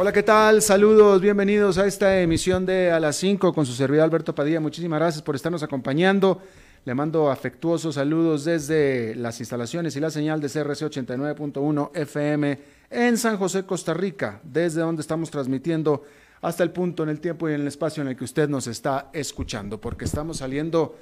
Hola, 0.00 0.12
¿qué 0.12 0.22
tal? 0.22 0.62
Saludos, 0.62 1.20
bienvenidos 1.20 1.76
a 1.76 1.84
esta 1.84 2.20
emisión 2.20 2.64
de 2.64 2.92
A 2.92 3.00
las 3.00 3.16
5 3.16 3.52
con 3.52 3.66
su 3.66 3.72
servidor 3.72 4.04
Alberto 4.04 4.32
Padilla. 4.32 4.60
Muchísimas 4.60 5.00
gracias 5.00 5.22
por 5.22 5.34
estarnos 5.34 5.64
acompañando. 5.64 6.40
Le 6.84 6.94
mando 6.94 7.32
afectuosos 7.32 7.96
saludos 7.96 8.44
desde 8.44 9.16
las 9.16 9.40
instalaciones 9.40 9.96
y 9.96 10.00
la 10.00 10.12
señal 10.12 10.40
de 10.40 10.46
CRC 10.50 10.86
89.1 10.86 11.90
FM 11.94 12.60
en 12.90 13.18
San 13.18 13.38
José, 13.38 13.66
Costa 13.66 13.92
Rica, 13.92 14.40
desde 14.44 14.82
donde 14.82 15.02
estamos 15.02 15.32
transmitiendo 15.32 16.04
hasta 16.42 16.62
el 16.62 16.70
punto 16.70 17.02
en 17.02 17.08
el 17.08 17.18
tiempo 17.18 17.48
y 17.48 17.54
en 17.54 17.62
el 17.62 17.66
espacio 17.66 18.00
en 18.00 18.10
el 18.10 18.16
que 18.16 18.22
usted 18.22 18.48
nos 18.48 18.68
está 18.68 19.10
escuchando, 19.12 19.80
porque 19.80 20.04
estamos 20.04 20.36
saliendo 20.36 20.94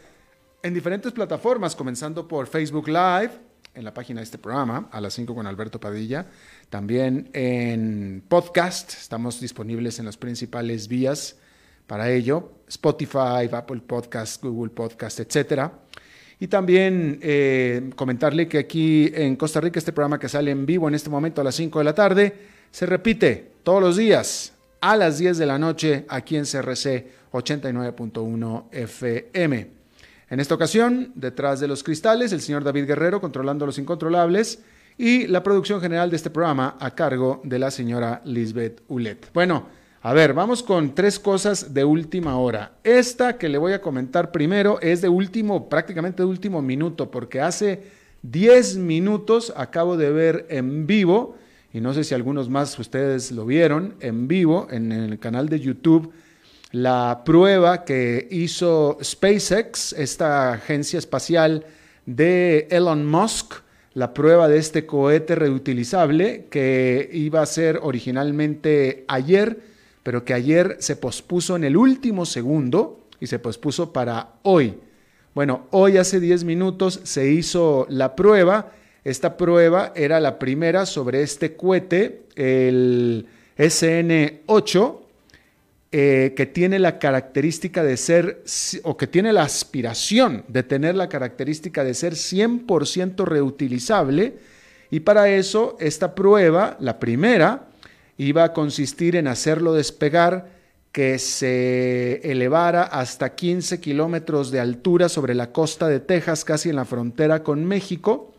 en 0.62 0.72
diferentes 0.72 1.12
plataformas, 1.12 1.76
comenzando 1.76 2.26
por 2.26 2.46
Facebook 2.46 2.88
Live, 2.88 3.32
en 3.76 3.84
la 3.84 3.94
página 3.94 4.20
de 4.20 4.24
este 4.24 4.38
programa, 4.38 4.88
a 4.90 5.00
las 5.00 5.14
5 5.14 5.34
con 5.34 5.46
Alberto 5.46 5.78
Padilla. 5.78 6.26
También 6.70 7.28
en 7.34 8.22
podcast, 8.26 8.94
estamos 8.94 9.40
disponibles 9.40 9.98
en 9.98 10.06
las 10.06 10.16
principales 10.16 10.88
vías 10.88 11.36
para 11.86 12.10
ello, 12.10 12.52
Spotify, 12.66 13.48
Apple 13.52 13.82
Podcast, 13.86 14.42
Google 14.42 14.70
Podcast, 14.70 15.20
etcétera. 15.20 15.72
Y 16.40 16.48
también 16.48 17.18
eh, 17.22 17.90
comentarle 17.94 18.48
que 18.48 18.58
aquí 18.58 19.10
en 19.14 19.36
Costa 19.36 19.60
Rica 19.60 19.78
este 19.78 19.92
programa 19.92 20.18
que 20.18 20.28
sale 20.28 20.50
en 20.50 20.66
vivo 20.66 20.88
en 20.88 20.94
este 20.94 21.10
momento 21.10 21.40
a 21.40 21.44
las 21.44 21.54
5 21.54 21.78
de 21.78 21.84
la 21.84 21.94
tarde 21.94 22.36
se 22.70 22.84
repite 22.86 23.52
todos 23.62 23.80
los 23.80 23.96
días 23.96 24.52
a 24.80 24.96
las 24.96 25.18
10 25.18 25.38
de 25.38 25.46
la 25.46 25.58
noche 25.58 26.04
aquí 26.08 26.36
en 26.36 26.44
CRC 26.44 27.06
89.1 27.32 28.64
FM. 28.72 29.85
En 30.28 30.40
esta 30.40 30.56
ocasión, 30.56 31.12
detrás 31.14 31.60
de 31.60 31.68
los 31.68 31.84
cristales, 31.84 32.32
el 32.32 32.40
señor 32.40 32.64
David 32.64 32.86
Guerrero 32.86 33.20
controlando 33.20 33.64
los 33.64 33.78
incontrolables 33.78 34.58
y 34.98 35.28
la 35.28 35.44
producción 35.44 35.80
general 35.80 36.10
de 36.10 36.16
este 36.16 36.30
programa 36.30 36.76
a 36.80 36.96
cargo 36.96 37.40
de 37.44 37.60
la 37.60 37.70
señora 37.70 38.22
Lisbeth 38.24 38.82
Ulet. 38.88 39.30
Bueno, 39.32 39.68
a 40.02 40.12
ver, 40.12 40.34
vamos 40.34 40.64
con 40.64 40.96
tres 40.96 41.20
cosas 41.20 41.72
de 41.72 41.84
última 41.84 42.38
hora. 42.38 42.72
Esta 42.82 43.38
que 43.38 43.48
le 43.48 43.56
voy 43.56 43.72
a 43.72 43.80
comentar 43.80 44.32
primero 44.32 44.80
es 44.80 45.00
de 45.00 45.08
último, 45.08 45.68
prácticamente 45.68 46.24
de 46.24 46.28
último 46.28 46.60
minuto, 46.60 47.08
porque 47.08 47.40
hace 47.40 47.84
10 48.22 48.78
minutos 48.78 49.52
acabo 49.56 49.96
de 49.96 50.10
ver 50.10 50.46
en 50.48 50.88
vivo, 50.88 51.36
y 51.72 51.80
no 51.80 51.94
sé 51.94 52.02
si 52.02 52.14
algunos 52.14 52.48
más 52.48 52.76
ustedes 52.80 53.30
lo 53.30 53.46
vieron, 53.46 53.94
en 54.00 54.26
vivo 54.26 54.66
en 54.72 54.90
el 54.90 55.20
canal 55.20 55.48
de 55.48 55.60
YouTube, 55.60 56.12
la 56.76 57.22
prueba 57.24 57.86
que 57.86 58.28
hizo 58.30 58.98
SpaceX, 59.02 59.94
esta 59.94 60.52
agencia 60.52 60.98
espacial 60.98 61.64
de 62.04 62.68
Elon 62.70 63.06
Musk, 63.06 63.54
la 63.94 64.12
prueba 64.12 64.46
de 64.46 64.58
este 64.58 64.84
cohete 64.84 65.36
reutilizable 65.36 66.48
que 66.50 67.08
iba 67.14 67.40
a 67.40 67.46
ser 67.46 67.80
originalmente 67.82 69.06
ayer, 69.08 69.58
pero 70.02 70.22
que 70.26 70.34
ayer 70.34 70.76
se 70.78 70.96
pospuso 70.96 71.56
en 71.56 71.64
el 71.64 71.78
último 71.78 72.26
segundo 72.26 73.06
y 73.20 73.26
se 73.26 73.38
pospuso 73.38 73.90
para 73.94 74.34
hoy. 74.42 74.78
Bueno, 75.34 75.68
hoy 75.70 75.96
hace 75.96 76.20
10 76.20 76.44
minutos 76.44 77.00
se 77.04 77.30
hizo 77.30 77.86
la 77.88 78.14
prueba. 78.14 78.72
Esta 79.02 79.38
prueba 79.38 79.94
era 79.96 80.20
la 80.20 80.38
primera 80.38 80.84
sobre 80.84 81.22
este 81.22 81.56
cohete, 81.56 82.26
el 82.34 83.26
SN8, 83.56 85.05
eh, 85.92 86.34
que 86.36 86.46
tiene 86.46 86.78
la 86.78 86.98
característica 86.98 87.82
de 87.84 87.96
ser, 87.96 88.42
o 88.82 88.96
que 88.96 89.06
tiene 89.06 89.32
la 89.32 89.44
aspiración 89.44 90.44
de 90.48 90.62
tener 90.62 90.96
la 90.96 91.08
característica 91.08 91.84
de 91.84 91.94
ser 91.94 92.14
100% 92.14 93.24
reutilizable, 93.24 94.38
y 94.90 95.00
para 95.00 95.28
eso 95.28 95.76
esta 95.80 96.14
prueba, 96.14 96.76
la 96.80 96.98
primera, 96.98 97.68
iba 98.18 98.44
a 98.44 98.52
consistir 98.52 99.16
en 99.16 99.28
hacerlo 99.28 99.74
despegar 99.74 100.56
que 100.90 101.18
se 101.18 102.22
elevara 102.24 102.82
hasta 102.82 103.34
15 103.34 103.80
kilómetros 103.80 104.50
de 104.50 104.60
altura 104.60 105.08
sobre 105.08 105.34
la 105.34 105.52
costa 105.52 105.88
de 105.88 106.00
Texas, 106.00 106.44
casi 106.44 106.70
en 106.70 106.76
la 106.76 106.86
frontera 106.86 107.42
con 107.42 107.64
México. 107.64 108.34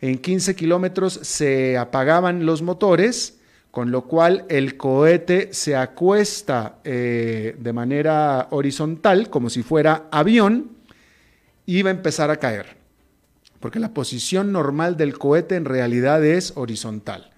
En 0.00 0.18
15 0.18 0.54
kilómetros 0.54 1.14
se 1.22 1.78
apagaban 1.78 2.44
los 2.44 2.60
motores 2.60 3.35
con 3.76 3.90
lo 3.90 4.06
cual 4.06 4.46
el 4.48 4.78
cohete 4.78 5.50
se 5.52 5.76
acuesta 5.76 6.78
eh, 6.82 7.56
de 7.58 7.72
manera 7.74 8.48
horizontal, 8.52 9.28
como 9.28 9.50
si 9.50 9.62
fuera 9.62 10.08
avión, 10.10 10.70
y 11.66 11.82
va 11.82 11.90
a 11.90 11.92
empezar 11.92 12.30
a 12.30 12.38
caer, 12.38 12.78
porque 13.60 13.78
la 13.78 13.92
posición 13.92 14.50
normal 14.50 14.96
del 14.96 15.18
cohete 15.18 15.56
en 15.56 15.66
realidad 15.66 16.24
es 16.24 16.54
horizontal. 16.56 17.32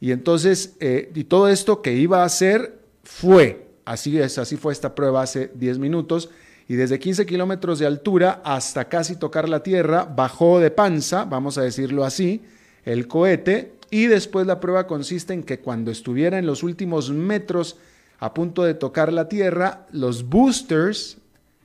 Y 0.00 0.10
entonces, 0.10 0.74
eh, 0.80 1.12
y 1.14 1.22
todo 1.22 1.46
esto 1.48 1.82
que 1.82 1.92
iba 1.92 2.22
a 2.22 2.26
hacer 2.26 2.80
fue, 3.04 3.68
así 3.84 4.18
es, 4.18 4.38
así 4.38 4.56
fue 4.56 4.72
esta 4.72 4.92
prueba 4.92 5.22
hace 5.22 5.52
10 5.54 5.78
minutos, 5.78 6.30
y 6.66 6.74
desde 6.74 6.98
15 6.98 7.26
kilómetros 7.26 7.78
de 7.78 7.86
altura 7.86 8.42
hasta 8.44 8.88
casi 8.88 9.14
tocar 9.14 9.48
la 9.48 9.62
tierra, 9.62 10.02
bajó 10.02 10.58
de 10.58 10.72
panza, 10.72 11.26
vamos 11.26 11.58
a 11.58 11.62
decirlo 11.62 12.04
así, 12.04 12.42
el 12.84 13.06
cohete 13.06 13.75
y 13.90 14.06
después 14.06 14.46
la 14.46 14.60
prueba 14.60 14.86
consiste 14.86 15.32
en 15.32 15.42
que 15.42 15.60
cuando 15.60 15.90
estuviera 15.90 16.38
en 16.38 16.46
los 16.46 16.62
últimos 16.62 17.10
metros 17.10 17.76
a 18.18 18.32
punto 18.34 18.64
de 18.64 18.74
tocar 18.74 19.12
la 19.12 19.28
Tierra, 19.28 19.86
los 19.92 20.28
boosters, 20.28 21.18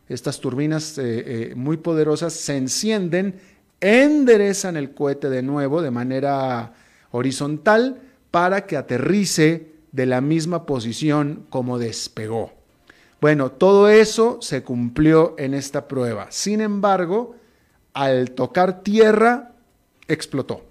estas 0.09 0.39
turbinas 0.39 0.97
eh, 0.97 1.03
eh, 1.51 1.53
muy 1.55 1.77
poderosas, 1.77 2.33
se 2.33 2.57
encienden, 2.57 3.35
enderezan 3.79 4.75
el 4.77 4.93
cohete 4.93 5.29
de 5.29 5.41
nuevo 5.41 5.81
de 5.81 5.91
manera 5.91 6.73
horizontal 7.11 8.01
para 8.29 8.65
que 8.65 8.77
aterrice 8.77 9.71
de 9.91 10.05
la 10.05 10.21
misma 10.21 10.65
posición 10.65 11.45
como 11.49 11.79
despegó. 11.79 12.53
Bueno, 13.21 13.51
todo 13.51 13.88
eso 13.88 14.39
se 14.41 14.63
cumplió 14.63 15.35
en 15.38 15.53
esta 15.53 15.88
prueba. 15.88 16.27
Sin 16.31 16.59
embargo, 16.59 17.35
al 17.93 18.31
tocar 18.31 18.83
tierra, 18.83 19.51
explotó 20.07 20.70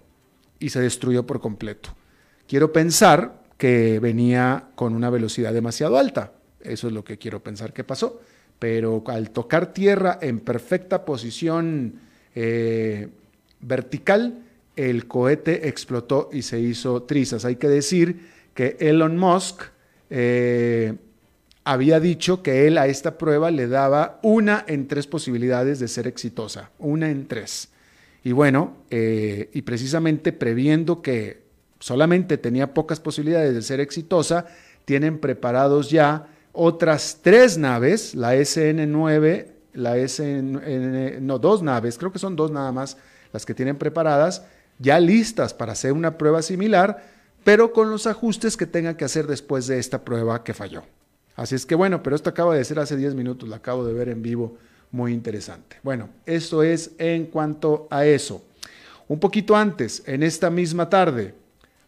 y 0.60 0.68
se 0.68 0.80
destruyó 0.80 1.26
por 1.26 1.40
completo. 1.40 1.96
Quiero 2.46 2.72
pensar 2.72 3.40
que 3.56 3.98
venía 3.98 4.68
con 4.74 4.94
una 4.94 5.10
velocidad 5.10 5.52
demasiado 5.52 5.98
alta. 5.98 6.32
Eso 6.60 6.86
es 6.86 6.92
lo 6.92 7.02
que 7.02 7.18
quiero 7.18 7.42
pensar 7.42 7.72
que 7.72 7.84
pasó. 7.84 8.20
Pero 8.58 9.02
al 9.06 9.30
tocar 9.30 9.72
tierra 9.72 10.18
en 10.20 10.40
perfecta 10.40 11.04
posición 11.04 11.94
eh, 12.34 13.08
vertical, 13.60 14.42
el 14.76 15.06
cohete 15.06 15.68
explotó 15.68 16.28
y 16.32 16.42
se 16.42 16.60
hizo 16.60 17.02
trizas. 17.02 17.44
Hay 17.44 17.56
que 17.56 17.68
decir 17.68 18.28
que 18.54 18.76
Elon 18.80 19.16
Musk 19.16 19.62
eh, 20.10 20.94
había 21.64 22.00
dicho 22.00 22.42
que 22.42 22.66
él 22.66 22.78
a 22.78 22.86
esta 22.86 23.18
prueba 23.18 23.50
le 23.50 23.68
daba 23.68 24.18
una 24.22 24.64
en 24.66 24.88
tres 24.88 25.06
posibilidades 25.06 25.78
de 25.80 25.88
ser 25.88 26.06
exitosa. 26.06 26.70
Una 26.78 27.10
en 27.10 27.26
tres. 27.26 27.68
Y 28.22 28.32
bueno, 28.32 28.76
eh, 28.90 29.48
y 29.52 29.62
precisamente 29.62 30.32
previendo 30.32 31.00
que 31.02 31.42
solamente 31.78 32.36
tenía 32.36 32.74
pocas 32.74 33.00
posibilidades 33.00 33.54
de 33.54 33.62
ser 33.62 33.80
exitosa, 33.80 34.46
tienen 34.84 35.18
preparados 35.18 35.90
ya 35.90 36.26
otras 36.52 37.18
tres 37.22 37.56
naves, 37.56 38.14
la 38.14 38.34
SN9, 38.34 39.46
la 39.74 39.96
SN, 39.96 41.20
no, 41.20 41.38
dos 41.38 41.62
naves, 41.62 41.96
creo 41.96 42.12
que 42.12 42.18
son 42.18 42.36
dos 42.36 42.50
nada 42.50 42.72
más 42.72 42.96
las 43.32 43.46
que 43.46 43.54
tienen 43.54 43.76
preparadas, 43.76 44.44
ya 44.78 44.98
listas 44.98 45.54
para 45.54 45.72
hacer 45.72 45.92
una 45.92 46.18
prueba 46.18 46.42
similar, 46.42 47.04
pero 47.44 47.72
con 47.72 47.90
los 47.90 48.06
ajustes 48.06 48.56
que 48.56 48.66
tengan 48.66 48.96
que 48.96 49.04
hacer 49.04 49.26
después 49.26 49.66
de 49.66 49.78
esta 49.78 50.04
prueba 50.04 50.42
que 50.42 50.52
falló. 50.52 50.82
Así 51.36 51.54
es 51.54 51.64
que 51.64 51.74
bueno, 51.74 52.02
pero 52.02 52.16
esto 52.16 52.28
acaba 52.28 52.54
de 52.54 52.64
ser 52.64 52.80
hace 52.80 52.96
10 52.96 53.14
minutos, 53.14 53.48
lo 53.48 53.54
acabo 53.54 53.84
de 53.86 53.94
ver 53.94 54.08
en 54.08 54.20
vivo 54.20 54.58
muy 54.92 55.12
interesante. 55.12 55.76
Bueno, 55.82 56.08
eso 56.26 56.62
es 56.62 56.92
en 56.98 57.26
cuanto 57.26 57.86
a 57.90 58.04
eso. 58.04 58.42
Un 59.08 59.18
poquito 59.18 59.56
antes, 59.56 60.02
en 60.06 60.22
esta 60.22 60.50
misma 60.50 60.88
tarde, 60.88 61.34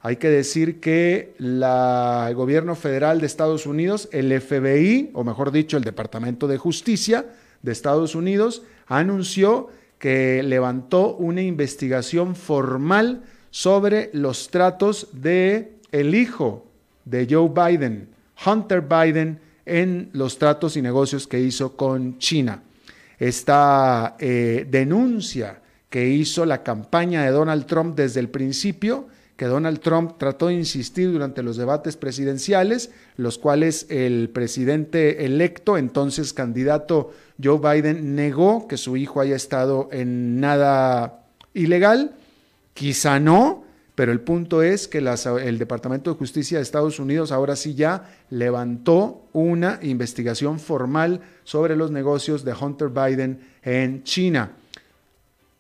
hay 0.01 0.17
que 0.17 0.29
decir 0.29 0.81
que 0.81 1.35
el 1.39 2.35
gobierno 2.35 2.75
federal 2.75 3.21
de 3.21 3.27
Estados 3.27 3.67
Unidos, 3.67 4.09
el 4.11 4.41
FBI, 4.41 5.11
o 5.15 5.23
mejor 5.23 5.53
dicho, 5.53 5.77
el 5.77 5.85
Departamento 5.85 6.49
de 6.49 6.59
Justicia 6.59 7.27
de 7.63 7.71
Estados 7.71 8.17
Unidos, 8.17 8.63
anunció 8.89 9.69
que 10.01 10.43
levantó 10.43 11.15
una 11.15 11.43
investigación 11.43 12.35
formal 12.35 13.23
sobre 13.53 14.11
los 14.13 14.51
tratos 14.51 15.07
de 15.13 15.75
el 15.93 16.17
hijo 16.17 16.67
de 17.05 17.29
Joe 17.31 17.49
Biden, 17.49 18.09
Hunter 18.45 18.81
Biden, 18.81 19.39
en 19.65 20.11
los 20.13 20.39
tratos 20.39 20.77
y 20.77 20.83
negocios 20.83 21.29
que 21.29 21.39
hizo 21.39 21.77
con 21.77 22.19
China. 22.19 22.63
Esta 23.23 24.17
eh, 24.19 24.67
denuncia 24.69 25.63
que 25.89 26.09
hizo 26.09 26.45
la 26.45 26.65
campaña 26.65 27.23
de 27.23 27.31
Donald 27.31 27.67
Trump 27.67 27.95
desde 27.95 28.19
el 28.19 28.29
principio, 28.29 29.07
que 29.37 29.45
Donald 29.45 29.79
Trump 29.79 30.19
trató 30.19 30.49
de 30.49 30.55
insistir 30.55 31.13
durante 31.13 31.45
los 31.45 31.57
debates 31.57 31.97
presidenciales, 31.97 32.91
los 33.17 33.39
cuales 33.39 33.87
el 33.91 34.29
presidente 34.31 35.25
electo, 35.25 35.79
entonces 35.79 36.33
candidato 36.33 37.13
Joe 37.41 37.61
Biden, 37.61 38.17
negó 38.17 38.67
que 38.67 38.77
su 38.77 38.97
hijo 38.97 39.21
haya 39.21 39.37
estado 39.37 39.89
en 39.93 40.41
nada 40.41 41.23
ilegal. 41.55 42.17
Quizá 42.75 43.21
no, 43.21 43.63
pero 43.95 44.11
el 44.13 44.21
punto 44.21 44.63
es 44.63 44.89
que 44.89 44.99
el 44.99 45.59
Departamento 45.59 46.11
de 46.11 46.17
Justicia 46.17 46.59
de 46.59 46.63
Estados 46.63 46.99
Unidos 46.99 47.31
ahora 47.31 47.57
sí 47.57 47.75
ya 47.75 48.17
levantó 48.31 49.27
una 49.33 49.79
investigación 49.83 50.59
formal 50.59 51.21
sobre 51.45 51.77
los 51.77 51.91
negocios 51.91 52.45
de 52.45 52.55
Hunter 52.55 52.89
Biden 52.89 53.41
en 53.63 54.03
China. 54.03 54.53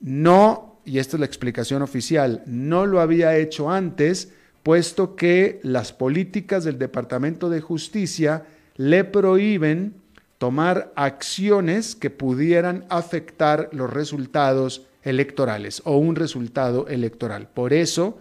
No, 0.01 0.77
y 0.85 0.99
esta 0.99 1.17
es 1.17 1.21
la 1.21 1.27
explicación 1.27 1.83
oficial, 1.83 2.43
no 2.47 2.87
lo 2.87 3.01
había 3.01 3.37
hecho 3.37 3.71
antes, 3.71 4.33
puesto 4.63 5.15
que 5.15 5.61
las 5.63 5.93
políticas 5.93 6.65
del 6.65 6.79
Departamento 6.79 7.51
de 7.51 7.61
Justicia 7.61 8.45
le 8.77 9.05
prohíben 9.05 9.95
tomar 10.39 10.93
acciones 10.97 11.95
que 11.95 12.11
pudieran 12.11 12.85
afectar 12.89 13.69
los 13.73 13.93
resultados 13.93 14.87
electorales 15.03 15.83
o 15.85 15.97
un 15.97 16.17
resultado 16.17 16.89
electoral. 16.89 17.49
Por 17.53 17.73
eso, 17.73 18.19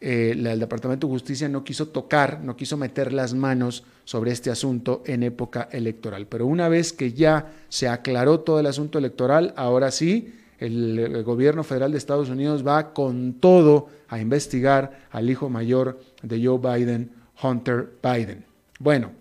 eh, 0.00 0.34
el 0.36 0.58
Departamento 0.58 1.06
de 1.06 1.12
Justicia 1.12 1.48
no 1.48 1.62
quiso 1.62 1.88
tocar, 1.88 2.40
no 2.42 2.56
quiso 2.56 2.76
meter 2.76 3.12
las 3.12 3.34
manos 3.34 3.84
sobre 4.04 4.32
este 4.32 4.50
asunto 4.50 5.02
en 5.06 5.22
época 5.22 5.68
electoral. 5.70 6.26
Pero 6.26 6.46
una 6.46 6.68
vez 6.68 6.92
que 6.92 7.12
ya 7.12 7.52
se 7.68 7.88
aclaró 7.88 8.40
todo 8.40 8.58
el 8.58 8.66
asunto 8.66 8.98
electoral, 8.98 9.54
ahora 9.56 9.90
sí, 9.90 10.34
el, 10.58 11.22
gobierno 11.24 11.64
federal 11.64 11.92
de 11.92 11.98
Estados 11.98 12.28
Unidos 12.28 12.66
va 12.66 12.92
con 12.92 13.34
todo 13.34 13.88
a 14.08 14.20
investigar 14.20 15.06
al 15.10 15.30
hijo 15.30 15.48
mayor 15.48 16.00
de 16.22 16.44
Joe 16.44 16.58
Biden, 16.58 17.10
Hunter 17.42 17.92
Biden. 18.02 18.44
Bueno, 18.78 19.12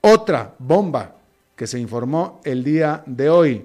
otra 0.00 0.54
bomba 0.58 1.16
que 1.56 1.66
se 1.66 1.78
informó 1.78 2.40
el 2.44 2.62
día 2.64 3.02
de 3.06 3.28
hoy 3.28 3.64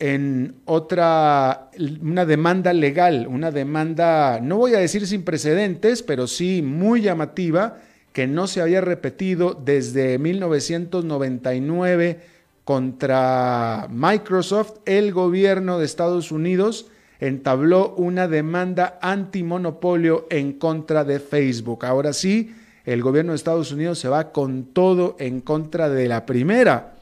en 0.00 0.56
otra, 0.64 1.70
una 2.00 2.24
demanda 2.24 2.72
legal, 2.72 3.26
una 3.28 3.50
demanda, 3.50 4.40
no 4.40 4.56
voy 4.56 4.72
a 4.74 4.78
decir 4.78 5.06
sin 5.06 5.24
precedentes, 5.24 6.02
pero 6.02 6.26
sí 6.26 6.62
muy 6.62 7.02
llamativa, 7.02 7.76
que 8.14 8.26
no 8.26 8.46
se 8.46 8.62
había 8.62 8.80
repetido 8.80 9.52
desde 9.52 10.18
1999 10.18 12.18
contra 12.64 13.88
Microsoft, 13.90 14.78
el 14.86 15.12
gobierno 15.12 15.78
de 15.78 15.84
Estados 15.84 16.32
Unidos 16.32 16.86
entabló 17.20 17.94
una 17.96 18.26
demanda 18.26 18.98
antimonopolio 19.02 20.26
en 20.30 20.54
contra 20.54 21.04
de 21.04 21.20
Facebook. 21.20 21.84
Ahora 21.84 22.14
sí, 22.14 22.54
el 22.86 23.02
gobierno 23.02 23.32
de 23.32 23.36
Estados 23.36 23.70
Unidos 23.70 23.98
se 23.98 24.08
va 24.08 24.32
con 24.32 24.64
todo 24.64 25.16
en 25.18 25.42
contra 25.42 25.90
de 25.90 26.08
la 26.08 26.24
primera 26.24 26.94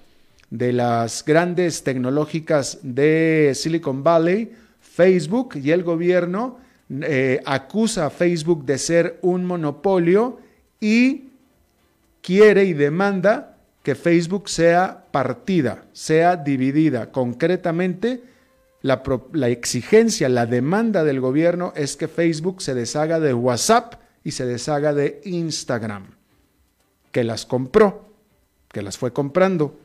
de 0.50 0.72
las 0.72 1.24
grandes 1.24 1.82
tecnológicas 1.84 2.78
de 2.82 3.52
Silicon 3.54 4.02
Valley, 4.02 4.52
Facebook, 4.80 5.56
y 5.56 5.70
el 5.70 5.82
gobierno 5.82 6.58
eh, 6.90 7.40
acusa 7.44 8.06
a 8.06 8.10
Facebook 8.10 8.64
de 8.64 8.78
ser 8.78 9.18
un 9.20 9.44
monopolio 9.44 10.38
y 10.80 11.28
quiere 12.22 12.64
y 12.64 12.72
demanda 12.72 13.56
que 13.82 13.94
Facebook 13.94 14.48
sea 14.48 15.04
partida, 15.10 15.84
sea 15.92 16.36
dividida. 16.36 17.12
Concretamente, 17.12 18.22
la, 18.82 19.02
la, 19.32 19.48
exigencia, 19.48 20.28
la 20.28 20.46
demanda 20.46 21.04
del 21.04 21.20
gobierno 21.20 21.72
es 21.76 21.96
que 21.96 22.08
Facebook 22.08 22.62
se 22.62 22.74
deshaga 22.74 23.20
de 23.20 23.34
WhatsApp 23.34 23.94
y 24.24 24.30
se 24.30 24.46
deshaga 24.46 24.94
de 24.94 25.20
Instagram, 25.24 26.14
que 27.12 27.24
las 27.24 27.44
compró, 27.44 28.08
que 28.70 28.82
las 28.82 28.98
fue 28.98 29.12
comprando. 29.12 29.78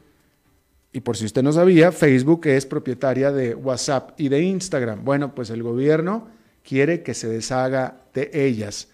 Y 0.94 1.02
por 1.02 1.18
si 1.18 1.26
usted 1.26 1.42
no 1.42 1.52
sabía, 1.52 1.92
Facebook 1.92 2.46
es 2.46 2.68
propietaria 2.68 3.32
de 3.32 3.56
WhatsApp 3.56 4.12
y 4.18 4.30
de 4.30 4.44
Instagram. 4.44 5.04
Bueno, 5.04 5.34
pues 5.34 5.50
el 5.50 5.64
gobierno 5.64 6.28
quiere 6.64 7.02
que 7.02 7.16
se 7.16 7.28
deshaga 7.28 7.98
de 8.14 8.30
ellas. 8.32 8.90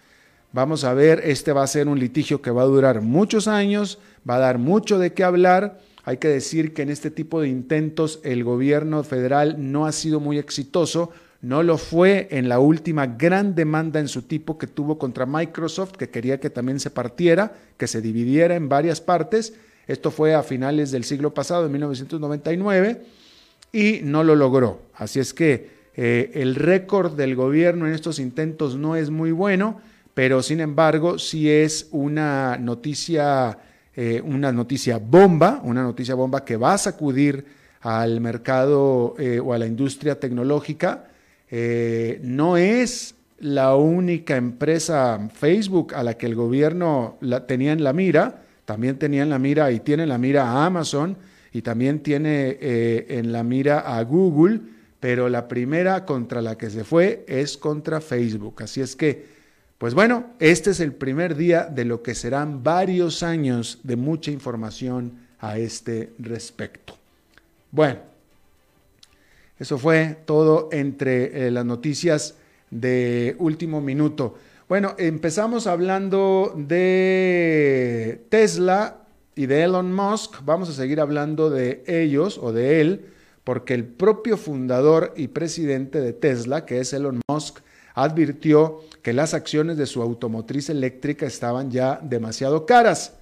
Vamos 0.52 0.82
a 0.84 0.94
ver, 0.94 1.20
este 1.24 1.52
va 1.52 1.62
a 1.62 1.66
ser 1.66 1.88
un 1.88 2.00
litigio 2.00 2.40
que 2.40 2.50
va 2.50 2.62
a 2.62 2.66
durar 2.66 3.02
muchos 3.02 3.46
años, 3.46 3.98
va 4.28 4.36
a 4.36 4.40
dar 4.40 4.56
mucho 4.56 4.98
de 4.98 5.12
qué 5.12 5.24
hablar. 5.24 5.78
Hay 6.02 6.16
que 6.16 6.28
decir 6.28 6.72
que 6.72 6.82
en 6.82 6.88
este 6.88 7.10
tipo 7.10 7.42
de 7.42 7.48
intentos 7.48 8.18
el 8.24 8.44
gobierno 8.44 9.04
federal 9.04 9.56
no 9.58 9.84
ha 9.84 9.92
sido 9.92 10.20
muy 10.20 10.38
exitoso, 10.38 11.10
no 11.42 11.62
lo 11.62 11.76
fue 11.76 12.28
en 12.30 12.48
la 12.48 12.58
última 12.58 13.06
gran 13.06 13.54
demanda 13.54 14.00
en 14.00 14.08
su 14.08 14.22
tipo 14.22 14.56
que 14.56 14.66
tuvo 14.66 14.98
contra 14.98 15.26
Microsoft, 15.26 15.92
que 15.92 16.08
quería 16.08 16.40
que 16.40 16.50
también 16.50 16.80
se 16.80 16.90
partiera, 16.90 17.52
que 17.76 17.86
se 17.86 18.00
dividiera 18.00 18.56
en 18.56 18.70
varias 18.70 19.02
partes. 19.02 19.52
Esto 19.90 20.10
fue 20.10 20.34
a 20.34 20.42
finales 20.42 20.90
del 20.90 21.04
siglo 21.04 21.34
pasado, 21.34 21.66
en 21.66 21.72
1999, 21.72 23.02
y 23.72 24.00
no 24.02 24.22
lo 24.22 24.36
logró. 24.36 24.82
Así 24.94 25.18
es 25.18 25.34
que 25.34 25.70
eh, 25.96 26.30
el 26.34 26.54
récord 26.54 27.16
del 27.16 27.34
gobierno 27.34 27.86
en 27.86 27.92
estos 27.92 28.18
intentos 28.20 28.76
no 28.76 28.94
es 28.94 29.10
muy 29.10 29.32
bueno 29.32 29.80
pero 30.14 30.42
sin 30.42 30.60
embargo 30.60 31.18
sí 31.18 31.48
es 31.48 31.88
una 31.92 32.58
noticia, 32.58 33.56
eh, 33.94 34.20
una 34.22 34.52
noticia 34.52 34.98
bomba, 34.98 35.60
una 35.64 35.82
noticia 35.82 36.14
bomba 36.14 36.44
que 36.44 36.56
va 36.56 36.74
a 36.74 36.78
sacudir 36.78 37.44
al 37.80 38.20
mercado 38.20 39.14
eh, 39.18 39.40
o 39.40 39.54
a 39.54 39.58
la 39.58 39.66
industria 39.66 40.18
tecnológica. 40.18 41.06
No 42.22 42.56
es 42.56 43.14
la 43.38 43.74
única 43.74 44.36
empresa 44.36 45.28
Facebook 45.32 45.94
a 45.94 46.02
la 46.02 46.14
que 46.14 46.26
el 46.26 46.34
gobierno 46.34 47.16
la, 47.20 47.46
tenía 47.46 47.72
en 47.72 47.82
la 47.82 47.92
mira, 47.92 48.42
también 48.70 49.00
tenía 49.00 49.24
en 49.24 49.30
la 49.30 49.40
mira 49.40 49.72
y 49.72 49.80
tiene 49.80 50.04
en 50.04 50.08
la 50.10 50.18
mira 50.18 50.44
a 50.44 50.64
Amazon 50.64 51.16
y 51.52 51.62
también 51.62 52.04
tiene 52.04 52.56
en 52.60 53.32
la 53.32 53.42
mira 53.42 53.80
a 53.80 54.00
Google, 54.04 54.60
pero 55.00 55.28
la 55.28 55.48
primera 55.48 56.04
contra 56.04 56.40
la 56.40 56.56
que 56.56 56.70
se 56.70 56.84
fue 56.84 57.24
es 57.26 57.58
contra 57.58 58.00
Facebook. 58.00 58.62
Así 58.62 58.80
es 58.80 58.94
que 58.94 59.40
pues 59.76 59.92
bueno, 59.94 60.26
este 60.38 60.70
es 60.70 60.78
el 60.78 60.92
primer 60.92 61.34
día 61.34 61.64
de 61.64 61.84
lo 61.84 62.00
que 62.00 62.14
serán 62.14 62.62
varios 62.62 63.24
años 63.24 63.80
de 63.82 63.96
mucha 63.96 64.30
información 64.30 65.14
a 65.40 65.58
este 65.58 66.12
respecto. 66.20 66.96
Bueno, 67.72 67.98
eso 69.58 69.78
fue 69.78 70.18
todo 70.26 70.68
entre 70.70 71.46
eh, 71.46 71.50
las 71.50 71.64
noticias 71.64 72.36
de 72.70 73.34
último 73.40 73.80
minuto. 73.80 74.38
Bueno, 74.70 74.94
empezamos 74.98 75.66
hablando 75.66 76.54
de 76.56 78.24
Tesla 78.28 78.98
y 79.34 79.46
de 79.46 79.64
Elon 79.64 79.92
Musk. 79.92 80.44
Vamos 80.44 80.68
a 80.68 80.72
seguir 80.72 81.00
hablando 81.00 81.50
de 81.50 81.82
ellos 81.88 82.38
o 82.40 82.52
de 82.52 82.80
él, 82.80 83.06
porque 83.42 83.74
el 83.74 83.84
propio 83.84 84.36
fundador 84.36 85.12
y 85.16 85.26
presidente 85.26 86.00
de 86.00 86.12
Tesla, 86.12 86.66
que 86.66 86.78
es 86.78 86.92
Elon 86.92 87.20
Musk, 87.28 87.58
advirtió 87.94 88.78
que 89.02 89.12
las 89.12 89.34
acciones 89.34 89.76
de 89.76 89.86
su 89.86 90.02
automotriz 90.02 90.70
eléctrica 90.70 91.26
estaban 91.26 91.72
ya 91.72 91.98
demasiado 92.00 92.64
caras. 92.64 93.14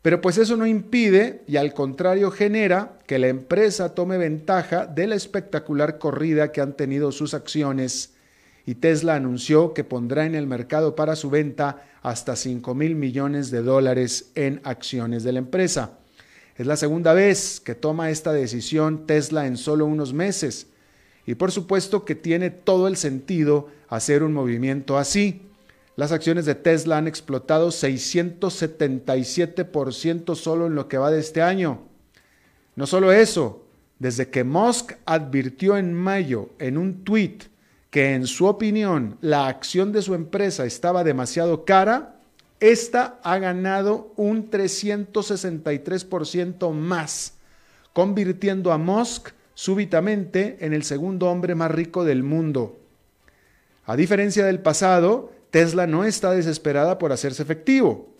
Pero 0.00 0.20
pues 0.20 0.38
eso 0.38 0.56
no 0.56 0.64
impide 0.64 1.42
y 1.48 1.56
al 1.56 1.74
contrario 1.74 2.30
genera 2.30 3.00
que 3.04 3.18
la 3.18 3.26
empresa 3.26 3.96
tome 3.96 4.16
ventaja 4.16 4.86
de 4.86 5.08
la 5.08 5.16
espectacular 5.16 5.98
corrida 5.98 6.52
que 6.52 6.60
han 6.60 6.74
tenido 6.74 7.10
sus 7.10 7.34
acciones 7.34 8.14
y 8.68 8.74
Tesla 8.74 9.14
anunció 9.14 9.72
que 9.72 9.82
pondrá 9.82 10.26
en 10.26 10.34
el 10.34 10.46
mercado 10.46 10.94
para 10.94 11.16
su 11.16 11.30
venta 11.30 11.86
hasta 12.02 12.36
5 12.36 12.74
mil 12.74 12.96
millones 12.96 13.50
de 13.50 13.62
dólares 13.62 14.30
en 14.34 14.60
acciones 14.62 15.24
de 15.24 15.32
la 15.32 15.38
empresa. 15.38 15.92
Es 16.54 16.66
la 16.66 16.76
segunda 16.76 17.14
vez 17.14 17.60
que 17.60 17.74
toma 17.74 18.10
esta 18.10 18.30
decisión 18.30 19.06
Tesla 19.06 19.46
en 19.46 19.56
solo 19.56 19.86
unos 19.86 20.12
meses 20.12 20.66
y 21.24 21.34
por 21.34 21.50
supuesto 21.50 22.04
que 22.04 22.14
tiene 22.14 22.50
todo 22.50 22.88
el 22.88 22.98
sentido 22.98 23.68
hacer 23.88 24.22
un 24.22 24.34
movimiento 24.34 24.98
así. 24.98 25.40
Las 25.96 26.12
acciones 26.12 26.44
de 26.44 26.54
Tesla 26.54 26.98
han 26.98 27.08
explotado 27.08 27.68
677% 27.68 30.34
solo 30.34 30.66
en 30.66 30.74
lo 30.74 30.88
que 30.88 30.98
va 30.98 31.10
de 31.10 31.20
este 31.20 31.40
año. 31.40 31.84
No 32.76 32.86
solo 32.86 33.12
eso, 33.12 33.64
desde 33.98 34.28
que 34.28 34.44
Musk 34.44 34.92
advirtió 35.06 35.78
en 35.78 35.94
mayo 35.94 36.50
en 36.58 36.76
un 36.76 37.02
tweet 37.02 37.48
que 37.90 38.14
en 38.14 38.26
su 38.26 38.46
opinión 38.46 39.18
la 39.20 39.48
acción 39.48 39.92
de 39.92 40.02
su 40.02 40.14
empresa 40.14 40.66
estaba 40.66 41.04
demasiado 41.04 41.64
cara, 41.64 42.16
esta 42.60 43.18
ha 43.22 43.38
ganado 43.38 44.12
un 44.16 44.50
363% 44.50 46.72
más, 46.72 47.34
convirtiendo 47.92 48.72
a 48.72 48.78
Musk 48.78 49.30
súbitamente 49.54 50.56
en 50.60 50.72
el 50.72 50.84
segundo 50.84 51.28
hombre 51.28 51.54
más 51.54 51.70
rico 51.70 52.04
del 52.04 52.22
mundo. 52.22 52.78
A 53.86 53.96
diferencia 53.96 54.44
del 54.44 54.60
pasado, 54.60 55.32
Tesla 55.50 55.86
no 55.86 56.04
está 56.04 56.32
desesperada 56.32 56.98
por 56.98 57.12
hacerse 57.12 57.42
efectivo, 57.42 58.12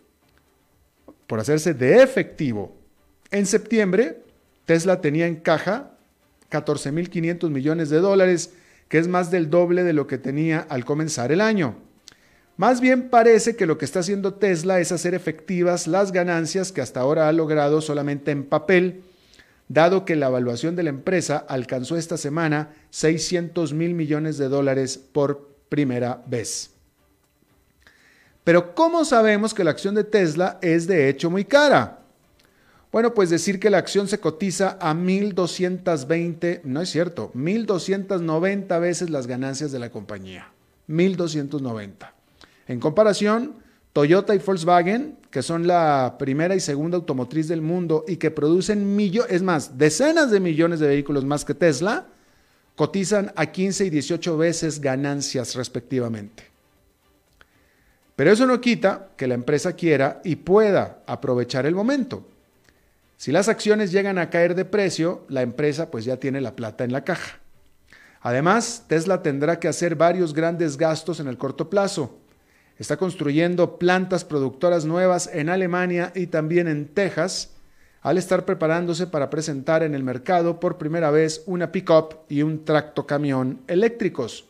por 1.26 1.40
hacerse 1.40 1.74
de 1.74 2.02
efectivo. 2.02 2.74
En 3.30 3.44
septiembre, 3.44 4.22
Tesla 4.64 5.00
tenía 5.00 5.26
en 5.26 5.36
caja 5.36 5.90
14.500 6.50 7.50
millones 7.50 7.90
de 7.90 7.98
dólares, 7.98 8.54
que 8.88 8.98
es 8.98 9.08
más 9.08 9.30
del 9.30 9.50
doble 9.50 9.84
de 9.84 9.92
lo 9.92 10.06
que 10.06 10.18
tenía 10.18 10.60
al 10.68 10.84
comenzar 10.84 11.32
el 11.32 11.40
año. 11.40 11.76
Más 12.56 12.80
bien 12.80 13.08
parece 13.08 13.54
que 13.54 13.66
lo 13.66 13.78
que 13.78 13.84
está 13.84 14.00
haciendo 14.00 14.34
Tesla 14.34 14.80
es 14.80 14.90
hacer 14.90 15.14
efectivas 15.14 15.86
las 15.86 16.10
ganancias 16.10 16.72
que 16.72 16.80
hasta 16.80 17.00
ahora 17.00 17.28
ha 17.28 17.32
logrado 17.32 17.80
solamente 17.80 18.32
en 18.32 18.44
papel, 18.44 19.02
dado 19.68 20.04
que 20.04 20.16
la 20.16 20.26
evaluación 20.26 20.74
de 20.74 20.82
la 20.82 20.90
empresa 20.90 21.44
alcanzó 21.48 21.96
esta 21.96 22.16
semana 22.16 22.70
600 22.90 23.74
mil 23.74 23.94
millones 23.94 24.38
de 24.38 24.48
dólares 24.48 24.98
por 24.98 25.48
primera 25.68 26.22
vez. 26.26 26.70
Pero 28.42 28.74
¿cómo 28.74 29.04
sabemos 29.04 29.52
que 29.54 29.62
la 29.62 29.70
acción 29.70 29.94
de 29.94 30.04
Tesla 30.04 30.58
es 30.62 30.86
de 30.86 31.08
hecho 31.08 31.30
muy 31.30 31.44
cara? 31.44 31.97
Bueno, 32.90 33.12
pues 33.12 33.28
decir 33.28 33.60
que 33.60 33.68
la 33.68 33.78
acción 33.78 34.08
se 34.08 34.18
cotiza 34.18 34.78
a 34.80 34.94
1.220, 34.94 36.62
no 36.64 36.80
es 36.80 36.88
cierto, 36.88 37.30
1.290 37.34 38.80
veces 38.80 39.10
las 39.10 39.26
ganancias 39.26 39.72
de 39.72 39.78
la 39.78 39.90
compañía. 39.90 40.50
1.290. 40.88 42.12
En 42.66 42.80
comparación, 42.80 43.56
Toyota 43.92 44.34
y 44.34 44.38
Volkswagen, 44.38 45.18
que 45.30 45.42
son 45.42 45.66
la 45.66 46.16
primera 46.18 46.54
y 46.54 46.60
segunda 46.60 46.96
automotriz 46.96 47.46
del 47.48 47.60
mundo 47.60 48.04
y 48.08 48.16
que 48.16 48.30
producen 48.30 48.96
millones, 48.96 49.32
es 49.32 49.42
más, 49.42 49.76
decenas 49.76 50.30
de 50.30 50.40
millones 50.40 50.80
de 50.80 50.88
vehículos 50.88 51.26
más 51.26 51.44
que 51.44 51.54
Tesla, 51.54 52.06
cotizan 52.74 53.32
a 53.36 53.46
15 53.46 53.86
y 53.86 53.90
18 53.90 54.38
veces 54.38 54.80
ganancias 54.80 55.56
respectivamente. 55.56 56.44
Pero 58.16 58.32
eso 58.32 58.46
no 58.46 58.60
quita 58.60 59.08
que 59.16 59.26
la 59.26 59.34
empresa 59.34 59.74
quiera 59.74 60.20
y 60.24 60.36
pueda 60.36 61.02
aprovechar 61.06 61.66
el 61.66 61.74
momento. 61.74 62.24
Si 63.18 63.32
las 63.32 63.48
acciones 63.48 63.90
llegan 63.90 64.16
a 64.16 64.30
caer 64.30 64.54
de 64.54 64.64
precio, 64.64 65.26
la 65.28 65.42
empresa 65.42 65.90
pues 65.90 66.04
ya 66.04 66.18
tiene 66.18 66.40
la 66.40 66.54
plata 66.54 66.84
en 66.84 66.92
la 66.92 67.02
caja. 67.02 67.40
Además, 68.20 68.84
Tesla 68.86 69.22
tendrá 69.22 69.58
que 69.58 69.66
hacer 69.66 69.96
varios 69.96 70.32
grandes 70.32 70.76
gastos 70.76 71.18
en 71.18 71.26
el 71.26 71.36
corto 71.36 71.68
plazo. 71.68 72.16
Está 72.78 72.96
construyendo 72.96 73.76
plantas 73.76 74.24
productoras 74.24 74.84
nuevas 74.84 75.28
en 75.32 75.48
Alemania 75.48 76.12
y 76.14 76.28
también 76.28 76.68
en 76.68 76.86
Texas, 76.86 77.50
al 78.02 78.18
estar 78.18 78.44
preparándose 78.44 79.08
para 79.08 79.30
presentar 79.30 79.82
en 79.82 79.96
el 79.96 80.04
mercado 80.04 80.60
por 80.60 80.78
primera 80.78 81.10
vez 81.10 81.42
una 81.46 81.72
pickup 81.72 82.20
y 82.28 82.42
un 82.42 82.64
tractocamión 82.64 83.62
eléctricos. 83.66 84.44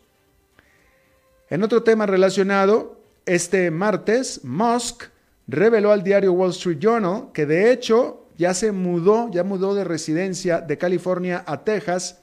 En 1.48 1.62
otro 1.62 1.82
tema 1.82 2.04
relacionado, 2.04 3.00
este 3.24 3.70
martes, 3.70 4.44
Musk 4.44 5.04
reveló 5.46 5.90
al 5.90 6.02
diario 6.02 6.34
Wall 6.34 6.50
Street 6.50 6.78
Journal 6.78 7.28
que 7.32 7.46
de 7.46 7.72
hecho 7.72 8.17
ya 8.38 8.54
se 8.54 8.70
mudó, 8.70 9.28
ya 9.30 9.42
mudó 9.42 9.74
de 9.74 9.84
residencia 9.84 10.60
de 10.60 10.78
California 10.78 11.44
a 11.44 11.64
Texas, 11.64 12.20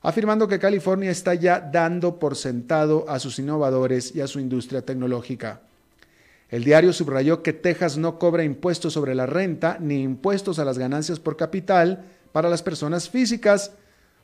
afirmando 0.00 0.48
que 0.48 0.58
California 0.58 1.10
está 1.10 1.34
ya 1.34 1.60
dando 1.60 2.18
por 2.18 2.34
sentado 2.36 3.04
a 3.08 3.18
sus 3.18 3.38
innovadores 3.38 4.16
y 4.16 4.22
a 4.22 4.26
su 4.26 4.40
industria 4.40 4.82
tecnológica. 4.82 5.60
El 6.48 6.64
diario 6.64 6.92
subrayó 6.92 7.42
que 7.42 7.52
Texas 7.52 7.98
no 7.98 8.18
cobra 8.18 8.44
impuestos 8.44 8.94
sobre 8.94 9.14
la 9.14 9.26
renta 9.26 9.76
ni 9.78 10.02
impuestos 10.02 10.58
a 10.58 10.64
las 10.64 10.78
ganancias 10.78 11.20
por 11.20 11.36
capital 11.36 12.04
para 12.32 12.48
las 12.48 12.62
personas 12.62 13.10
físicas, 13.10 13.72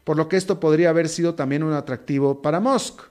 por 0.04 0.16
lo 0.16 0.28
que 0.28 0.38
esto 0.38 0.58
podría 0.58 0.88
haber 0.88 1.08
sido 1.08 1.34
también 1.34 1.62
un 1.62 1.74
atractivo 1.74 2.40
para 2.40 2.60
Musk. 2.60 3.02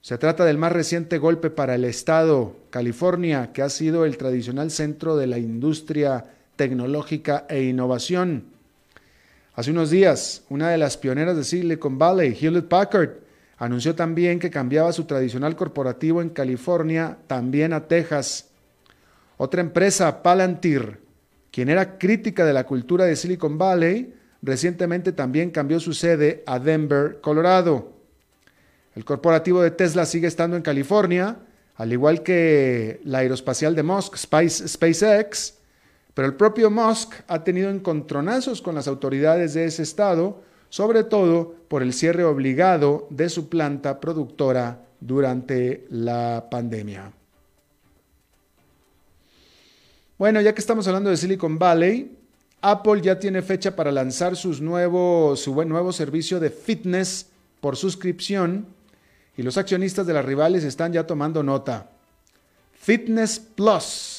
Se 0.00 0.18
trata 0.18 0.44
del 0.44 0.58
más 0.58 0.72
reciente 0.72 1.18
golpe 1.18 1.50
para 1.50 1.74
el 1.74 1.84
estado, 1.84 2.56
California, 2.70 3.52
que 3.52 3.62
ha 3.62 3.68
sido 3.68 4.04
el 4.04 4.16
tradicional 4.16 4.70
centro 4.70 5.16
de 5.16 5.26
la 5.26 5.38
industria 5.38 6.24
tecnológica 6.62 7.44
e 7.48 7.64
innovación. 7.64 8.44
Hace 9.56 9.72
unos 9.72 9.90
días, 9.90 10.44
una 10.48 10.70
de 10.70 10.78
las 10.78 10.96
pioneras 10.96 11.36
de 11.36 11.42
Silicon 11.42 11.98
Valley, 11.98 12.38
Hewlett 12.40 12.68
Packard, 12.68 13.14
anunció 13.58 13.96
también 13.96 14.38
que 14.38 14.48
cambiaba 14.48 14.92
su 14.92 15.02
tradicional 15.02 15.56
corporativo 15.56 16.22
en 16.22 16.28
California 16.28 17.18
también 17.26 17.72
a 17.72 17.88
Texas. 17.88 18.50
Otra 19.38 19.60
empresa, 19.60 20.22
Palantir, 20.22 21.00
quien 21.50 21.68
era 21.68 21.98
crítica 21.98 22.44
de 22.44 22.52
la 22.52 22.62
cultura 22.64 23.06
de 23.06 23.16
Silicon 23.16 23.58
Valley, 23.58 24.14
recientemente 24.40 25.10
también 25.10 25.50
cambió 25.50 25.80
su 25.80 25.94
sede 25.94 26.44
a 26.46 26.60
Denver, 26.60 27.18
Colorado. 27.20 27.92
El 28.94 29.04
corporativo 29.04 29.62
de 29.62 29.72
Tesla 29.72 30.06
sigue 30.06 30.28
estando 30.28 30.56
en 30.56 30.62
California, 30.62 31.38
al 31.74 31.92
igual 31.92 32.22
que 32.22 33.00
la 33.02 33.18
aeroespacial 33.18 33.74
de 33.74 33.82
Musk, 33.82 34.16
SpaceX, 34.16 35.54
pero 36.14 36.28
el 36.28 36.34
propio 36.34 36.70
Musk 36.70 37.14
ha 37.26 37.42
tenido 37.42 37.70
encontronazos 37.70 38.60
con 38.60 38.74
las 38.74 38.86
autoridades 38.86 39.54
de 39.54 39.64
ese 39.64 39.82
estado, 39.82 40.42
sobre 40.68 41.04
todo 41.04 41.54
por 41.68 41.82
el 41.82 41.92
cierre 41.92 42.24
obligado 42.24 43.06
de 43.10 43.28
su 43.28 43.48
planta 43.48 43.98
productora 43.98 44.86
durante 45.00 45.86
la 45.90 46.48
pandemia. 46.50 47.12
Bueno, 50.18 50.40
ya 50.40 50.54
que 50.54 50.60
estamos 50.60 50.86
hablando 50.86 51.10
de 51.10 51.16
Silicon 51.16 51.58
Valley, 51.58 52.18
Apple 52.60 53.00
ya 53.00 53.18
tiene 53.18 53.42
fecha 53.42 53.74
para 53.74 53.90
lanzar 53.90 54.36
su 54.36 54.62
nuevo 54.62 55.34
servicio 55.92 56.38
de 56.38 56.50
fitness 56.50 57.26
por 57.60 57.76
suscripción 57.76 58.66
y 59.36 59.42
los 59.42 59.56
accionistas 59.56 60.06
de 60.06 60.12
las 60.12 60.24
rivales 60.24 60.62
están 60.62 60.92
ya 60.92 61.06
tomando 61.06 61.42
nota. 61.42 61.90
Fitness 62.74 63.40
Plus 63.40 64.11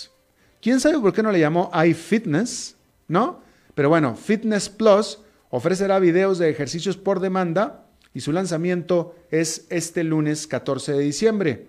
¿Quién 0.63 0.79
sabe 0.79 0.97
por 0.97 1.11
qué 1.11 1.21
no 1.21 1.33
le 1.33 1.41
llamó 1.41 1.69
iFitness? 1.85 2.77
¿No? 3.09 3.41
Pero 3.75 3.89
bueno, 3.89 4.15
Fitness 4.15 4.69
Plus 4.69 5.19
ofrecerá 5.49 5.99
videos 5.99 6.37
de 6.37 6.49
ejercicios 6.49 6.95
por 6.95 7.19
demanda 7.19 7.85
y 8.13 8.21
su 8.21 8.31
lanzamiento 8.31 9.13
es 9.29 9.65
este 9.69 10.05
lunes 10.05 10.47
14 10.47 10.93
de 10.93 10.99
diciembre. 10.99 11.67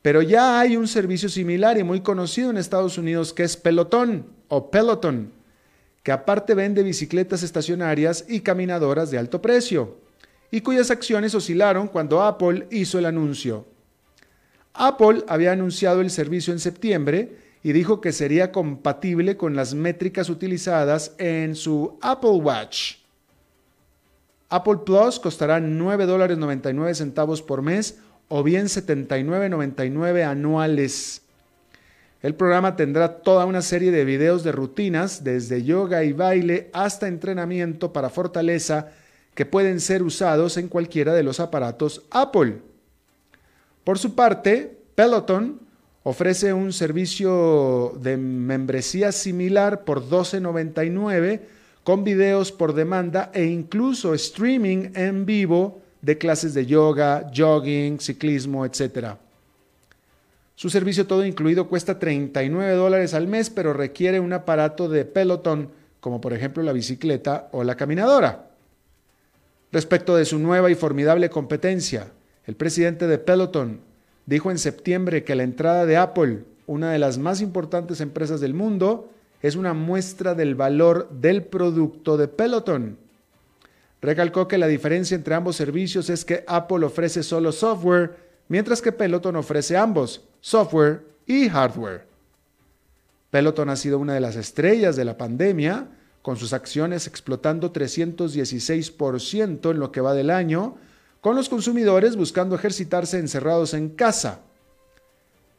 Pero 0.00 0.22
ya 0.22 0.60
hay 0.60 0.78
un 0.78 0.88
servicio 0.88 1.28
similar 1.28 1.76
y 1.76 1.84
muy 1.84 2.00
conocido 2.00 2.48
en 2.48 2.56
Estados 2.56 2.96
Unidos 2.96 3.34
que 3.34 3.42
es 3.42 3.58
Peloton 3.58 4.24
o 4.48 4.70
Peloton, 4.70 5.30
que 6.02 6.10
aparte 6.10 6.54
vende 6.54 6.82
bicicletas 6.82 7.42
estacionarias 7.42 8.24
y 8.30 8.40
caminadoras 8.40 9.10
de 9.10 9.18
alto 9.18 9.42
precio, 9.42 9.98
y 10.50 10.62
cuyas 10.62 10.90
acciones 10.90 11.34
oscilaron 11.34 11.88
cuando 11.88 12.22
Apple 12.22 12.66
hizo 12.70 12.98
el 12.98 13.04
anuncio. 13.04 13.66
Apple 14.74 15.24
había 15.28 15.52
anunciado 15.52 16.00
el 16.00 16.10
servicio 16.10 16.52
en 16.52 16.58
septiembre 16.58 17.36
y 17.62 17.72
dijo 17.72 18.00
que 18.00 18.12
sería 18.12 18.52
compatible 18.52 19.36
con 19.36 19.54
las 19.54 19.74
métricas 19.74 20.28
utilizadas 20.28 21.14
en 21.18 21.54
su 21.54 21.98
Apple 22.00 22.30
Watch. 22.30 22.96
Apple 24.48 24.78
Plus 24.84 25.18
costará 25.18 25.60
9 25.60 26.06
dólares 26.06 26.36
99 26.36 26.94
centavos 26.94 27.40
por 27.40 27.62
mes 27.62 27.98
o 28.28 28.42
bien 28.42 28.66
79.99 28.66 30.26
anuales. 30.26 31.22
El 32.22 32.34
programa 32.34 32.76
tendrá 32.76 33.18
toda 33.18 33.46
una 33.46 33.62
serie 33.62 33.90
de 33.90 34.04
videos 34.04 34.44
de 34.44 34.52
rutinas, 34.52 35.24
desde 35.24 35.64
yoga 35.64 36.04
y 36.04 36.12
baile 36.12 36.70
hasta 36.72 37.08
entrenamiento 37.08 37.92
para 37.92 38.10
fortaleza, 38.10 38.92
que 39.34 39.46
pueden 39.46 39.80
ser 39.80 40.02
usados 40.02 40.56
en 40.56 40.68
cualquiera 40.68 41.14
de 41.14 41.22
los 41.22 41.40
aparatos 41.40 42.02
Apple. 42.10 42.58
Por 43.84 43.98
su 43.98 44.14
parte, 44.14 44.78
Peloton 44.94 45.60
ofrece 46.04 46.52
un 46.52 46.72
servicio 46.72 47.94
de 48.00 48.16
membresía 48.16 49.12
similar 49.12 49.84
por 49.84 50.08
$12.99 50.08 51.40
con 51.84 52.04
videos 52.04 52.52
por 52.52 52.74
demanda 52.74 53.30
e 53.34 53.44
incluso 53.44 54.14
streaming 54.14 54.90
en 54.94 55.26
vivo 55.26 55.80
de 56.00 56.18
clases 56.18 56.54
de 56.54 56.66
yoga, 56.66 57.30
jogging, 57.34 57.98
ciclismo, 57.98 58.64
etc. 58.64 59.16
Su 60.54 60.70
servicio 60.70 61.06
todo 61.06 61.24
incluido 61.24 61.68
cuesta 61.68 61.98
39 61.98 62.74
dólares 62.74 63.14
al 63.14 63.26
mes, 63.26 63.50
pero 63.50 63.72
requiere 63.72 64.20
un 64.20 64.32
aparato 64.32 64.88
de 64.88 65.04
pelotón, 65.04 65.70
como 66.00 66.20
por 66.20 66.32
ejemplo 66.32 66.62
la 66.62 66.72
bicicleta 66.72 67.48
o 67.52 67.64
la 67.64 67.76
caminadora. 67.76 68.50
Respecto 69.72 70.16
de 70.16 70.24
su 70.24 70.38
nueva 70.38 70.70
y 70.70 70.74
formidable 70.74 71.30
competencia, 71.30 72.08
el 72.46 72.56
presidente 72.56 73.06
de 73.06 73.18
Peloton, 73.18 73.80
dijo 74.26 74.50
en 74.50 74.58
septiembre 74.58 75.24
que 75.24 75.34
la 75.34 75.42
entrada 75.42 75.86
de 75.86 75.96
Apple, 75.96 76.44
una 76.66 76.92
de 76.92 76.98
las 76.98 77.18
más 77.18 77.40
importantes 77.40 78.00
empresas 78.00 78.40
del 78.40 78.54
mundo, 78.54 79.10
es 79.42 79.56
una 79.56 79.74
muestra 79.74 80.34
del 80.34 80.54
valor 80.54 81.08
del 81.10 81.44
producto 81.44 82.16
de 82.16 82.28
Peloton. 82.28 82.96
Recalcó 84.00 84.48
que 84.48 84.58
la 84.58 84.66
diferencia 84.66 85.14
entre 85.14 85.34
ambos 85.34 85.56
servicios 85.56 86.10
es 86.10 86.24
que 86.24 86.44
Apple 86.46 86.84
ofrece 86.84 87.22
solo 87.22 87.52
software, 87.52 88.16
mientras 88.48 88.82
que 88.82 88.92
Peloton 88.92 89.36
ofrece 89.36 89.76
ambos, 89.76 90.24
software 90.40 91.04
y 91.26 91.48
hardware. 91.48 92.06
Peloton 93.30 93.70
ha 93.70 93.76
sido 93.76 93.98
una 93.98 94.14
de 94.14 94.20
las 94.20 94.36
estrellas 94.36 94.96
de 94.96 95.04
la 95.04 95.16
pandemia, 95.16 95.88
con 96.20 96.36
sus 96.36 96.52
acciones 96.52 97.06
explotando 97.06 97.72
316% 97.72 99.70
en 99.70 99.78
lo 99.80 99.90
que 99.90 100.00
va 100.00 100.14
del 100.14 100.30
año, 100.30 100.76
con 101.22 101.36
los 101.36 101.48
consumidores 101.48 102.16
buscando 102.16 102.56
ejercitarse 102.56 103.16
encerrados 103.16 103.74
en 103.74 103.90
casa. 103.90 104.40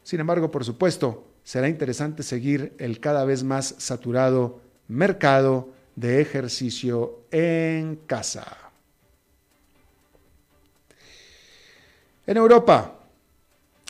Sin 0.04 0.20
embargo, 0.20 0.52
por 0.52 0.66
supuesto, 0.66 1.26
será 1.42 1.70
interesante 1.70 2.22
seguir 2.22 2.76
el 2.78 3.00
cada 3.00 3.24
vez 3.24 3.46
más 3.46 3.74
saturado 3.78 4.60
mercado 4.90 5.70
de 5.96 6.20
ejercicio 6.20 7.22
en 7.32 7.96
casa. 8.06 8.58
En 12.28 12.36
Europa, 12.36 13.00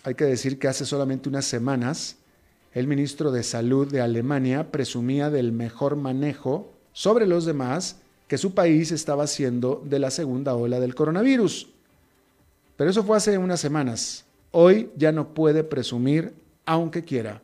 hay 0.03 0.13
que 0.13 0.25
decir 0.25 0.59
que 0.59 0.67
hace 0.67 0.85
solamente 0.85 1.27
unas 1.27 1.45
semanas, 1.45 2.17
el 2.73 2.85
ministro 2.85 3.31
de 3.31 3.41
Salud 3.41 3.91
de 3.91 4.01
Alemania 4.01 4.71
presumía 4.71 5.31
del 5.31 5.51
mejor 5.51 5.95
manejo 5.95 6.71
sobre 6.91 7.25
los 7.25 7.45
demás 7.45 7.97
que 8.27 8.37
su 8.37 8.53
país 8.53 8.91
estaba 8.91 9.23
haciendo 9.23 9.81
de 9.85 9.99
la 9.99 10.11
segunda 10.11 10.55
ola 10.55 10.79
del 10.79 10.95
coronavirus. 10.95 11.69
Pero 12.75 12.89
eso 12.89 13.03
fue 13.03 13.17
hace 13.17 13.37
unas 13.37 13.59
semanas. 13.59 14.25
Hoy 14.51 14.89
ya 14.95 15.11
no 15.11 15.33
puede 15.33 15.63
presumir 15.63 16.33
aunque 16.65 17.03
quiera. 17.03 17.41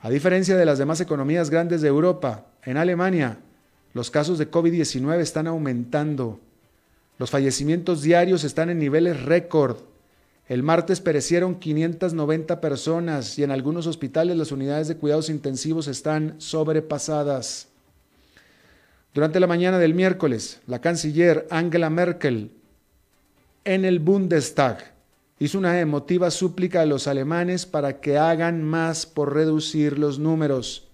A 0.00 0.10
diferencia 0.10 0.56
de 0.56 0.64
las 0.64 0.78
demás 0.78 1.00
economías 1.00 1.50
grandes 1.50 1.82
de 1.82 1.88
Europa, 1.88 2.46
en 2.64 2.76
Alemania 2.76 3.38
los 3.92 4.10
casos 4.10 4.38
de 4.38 4.50
COVID-19 4.50 5.18
están 5.20 5.46
aumentando 5.46 6.40
los 7.20 7.28
fallecimientos 7.28 8.00
diarios 8.00 8.44
están 8.44 8.70
en 8.70 8.78
niveles 8.78 9.22
récord. 9.24 9.76
El 10.48 10.62
martes 10.62 11.02
perecieron 11.02 11.56
590 11.56 12.62
personas 12.62 13.38
y 13.38 13.42
en 13.42 13.50
algunos 13.50 13.86
hospitales 13.86 14.38
las 14.38 14.52
unidades 14.52 14.88
de 14.88 14.96
cuidados 14.96 15.28
intensivos 15.28 15.86
están 15.86 16.36
sobrepasadas. 16.38 17.68
Durante 19.12 19.40
la 19.40 19.48
mañana 19.48 19.78
del 19.78 19.94
miércoles, 19.94 20.60
la 20.66 20.80
canciller 20.80 21.46
Angela 21.50 21.90
Merkel 21.90 22.52
en 23.64 23.84
el 23.84 23.98
Bundestag 23.98 24.94
hizo 25.40 25.58
una 25.58 25.80
emotiva 25.80 26.30
súplica 26.30 26.82
a 26.82 26.86
los 26.86 27.08
alemanes 27.08 27.66
para 27.66 28.00
que 28.00 28.18
hagan 28.18 28.62
más 28.62 29.06
por 29.06 29.34
reducir 29.34 29.98
los 29.98 30.18
números. 30.18 30.86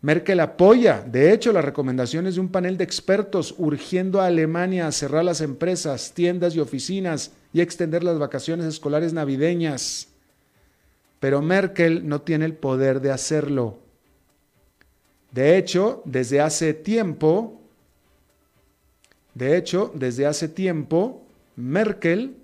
Merkel 0.00 0.40
apoya, 0.40 1.02
de 1.02 1.32
hecho, 1.32 1.52
las 1.52 1.64
recomendaciones 1.64 2.34
de 2.34 2.40
un 2.40 2.50
panel 2.50 2.76
de 2.76 2.84
expertos 2.84 3.54
urgiendo 3.58 4.20
a 4.20 4.26
Alemania 4.26 4.86
a 4.86 4.92
cerrar 4.92 5.24
las 5.24 5.40
empresas, 5.40 6.12
tiendas 6.14 6.54
y 6.54 6.60
oficinas 6.60 7.32
y 7.52 7.60
extender 7.60 8.04
las 8.04 8.18
vacaciones 8.18 8.66
escolares 8.66 9.12
navideñas. 9.12 10.08
Pero 11.20 11.42
Merkel 11.42 12.06
no 12.06 12.20
tiene 12.20 12.44
el 12.44 12.54
poder 12.54 13.00
de 13.00 13.12
hacerlo. 13.12 13.83
De 15.34 15.58
hecho, 15.58 16.00
desde 16.04 16.40
hace 16.40 16.74
tiempo, 16.74 17.60
de 19.34 19.56
hecho, 19.56 19.90
desde 19.92 20.26
hace 20.26 20.46
tiempo, 20.48 21.22
Merkel 21.56 22.36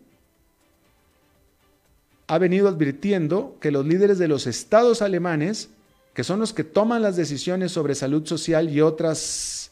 ha 2.26 2.38
venido 2.38 2.68
advirtiendo 2.68 3.56
que 3.61 3.70
los 3.70 3.87
líderes 3.87 4.18
de 4.18 4.26
los 4.26 4.49
estados 4.49 5.02
alemanes 5.02 5.70
que 6.14 6.25
son 6.25 6.40
los 6.40 6.52
que 6.52 6.64
toman 6.64 7.02
las 7.02 7.16
decisiones 7.16 7.73
sobre 7.73 7.94
salud 7.94 8.26
social 8.26 8.68
y 8.68 8.80
otras 8.80 9.70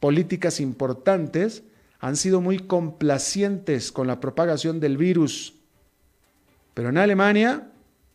políticas 0.00 0.60
importantes, 0.60 1.62
han 2.00 2.16
sido 2.16 2.40
muy 2.40 2.58
complacientes 2.58 3.92
con 3.92 4.06
la 4.06 4.20
propagación 4.20 4.80
del 4.80 4.96
virus. 4.96 5.54
Pero 6.74 6.90
en 6.90 6.98
Alemania, 6.98 7.70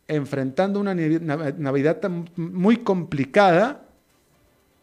enfrentando 0.06 0.78
una 0.78 0.94
Navidad 0.94 2.00
muy 2.36 2.76
complicada, 2.78 3.87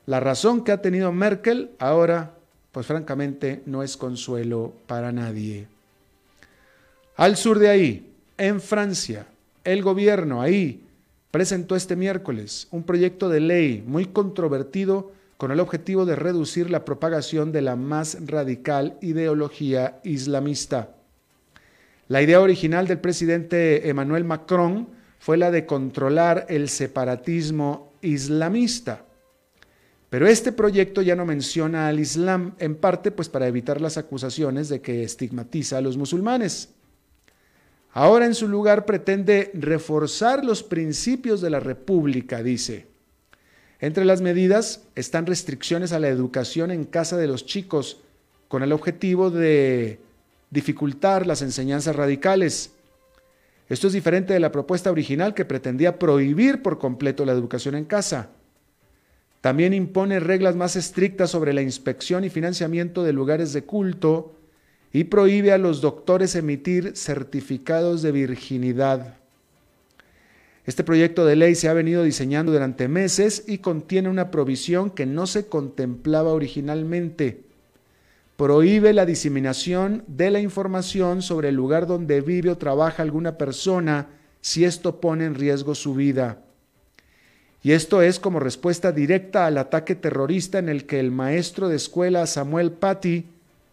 la 0.06 0.20
razón 0.20 0.64
que 0.64 0.72
ha 0.72 0.82
tenido 0.82 1.12
Merkel 1.12 1.72
ahora, 1.80 2.36
pues 2.72 2.86
francamente, 2.86 3.62
no 3.66 3.84
es 3.84 3.98
consuelo 3.98 4.74
para 4.88 5.12
nadie. 5.12 5.68
Al 7.16 7.38
sur 7.38 7.60
de 7.60 7.70
ahí, 7.70 8.14
en 8.38 8.60
Francia, 8.60 9.26
el 9.64 9.82
gobierno 9.82 10.42
ahí 10.42 10.84
presentó 11.32 11.76
este 11.76 11.96
miércoles 11.96 12.68
un 12.72 12.84
proyecto 12.84 13.30
de 13.30 13.40
ley 13.40 13.84
muy 13.86 14.06
controvertido 14.06 15.12
con 15.38 15.52
el 15.52 15.60
objetivo 15.60 16.06
de 16.06 16.16
reducir 16.16 16.70
la 16.70 16.86
propagación 16.86 17.52
de 17.52 17.62
la 17.62 17.76
más 17.76 18.18
radical 18.26 18.98
ideología 19.02 20.00
islamista. 20.04 20.90
La 22.08 22.22
idea 22.22 22.40
original 22.40 22.88
del 22.88 23.00
presidente 23.00 23.90
Emmanuel 23.90 24.24
Macron 24.24 24.90
fue 25.20 25.38
la 25.38 25.52
de 25.52 25.66
controlar 25.66 26.46
el 26.50 26.70
separatismo 26.70 27.94
islamista. 28.02 29.05
Pero 30.16 30.30
este 30.30 30.54
proyecto 30.54 31.02
ya 31.02 31.14
no 31.14 31.26
menciona 31.26 31.90
al 31.90 32.00
Islam, 32.00 32.56
en 32.60 32.76
parte 32.76 33.12
pues 33.12 33.28
para 33.28 33.50
evitar 33.50 33.82
las 33.82 33.98
acusaciones 33.98 34.70
de 34.70 34.80
que 34.80 35.04
estigmatiza 35.04 35.78
a 35.78 35.82
los 35.82 35.98
musulmanes. 35.98 36.70
Ahora 37.92 38.26
en 38.26 38.34
su 38.34 38.48
lugar 38.48 38.86
pretende 38.86 39.52
reforzar 39.54 40.46
los 40.46 40.64
principios 40.64 41.42
de 41.42 41.50
la 41.50 41.60
República, 41.60 42.42
dice. 42.42 42.88
Entre 43.82 44.06
las 44.06 44.22
medidas 44.22 44.84
están 44.96 45.26
restricciones 45.26 45.92
a 45.92 46.00
la 46.00 46.08
educación 46.08 46.72
en 46.72 46.86
casa 46.86 47.18
de 47.18 47.28
los 47.28 47.46
chicos, 47.46 48.00
con 48.48 48.64
el 48.64 48.72
objetivo 48.72 49.32
de 49.32 50.00
dificultar 50.50 51.28
las 51.28 51.42
enseñanzas 51.42 51.94
radicales. 51.94 52.72
Esto 53.68 53.88
es 53.88 53.92
diferente 53.92 54.32
de 54.32 54.40
la 54.40 54.54
propuesta 54.54 54.92
original 54.92 55.34
que 55.34 55.44
pretendía 55.44 56.00
prohibir 56.00 56.62
por 56.62 56.80
completo 56.80 57.26
la 57.26 57.34
educación 57.34 57.76
en 57.76 57.84
casa. 57.84 58.30
También 59.46 59.76
impone 59.76 60.20
reglas 60.20 60.56
más 60.56 60.76
estrictas 60.76 61.30
sobre 61.30 61.54
la 61.54 61.62
inspección 61.62 62.24
y 62.24 62.32
financiamiento 62.32 63.04
de 63.04 63.14
lugares 63.14 63.54
de 63.54 63.64
culto 63.64 64.34
y 64.92 65.04
prohíbe 65.04 65.52
a 65.52 65.60
los 65.60 65.82
doctores 65.82 66.34
emitir 66.34 66.94
certificados 66.98 68.02
de 68.02 68.12
virginidad. 68.12 69.18
Este 70.66 70.84
proyecto 70.84 71.28
de 71.28 71.36
ley 71.36 71.54
se 71.54 71.70
ha 71.70 71.74
venido 71.74 72.02
diseñando 72.02 72.54
durante 72.54 72.88
meses 72.88 73.44
y 73.46 73.60
contiene 73.60 74.10
una 74.10 74.32
provisión 74.32 74.90
que 74.90 75.06
no 75.06 75.28
se 75.28 75.46
contemplaba 75.46 76.32
originalmente. 76.32 77.42
Prohíbe 78.38 78.94
la 78.94 79.06
diseminación 79.06 80.04
de 80.08 80.32
la 80.32 80.40
información 80.40 81.22
sobre 81.22 81.50
el 81.50 81.56
lugar 81.56 81.86
donde 81.86 82.20
vive 82.22 82.50
o 82.50 82.58
trabaja 82.58 83.04
alguna 83.04 83.38
persona 83.38 84.08
si 84.42 84.66
esto 84.66 85.00
pone 85.00 85.26
en 85.26 85.36
riesgo 85.36 85.76
su 85.76 85.94
vida. 85.94 86.45
Y 87.66 87.72
esto 87.72 88.04
es 88.04 88.20
como 88.20 88.40
respuesta 88.40 88.92
directa 88.92 89.48
al 89.48 89.58
ataque 89.58 89.96
terrorista 89.96 90.60
en 90.60 90.70
el 90.70 90.86
que 90.86 91.00
el 91.00 91.10
maestro 91.10 91.68
de 91.68 91.78
escuela 91.78 92.28
Samuel 92.28 92.72
Paty 92.72 93.26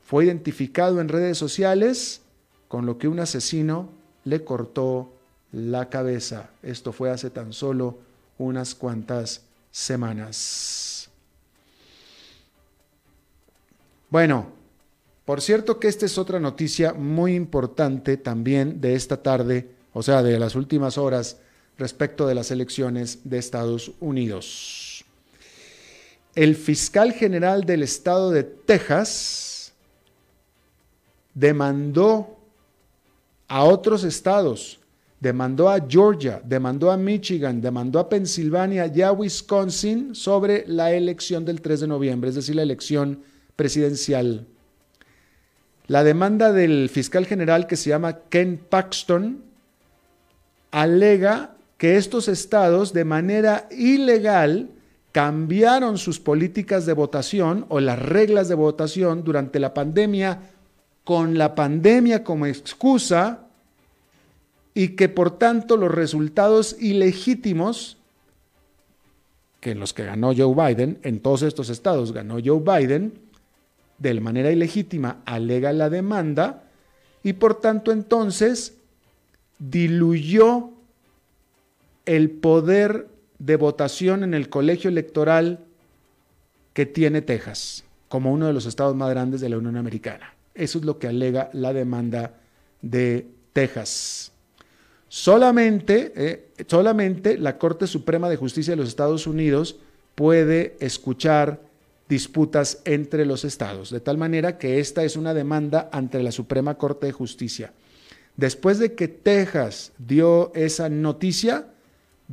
fue 0.02 0.24
identificado 0.24 0.98
en 0.98 1.10
redes 1.10 1.36
sociales 1.36 2.22
con 2.68 2.86
lo 2.86 2.96
que 2.96 3.06
un 3.06 3.20
asesino 3.20 3.90
le 4.24 4.44
cortó 4.44 5.12
la 5.52 5.90
cabeza. 5.90 6.48
Esto 6.62 6.94
fue 6.94 7.10
hace 7.10 7.28
tan 7.28 7.52
solo 7.52 7.98
unas 8.38 8.74
cuantas 8.74 9.42
semanas. 9.70 11.10
Bueno, 14.08 14.52
por 15.26 15.42
cierto 15.42 15.78
que 15.78 15.88
esta 15.88 16.06
es 16.06 16.16
otra 16.16 16.40
noticia 16.40 16.94
muy 16.94 17.34
importante 17.34 18.16
también 18.16 18.80
de 18.80 18.94
esta 18.94 19.22
tarde, 19.22 19.68
o 19.92 20.02
sea, 20.02 20.22
de 20.22 20.38
las 20.38 20.54
últimas 20.54 20.96
horas 20.96 21.36
respecto 21.82 22.26
de 22.26 22.34
las 22.34 22.50
elecciones 22.50 23.18
de 23.24 23.36
Estados 23.38 23.92
Unidos. 24.00 25.04
El 26.34 26.56
fiscal 26.56 27.12
general 27.12 27.64
del 27.64 27.82
estado 27.82 28.30
de 28.30 28.42
Texas, 28.42 29.52
demandó 31.34 32.38
a 33.48 33.64
otros 33.64 34.04
estados, 34.04 34.78
demandó 35.20 35.68
a 35.68 35.78
Georgia, 35.86 36.40
demandó 36.44 36.90
a 36.90 36.96
Michigan, 36.96 37.60
demandó 37.60 37.98
a 37.98 38.08
Pensilvania 38.08 38.86
y 38.86 39.02
a 39.02 39.12
Wisconsin 39.12 40.14
sobre 40.14 40.64
la 40.66 40.92
elección 40.92 41.44
del 41.44 41.60
3 41.60 41.80
de 41.80 41.86
noviembre, 41.86 42.30
es 42.30 42.36
decir, 42.36 42.56
la 42.56 42.62
elección 42.62 43.22
presidencial. 43.56 44.46
La 45.86 46.04
demanda 46.04 46.52
del 46.52 46.88
fiscal 46.88 47.26
general 47.26 47.66
que 47.66 47.76
se 47.76 47.90
llama 47.90 48.20
Ken 48.30 48.56
Paxton 48.56 49.42
alega 50.70 51.51
que 51.82 51.96
estos 51.96 52.28
estados 52.28 52.92
de 52.92 53.04
manera 53.04 53.66
ilegal 53.72 54.70
cambiaron 55.10 55.98
sus 55.98 56.20
políticas 56.20 56.86
de 56.86 56.92
votación 56.92 57.66
o 57.70 57.80
las 57.80 57.98
reglas 57.98 58.46
de 58.46 58.54
votación 58.54 59.24
durante 59.24 59.58
la 59.58 59.74
pandemia 59.74 60.42
con 61.02 61.36
la 61.36 61.56
pandemia 61.56 62.22
como 62.22 62.46
excusa 62.46 63.48
y 64.74 64.90
que 64.90 65.08
por 65.08 65.36
tanto 65.38 65.76
los 65.76 65.92
resultados 65.92 66.76
ilegítimos, 66.78 67.96
que 69.58 69.72
en 69.72 69.80
los 69.80 69.92
que 69.92 70.04
ganó 70.04 70.32
Joe 70.36 70.54
Biden, 70.54 71.00
en 71.02 71.18
todos 71.18 71.42
estos 71.42 71.68
estados 71.68 72.12
ganó 72.12 72.36
Joe 72.36 72.60
Biden, 72.60 73.12
de 73.98 74.20
manera 74.20 74.52
ilegítima 74.52 75.16
alega 75.24 75.72
la 75.72 75.90
demanda 75.90 76.62
y 77.24 77.32
por 77.32 77.60
tanto 77.60 77.90
entonces 77.90 78.74
diluyó 79.58 80.74
el 82.06 82.30
poder 82.30 83.08
de 83.38 83.56
votación 83.56 84.24
en 84.24 84.34
el 84.34 84.48
colegio 84.48 84.88
electoral 84.88 85.60
que 86.72 86.86
tiene 86.86 87.22
Texas 87.22 87.84
como 88.12 88.30
uno 88.30 88.46
de 88.46 88.52
los 88.52 88.66
estados 88.66 88.94
más 88.94 89.08
grandes 89.08 89.40
de 89.40 89.48
la 89.48 89.56
Unión 89.56 89.78
Americana. 89.78 90.34
Eso 90.54 90.78
es 90.78 90.84
lo 90.84 90.98
que 90.98 91.06
alega 91.06 91.48
la 91.54 91.72
demanda 91.72 92.34
de 92.82 93.26
Texas. 93.54 94.32
Solamente, 95.08 96.12
eh, 96.14 96.48
solamente 96.66 97.38
la 97.38 97.56
Corte 97.56 97.86
Suprema 97.86 98.28
de 98.28 98.36
Justicia 98.36 98.72
de 98.72 98.76
los 98.76 98.88
Estados 98.88 99.26
Unidos 99.26 99.76
puede 100.14 100.76
escuchar 100.80 101.62
disputas 102.06 102.82
entre 102.84 103.24
los 103.24 103.46
estados, 103.46 103.88
de 103.88 104.00
tal 104.00 104.18
manera 104.18 104.58
que 104.58 104.78
esta 104.78 105.04
es 105.04 105.16
una 105.16 105.32
demanda 105.32 105.88
ante 105.90 106.22
la 106.22 106.32
Suprema 106.32 106.76
Corte 106.76 107.06
de 107.06 107.12
Justicia. 107.12 107.72
Después 108.36 108.78
de 108.78 108.94
que 108.94 109.08
Texas 109.08 109.92
dio 109.96 110.52
esa 110.54 110.90
noticia, 110.90 111.71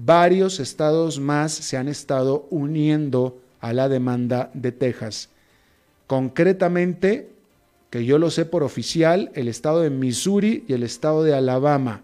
varios 0.06 0.60
estados 0.60 1.20
más 1.20 1.52
se 1.52 1.78
han 1.78 1.88
estado 1.88 2.48
uniendo 2.50 3.42
a 3.60 3.74
la 3.74 3.90
demanda 3.90 4.50
de 4.54 4.72
Texas. 4.72 5.30
Concretamente, 6.08 7.30
que 7.90 8.06
yo 8.06 8.18
lo 8.18 8.32
sé 8.32 8.46
por 8.46 8.64
oficial, 8.64 9.32
el 9.36 9.48
estado 9.48 9.82
de 9.82 9.90
Missouri 9.90 10.64
y 10.68 10.74
el 10.74 10.84
estado 10.84 11.24
de 11.24 11.34
Alabama. 11.34 12.04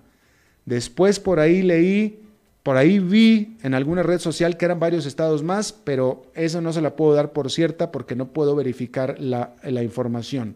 Después 0.66 1.20
por 1.20 1.40
ahí 1.40 1.62
leí, 1.62 2.20
por 2.64 2.76
ahí 2.76 3.00
vi 3.00 3.56
en 3.64 3.74
alguna 3.74 4.04
red 4.04 4.20
social 4.20 4.58
que 4.58 4.66
eran 4.66 4.80
varios 4.80 5.06
estados 5.06 5.44
más, 5.44 5.72
pero 5.72 6.24
eso 6.34 6.62
no 6.62 6.74
se 6.74 6.82
la 6.82 6.96
puedo 6.96 7.14
dar 7.14 7.32
por 7.32 7.50
cierta 7.50 7.92
porque 7.92 8.16
no 8.16 8.28
puedo 8.28 8.56
verificar 8.56 9.20
la, 9.20 9.56
la 9.64 9.84
información. 9.84 10.56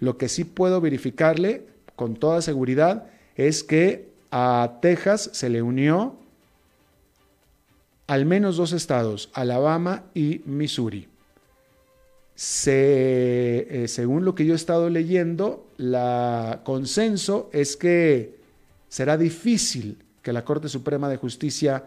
Lo 0.00 0.16
que 0.16 0.28
sí 0.28 0.44
puedo 0.44 0.80
verificarle 0.80 1.66
con 1.94 2.14
toda 2.14 2.42
seguridad 2.42 3.06
es 3.36 3.62
que 3.62 4.08
a 4.30 4.78
Texas 4.80 5.30
se 5.32 5.50
le 5.50 5.62
unió 5.62 6.19
al 8.10 8.26
menos 8.26 8.56
dos 8.56 8.72
estados, 8.72 9.30
Alabama 9.34 10.02
y 10.14 10.40
Missouri. 10.44 11.06
Eh, 12.66 13.84
según 13.86 14.24
lo 14.24 14.34
que 14.34 14.44
yo 14.44 14.52
he 14.52 14.56
estado 14.56 14.90
leyendo, 14.90 15.68
la 15.76 16.62
consenso 16.64 17.50
es 17.52 17.76
que 17.76 18.34
será 18.88 19.16
difícil 19.16 19.96
que 20.22 20.32
la 20.32 20.44
Corte 20.44 20.68
Suprema 20.68 21.08
de 21.08 21.18
Justicia 21.18 21.84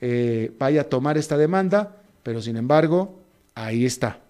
eh, 0.00 0.52
vaya 0.60 0.82
a 0.82 0.84
tomar 0.84 1.18
esta 1.18 1.36
demanda, 1.36 1.96
pero 2.22 2.40
sin 2.40 2.56
embargo, 2.56 3.18
ahí 3.56 3.84
está. 3.84 4.20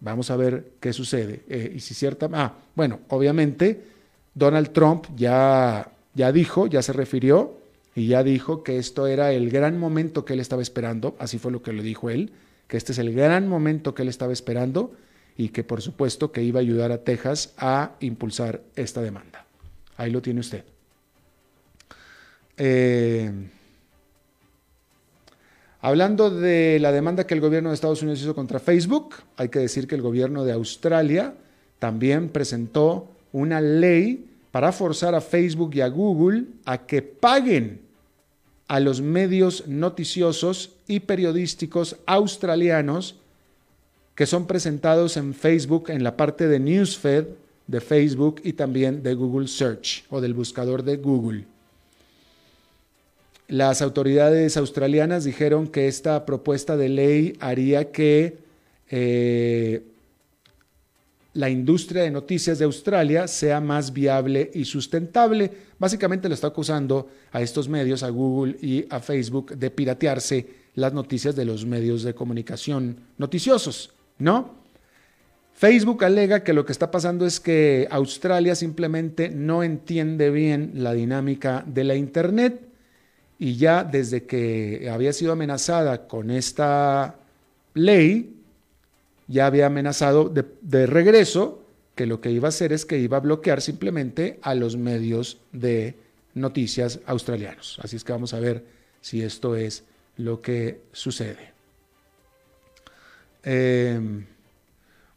Vamos 0.00 0.32
a 0.32 0.36
ver 0.36 0.72
qué 0.80 0.92
sucede. 0.92 1.44
Eh, 1.48 1.74
y 1.76 1.78
si 1.78 1.94
cierta. 1.94 2.28
Ah, 2.32 2.54
bueno, 2.74 3.02
obviamente 3.10 3.84
Donald 4.34 4.72
Trump 4.72 5.06
ya, 5.14 5.92
ya 6.12 6.32
dijo, 6.32 6.66
ya 6.66 6.82
se 6.82 6.92
refirió 6.92 7.61
y 7.94 8.06
ya 8.06 8.22
dijo 8.22 8.62
que 8.62 8.78
esto 8.78 9.06
era 9.06 9.32
el 9.32 9.50
gran 9.50 9.78
momento 9.78 10.24
que 10.24 10.32
él 10.32 10.40
estaba 10.40 10.62
esperando, 10.62 11.14
así 11.18 11.38
fue 11.38 11.52
lo 11.52 11.62
que 11.62 11.72
le 11.72 11.82
dijo 11.82 12.10
él, 12.10 12.32
que 12.66 12.76
este 12.76 12.92
es 12.92 12.98
el 12.98 13.12
gran 13.14 13.48
momento 13.48 13.94
que 13.94 14.02
él 14.02 14.08
estaba 14.08 14.32
esperando 14.32 14.92
y 15.36 15.50
que 15.50 15.62
por 15.64 15.82
supuesto 15.82 16.32
que 16.32 16.42
iba 16.42 16.60
a 16.60 16.62
ayudar 16.62 16.90
a 16.90 16.98
Texas 16.98 17.52
a 17.58 17.92
impulsar 18.00 18.62
esta 18.76 19.02
demanda. 19.02 19.46
Ahí 19.96 20.10
lo 20.10 20.22
tiene 20.22 20.40
usted. 20.40 20.64
Eh, 22.56 23.30
hablando 25.80 26.30
de 26.30 26.78
la 26.80 26.92
demanda 26.92 27.26
que 27.26 27.34
el 27.34 27.40
gobierno 27.40 27.68
de 27.70 27.74
Estados 27.74 28.02
Unidos 28.02 28.22
hizo 28.22 28.34
contra 28.34 28.58
Facebook, 28.58 29.16
hay 29.36 29.48
que 29.48 29.58
decir 29.58 29.86
que 29.86 29.94
el 29.94 30.02
gobierno 30.02 30.44
de 30.44 30.52
Australia 30.52 31.34
también 31.78 32.30
presentó 32.30 33.08
una 33.32 33.60
ley 33.60 34.30
para 34.50 34.72
forzar 34.72 35.14
a 35.14 35.20
Facebook 35.20 35.74
y 35.74 35.80
a 35.80 35.88
Google 35.88 36.44
a 36.64 36.86
que 36.86 37.02
paguen 37.02 37.81
a 38.68 38.80
los 38.80 39.00
medios 39.00 39.66
noticiosos 39.66 40.70
y 40.86 41.00
periodísticos 41.00 41.96
australianos 42.06 43.16
que 44.14 44.26
son 44.26 44.46
presentados 44.46 45.16
en 45.16 45.34
Facebook 45.34 45.90
en 45.90 46.04
la 46.04 46.16
parte 46.16 46.48
de 46.48 46.60
Newsfeed 46.60 47.24
de 47.66 47.80
Facebook 47.80 48.40
y 48.44 48.52
también 48.52 49.02
de 49.02 49.14
Google 49.14 49.48
Search 49.48 50.04
o 50.10 50.20
del 50.20 50.34
buscador 50.34 50.82
de 50.82 50.96
Google. 50.96 51.44
Las 53.48 53.82
autoridades 53.82 54.56
australianas 54.56 55.24
dijeron 55.24 55.68
que 55.68 55.88
esta 55.88 56.24
propuesta 56.24 56.76
de 56.76 56.88
ley 56.88 57.36
haría 57.40 57.92
que 57.92 58.38
eh, 58.90 59.82
la 61.34 61.48
industria 61.48 62.02
de 62.02 62.10
noticias 62.10 62.58
de 62.58 62.66
Australia 62.66 63.26
sea 63.26 63.60
más 63.60 63.92
viable 63.92 64.50
y 64.52 64.64
sustentable. 64.64 65.50
Básicamente 65.78 66.28
le 66.28 66.34
está 66.34 66.48
acusando 66.48 67.08
a 67.30 67.40
estos 67.40 67.68
medios, 67.68 68.02
a 68.02 68.10
Google 68.10 68.56
y 68.60 68.84
a 68.90 69.00
Facebook, 69.00 69.56
de 69.56 69.70
piratearse 69.70 70.46
las 70.74 70.92
noticias 70.92 71.34
de 71.34 71.44
los 71.44 71.64
medios 71.66 72.02
de 72.02 72.14
comunicación 72.14 72.96
noticiosos, 73.18 73.92
¿no? 74.18 74.62
Facebook 75.54 76.04
alega 76.04 76.42
que 76.42 76.54
lo 76.54 76.64
que 76.64 76.72
está 76.72 76.90
pasando 76.90 77.26
es 77.26 77.38
que 77.38 77.86
Australia 77.90 78.54
simplemente 78.54 79.28
no 79.28 79.62
entiende 79.62 80.30
bien 80.30 80.72
la 80.76 80.92
dinámica 80.92 81.62
de 81.66 81.84
la 81.84 81.94
Internet 81.94 82.68
y 83.38 83.56
ya 83.56 83.84
desde 83.84 84.24
que 84.24 84.88
había 84.90 85.12
sido 85.12 85.32
amenazada 85.32 86.08
con 86.08 86.30
esta 86.30 87.16
ley, 87.74 88.41
ya 89.28 89.46
había 89.46 89.66
amenazado 89.66 90.28
de, 90.28 90.86
regreso 90.86 91.62
que 91.94 92.06
lo 92.06 92.20
que 92.20 92.30
iba 92.30 92.48
a 92.48 92.50
hacer 92.50 92.72
es 92.72 92.86
que 92.86 92.98
iba 92.98 93.18
a 93.18 93.20
bloquear 93.20 93.60
simplemente 93.60 94.38
a 94.42 94.54
los 94.54 94.76
medios 94.76 95.40
de 95.52 95.96
noticias 96.34 97.00
australianos. 97.06 97.78
Así 97.82 97.96
es 97.96 98.04
que 98.04 98.12
vamos 98.12 98.34
a 98.34 98.40
ver 98.40 98.64
si 99.00 99.22
esto 99.22 99.56
es 99.56 99.84
lo 100.16 100.40
que 100.40 100.80
sucede. 100.92 101.52
Em, 103.42 104.26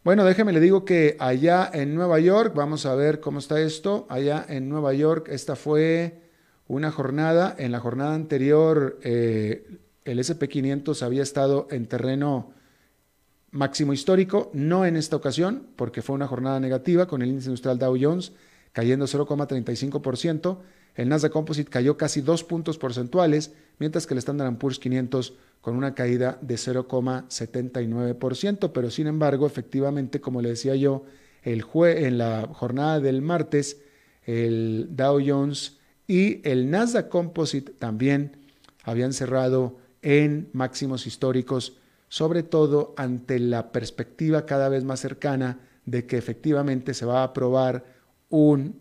bueno, 0.04 0.26
déjeme 0.26 0.52
le 0.52 0.60
digo 0.60 0.86
que 0.86 1.16
allá 1.20 1.70
en 1.74 1.96
Nueva 1.96 2.20
York, 2.20 2.54
vamos 2.56 2.86
a 2.86 2.96
ver 2.96 3.20
cómo 3.20 3.40
está 3.40 3.62
esto. 3.62 4.06
Allá 4.10 4.46
en 4.48 4.70
Nueva 4.70 4.94
York, 4.94 5.30
esta 5.30 5.56
fue 5.56 6.22
una 6.68 6.92
jornada. 6.92 7.56
En 7.58 7.72
la 7.72 7.80
jornada 7.80 8.14
anterior, 8.14 9.00
eh, 9.04 9.66
el 10.04 10.20
SP500 10.20 11.02
había 11.02 11.24
estado 11.24 11.68
en 11.72 11.88
terreno 11.88 12.54
máximo 13.56 13.94
histórico, 13.94 14.52
no 14.54 14.86
en 14.86 14.98
esta 14.98 15.16
ocasión, 15.16 15.68
porque 15.76 16.02
fue 16.02 16.16
una 16.16 16.28
jornada 16.28 16.60
negativa 16.60 17.08
con 17.08 17.22
el 17.22 17.30
índice 17.30 17.50
industrial 17.50 17.78
Dow 17.80 17.96
Jones 18.00 18.34
cayendo 18.74 19.06
0,35%, 19.06 20.58
el 20.96 21.10
Nasdaq 21.10 21.32
Composite 21.32 21.70
cayó 21.70 21.98
casi 21.98 22.22
dos 22.22 22.44
puntos 22.44 22.78
porcentuales, 22.78 23.54
mientras 23.80 24.06
que 24.06 24.14
el 24.14 24.18
Standard 24.18 24.58
Poor's 24.58 24.80
500 24.80 25.34
con 25.62 25.78
una 25.78 25.96
caída 25.96 26.38
de 26.42 26.56
0,79%, 26.56 28.72
pero 28.74 28.92
sin 28.92 29.08
embargo, 29.08 29.48
efectivamente, 29.48 30.20
como 30.20 30.42
le 30.42 30.50
decía 30.50 30.76
yo, 30.76 31.06
el 31.44 31.64
en 31.74 32.18
la 32.18 32.50
jornada 32.52 33.00
del 33.00 33.22
martes, 33.22 33.80
el 34.24 34.90
Dow 34.92 35.22
Jones 35.26 35.78
y 36.06 36.46
el 36.48 36.70
Nasdaq 36.70 37.08
Composite 37.08 37.72
también 37.72 38.36
habían 38.84 39.14
cerrado 39.14 39.78
en 40.02 40.50
máximos 40.52 41.08
históricos 41.08 41.78
sobre 42.16 42.44
todo 42.44 42.94
ante 42.96 43.40
la 43.40 43.74
perspectiva 43.74 44.46
cada 44.46 44.70
vez 44.70 44.86
más 44.86 45.02
cercana 45.02 45.60
de 45.84 46.06
que 46.06 46.18
efectivamente 46.18 46.94
se 46.94 47.06
va 47.06 47.20
a 47.20 47.24
aprobar 47.26 47.84
un 48.30 48.80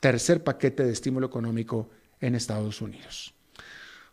tercer 0.00 0.42
paquete 0.42 0.84
de 0.84 0.90
estímulo 0.90 1.28
económico 1.28 1.88
en 2.18 2.34
Estados 2.34 2.82
Unidos. 2.82 3.32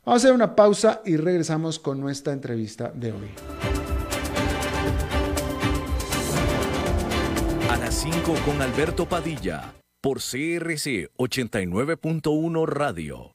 Vamos 0.06 0.22
a 0.22 0.28
hacer 0.28 0.36
una 0.36 0.56
pausa 0.56 1.02
y 1.06 1.18
regresamos 1.18 1.80
con 1.80 2.00
nuestra 2.00 2.34
entrevista 2.34 2.92
de 2.94 3.14
hoy. 3.14 3.30
A 7.72 7.78
las 7.78 7.96
5 7.96 8.36
con 8.46 8.62
Alberto 8.62 9.10
Padilla 9.10 9.74
por 10.00 10.20
CRC 10.20 11.10
89.1 11.18 12.68
Radio. 12.68 13.35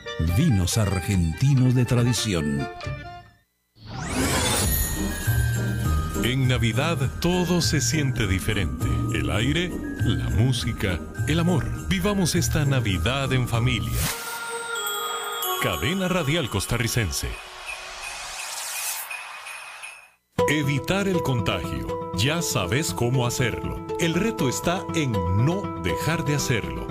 vinos 0.37 0.77
argentinos 0.77 1.75
de 1.75 1.85
tradición. 1.85 2.67
En 6.23 6.47
Navidad 6.47 6.97
todo 7.19 7.61
se 7.61 7.81
siente 7.81 8.27
diferente. 8.27 8.87
El 9.13 9.31
aire, 9.31 9.71
la 10.03 10.29
música, 10.29 10.99
el 11.27 11.39
amor. 11.39 11.65
Vivamos 11.87 12.35
esta 12.35 12.63
Navidad 12.63 13.33
en 13.33 13.47
familia. 13.47 13.99
Cadena 15.63 16.07
Radial 16.07 16.49
Costarricense. 16.49 17.27
Evitar 20.47 21.07
el 21.07 21.21
contagio. 21.21 22.11
Ya 22.17 22.41
sabes 22.41 22.93
cómo 22.93 23.25
hacerlo. 23.25 23.87
El 23.99 24.13
reto 24.13 24.49
está 24.49 24.83
en 24.95 25.11
no 25.11 25.81
dejar 25.81 26.25
de 26.25 26.35
hacerlo. 26.35 26.90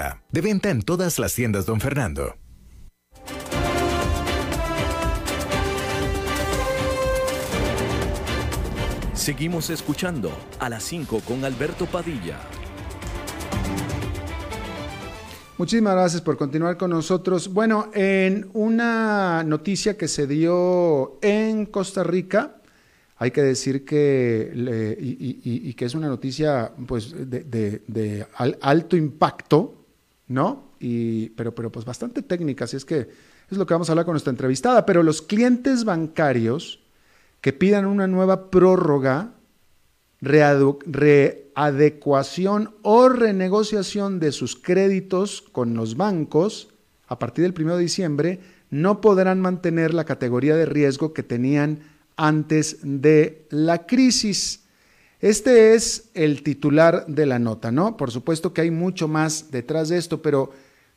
De 0.31 0.41
venta 0.41 0.69
en 0.69 0.81
todas 0.81 1.19
las 1.19 1.35
tiendas, 1.35 1.65
don 1.65 1.79
Fernando. 1.79 2.35
Seguimos 9.13 9.69
escuchando 9.69 10.31
a 10.59 10.69
las 10.69 10.83
5 10.83 11.21
con 11.27 11.45
Alberto 11.45 11.85
Padilla. 11.85 12.39
Muchísimas 15.59 15.93
gracias 15.93 16.21
por 16.23 16.37
continuar 16.37 16.75
con 16.75 16.89
nosotros. 16.89 17.53
Bueno, 17.53 17.91
en 17.93 18.49
una 18.53 19.43
noticia 19.43 19.95
que 19.95 20.07
se 20.07 20.25
dio 20.25 21.19
en 21.21 21.67
Costa 21.67 22.03
Rica, 22.03 22.55
hay 23.17 23.29
que 23.29 23.43
decir 23.43 23.85
que, 23.85 24.97
y, 24.99 25.71
que 25.75 25.85
es 25.85 25.93
una 25.93 26.07
noticia 26.07 26.71
pues, 26.87 27.13
de, 27.13 28.25
alto 28.59 28.97
impacto, 28.97 29.80
¿no? 30.31 30.71
Y, 30.79 31.29
pero, 31.31 31.53
pero 31.53 31.71
pues 31.71 31.85
bastante 31.85 32.21
técnica, 32.21 32.65
así 32.65 32.77
es 32.77 32.85
que 32.85 33.09
es 33.49 33.57
lo 33.57 33.65
que 33.65 33.73
vamos 33.73 33.89
a 33.89 33.91
hablar 33.91 34.05
con 34.05 34.13
nuestra 34.13 34.31
entrevistada. 34.31 34.85
Pero 34.85 35.03
los 35.03 35.21
clientes 35.21 35.83
bancarios 35.83 36.79
que 37.41 37.53
pidan 37.53 37.85
una 37.85 38.07
nueva 38.07 38.49
prórroga, 38.49 39.33
readecuación 40.21 42.73
o 42.83 43.09
renegociación 43.09 44.19
de 44.19 44.31
sus 44.31 44.55
créditos 44.55 45.43
con 45.51 45.73
los 45.73 45.97
bancos 45.97 46.69
a 47.07 47.19
partir 47.19 47.43
del 47.43 47.53
1 47.59 47.75
de 47.75 47.81
diciembre, 47.81 48.39
no 48.69 49.01
podrán 49.01 49.41
mantener 49.41 49.93
la 49.93 50.05
categoría 50.05 50.55
de 50.55 50.65
riesgo 50.65 51.13
que 51.13 51.23
tenían 51.23 51.79
antes 52.15 52.77
de 52.83 53.47
la 53.49 53.85
crisis. 53.85 54.60
Este 55.21 55.75
es 55.75 56.09
el 56.15 56.41
titular 56.41 57.05
de 57.05 57.27
la 57.27 57.37
nota, 57.37 57.71
¿no? 57.71 57.95
Por 57.95 58.09
supuesto 58.09 58.53
que 58.53 58.61
hay 58.61 58.71
mucho 58.71 59.07
más 59.07 59.51
detrás 59.51 59.89
de 59.89 59.97
esto, 59.97 60.23
pero 60.23 60.51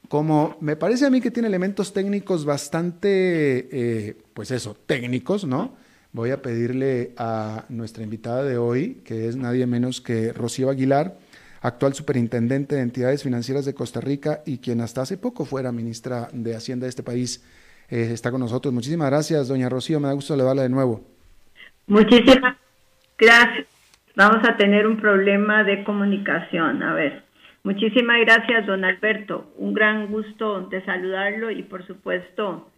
como 0.09 0.57
me 0.61 0.77
parece 0.77 1.05
a 1.05 1.11
mí 1.11 1.21
que 1.21 1.31
tiene 1.31 1.49
elementos 1.49 1.93
técnicos 1.93 2.47
bastante, 2.47 3.69
eh, 3.71 4.17
pues 4.33 4.51
eso, 4.51 4.77
técnicos, 4.87 5.45
¿no? 5.45 5.77
Voy 6.13 6.31
a 6.31 6.41
pedirle 6.41 7.13
a 7.19 7.67
nuestra 7.69 8.03
invitada 8.03 8.45
de 8.45 8.57
hoy, 8.57 9.03
que 9.05 9.29
es 9.29 9.37
nadie 9.37 9.67
menos 9.67 10.01
que 10.01 10.33
Rocío 10.33 10.71
Aguilar, 10.71 11.19
actual 11.61 11.93
superintendente 11.93 12.77
de 12.77 12.83
entidades 12.83 13.23
financieras 13.23 13.67
de 13.67 13.75
Costa 13.75 14.01
Rica 14.01 14.43
y 14.47 14.59
quien 14.59 14.81
hasta 14.81 15.03
hace 15.03 15.19
poco 15.19 15.45
fuera 15.45 15.71
ministra 15.71 16.31
de 16.33 16.57
Hacienda 16.57 16.85
de 16.85 16.91
este 16.91 17.03
país, 17.03 17.43
eh, 17.91 18.11
está 18.13 18.31
con 18.31 18.41
nosotros. 18.41 18.73
Muchísimas 18.73 19.11
gracias, 19.11 19.49
doña 19.49 19.69
Rocío, 19.69 20.01
me 20.01 20.09
da 20.09 20.15
gusto 20.15 20.33
saludarla 20.35 20.63
de 20.63 20.71
nuevo. 20.71 21.03
Muchísimas 21.87 22.57
gracias 23.19 23.74
vamos 24.17 24.47
a 24.49 24.57
tener 24.57 24.87
un 24.87 24.99
problema 24.99 25.65
de 25.65 25.85
comunicación. 25.85 26.83
A 26.83 26.95
ver, 26.95 27.23
muchísimas 27.63 28.21
gracias, 28.21 28.67
don 28.67 28.85
Alberto. 28.85 29.53
Un 29.57 29.75
gran 29.75 30.09
gusto 30.09 30.63
de 30.69 30.85
saludarlo 30.85 31.51
y, 31.51 31.63
por 31.63 31.87
supuesto, 31.87 32.69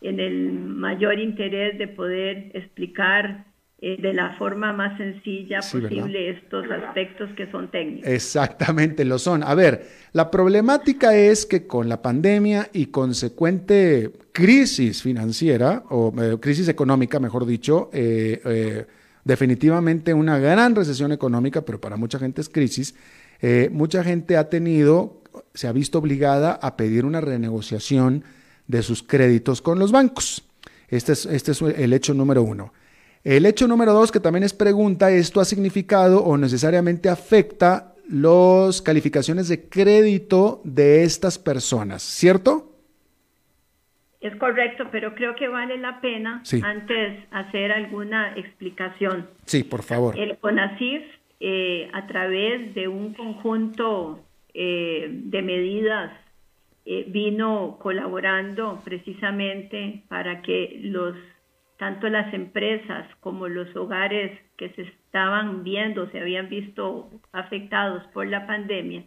en 0.00 0.20
el 0.20 0.52
mayor 0.52 1.18
interés 1.18 1.78
de 1.78 1.88
poder 1.88 2.50
explicar 2.54 3.44
eh, 3.84 3.96
de 4.00 4.12
la 4.12 4.36
forma 4.36 4.72
más 4.72 4.96
sencilla 4.96 5.58
posible 5.58 6.30
estos 6.30 6.70
aspectos 6.70 7.30
que 7.36 7.50
son 7.50 7.68
técnicos. 7.68 8.08
Exactamente, 8.08 9.04
lo 9.04 9.18
son. 9.18 9.42
A 9.42 9.56
ver, 9.56 9.88
la 10.12 10.30
problemática 10.30 11.16
es 11.16 11.46
que 11.46 11.66
con 11.66 11.88
la 11.88 12.00
pandemia 12.00 12.68
y 12.72 12.86
consecuente 12.86 14.12
crisis 14.30 15.02
financiera, 15.02 15.82
o 15.90 16.12
eh, 16.22 16.38
crisis 16.40 16.68
económica, 16.68 17.18
mejor 17.18 17.44
dicho, 17.44 17.90
eh, 17.92 18.86
definitivamente 19.24 20.14
una 20.14 20.38
gran 20.38 20.74
recesión 20.74 21.12
económica, 21.12 21.62
pero 21.62 21.80
para 21.80 21.96
mucha 21.96 22.18
gente 22.18 22.40
es 22.40 22.48
crisis. 22.48 22.94
Eh, 23.40 23.70
mucha 23.72 24.04
gente 24.04 24.36
ha 24.36 24.48
tenido, 24.48 25.20
se 25.54 25.68
ha 25.68 25.72
visto 25.72 25.98
obligada 25.98 26.52
a 26.52 26.76
pedir 26.76 27.04
una 27.04 27.20
renegociación 27.20 28.24
de 28.68 28.82
sus 28.82 29.02
créditos 29.02 29.62
con 29.62 29.78
los 29.78 29.92
bancos. 29.92 30.44
Este 30.88 31.12
es, 31.12 31.26
este 31.26 31.52
es 31.52 31.62
el 31.62 31.92
hecho 31.92 32.14
número 32.14 32.42
uno. 32.42 32.72
El 33.24 33.46
hecho 33.46 33.68
número 33.68 33.92
dos, 33.92 34.10
que 34.10 34.20
también 34.20 34.42
es 34.42 34.52
pregunta, 34.52 35.10
¿esto 35.10 35.40
ha 35.40 35.44
significado 35.44 36.24
o 36.24 36.36
necesariamente 36.36 37.08
afecta 37.08 37.94
las 38.08 38.82
calificaciones 38.82 39.48
de 39.48 39.68
crédito 39.68 40.60
de 40.64 41.04
estas 41.04 41.38
personas? 41.38 42.02
¿Cierto? 42.02 42.71
Es 44.22 44.36
correcto, 44.36 44.86
pero 44.92 45.16
creo 45.16 45.34
que 45.34 45.48
vale 45.48 45.76
la 45.78 46.00
pena 46.00 46.44
antes 46.62 47.24
hacer 47.32 47.72
alguna 47.72 48.34
explicación. 48.36 49.28
Sí, 49.46 49.64
por 49.64 49.82
favor. 49.82 50.16
El 50.16 50.38
CONACIF, 50.38 51.02
eh, 51.40 51.90
a 51.92 52.06
través 52.06 52.72
de 52.74 52.86
un 52.86 53.14
conjunto 53.14 54.20
eh, 54.54 55.08
de 55.10 55.42
medidas, 55.42 56.12
eh, 56.86 57.04
vino 57.08 57.78
colaborando 57.80 58.80
precisamente 58.84 60.04
para 60.08 60.40
que 60.42 60.78
los 60.82 61.16
tanto 61.78 62.08
las 62.08 62.32
empresas 62.32 63.08
como 63.18 63.48
los 63.48 63.74
hogares 63.74 64.38
que 64.56 64.68
se 64.70 64.82
estaban 64.82 65.64
viendo, 65.64 66.08
se 66.10 66.20
habían 66.20 66.48
visto 66.48 67.10
afectados 67.32 68.04
por 68.12 68.28
la 68.28 68.46
pandemia, 68.46 69.02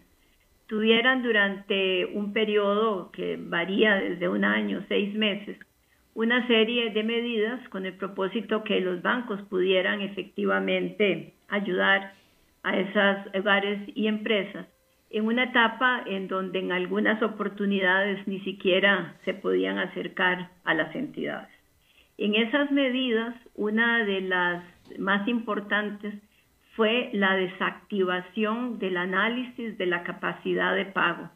tuvieran 0.67 1.21
durante 1.21 2.05
un 2.05 2.33
periodo 2.33 3.11
que 3.11 3.37
varía 3.39 3.95
desde 3.95 4.27
un 4.29 4.43
año, 4.43 4.83
seis 4.87 5.13
meses, 5.13 5.57
una 6.13 6.47
serie 6.47 6.91
de 6.91 7.03
medidas 7.03 7.67
con 7.69 7.85
el 7.85 7.93
propósito 7.93 8.63
que 8.63 8.79
los 8.79 9.01
bancos 9.01 9.41
pudieran 9.43 10.01
efectivamente 10.01 11.33
ayudar 11.49 12.13
a 12.63 12.77
esas 12.77 13.27
hogares 13.35 13.79
y 13.93 14.07
empresas 14.07 14.65
en 15.09 15.25
una 15.25 15.43
etapa 15.43 16.03
en 16.05 16.27
donde 16.27 16.59
en 16.59 16.71
algunas 16.71 17.21
oportunidades 17.21 18.27
ni 18.27 18.39
siquiera 18.41 19.15
se 19.23 19.33
podían 19.33 19.77
acercar 19.77 20.49
a 20.63 20.73
las 20.73 20.93
entidades. 20.95 21.49
En 22.17 22.33
esas 22.35 22.71
medidas, 22.71 23.35
una 23.55 24.03
de 24.03 24.21
las 24.21 24.63
más 24.97 25.27
importantes 25.27 26.15
fue 26.75 27.09
la 27.13 27.35
desactivación 27.35 28.79
del 28.79 28.97
análisis 28.97 29.77
de 29.77 29.85
la 29.85 30.03
capacidad 30.03 30.75
de 30.75 30.85
pago. 30.85 31.29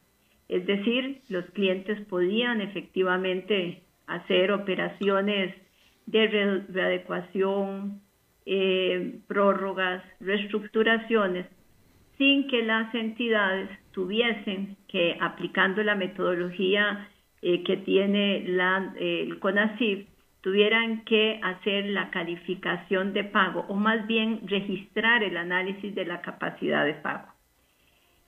Es 0.49 0.65
decir, 0.65 1.21
los 1.30 1.45
clientes 1.52 1.99
podían 2.08 2.62
efectivamente 2.62 3.84
hacer 4.08 4.52
operaciones 4.52 5.56
de 6.08 6.28
readecuación 6.67 8.02
eh, 8.45 9.19
prórrogas, 9.28 10.04
reestructuraciones, 10.19 11.45
sin 12.17 12.47
que 12.47 12.63
las 12.63 12.93
entidades 12.95 13.69
tuviesen 13.91 14.75
que, 14.88 15.17
aplicando 15.21 15.84
la 15.84 15.95
metodología 15.95 17.08
eh, 17.41 17.63
que 17.63 17.78
tiene 17.78 18.43
la, 18.47 18.93
el 18.99 19.39
CONACIF, 19.39 20.09
tuvieran 20.41 21.04
que 21.06 21.39
hacer 21.43 21.86
la 21.86 22.10
calificación 22.12 23.13
de 23.13 23.25
pago 23.25 23.65
o 23.67 23.75
más 23.75 24.08
bien 24.08 24.41
registrar 24.45 25.23
el 25.23 25.38
análisis 25.38 25.93
de 25.95 26.06
la 26.06 26.21
capacidad 26.21 26.86
de 26.86 26.93
pago. 26.93 27.28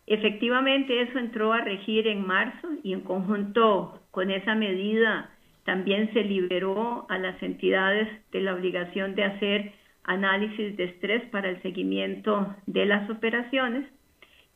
Efectivamente, 0.08 1.02
eso 1.02 1.20
entró 1.20 1.54
a 1.54 1.62
regir 1.62 2.08
en 2.08 2.26
marzo 2.26 2.68
y 2.84 2.94
en 2.94 3.02
conjunto 3.02 4.02
con 4.12 4.30
esa 4.30 4.56
medida 4.56 5.30
también 5.64 6.12
se 6.14 6.24
liberó 6.24 7.06
a 7.10 7.18
las 7.18 7.42
entidades 7.42 8.10
de 8.32 8.42
la 8.42 8.56
obligación 8.56 9.16
de 9.16 9.24
hacer 9.24 9.74
análisis 10.04 10.76
de 10.76 10.86
estrés 10.86 11.24
para 11.30 11.50
el 11.50 11.62
seguimiento 11.62 12.56
de 12.66 12.86
las 12.86 13.10
operaciones 13.10 13.86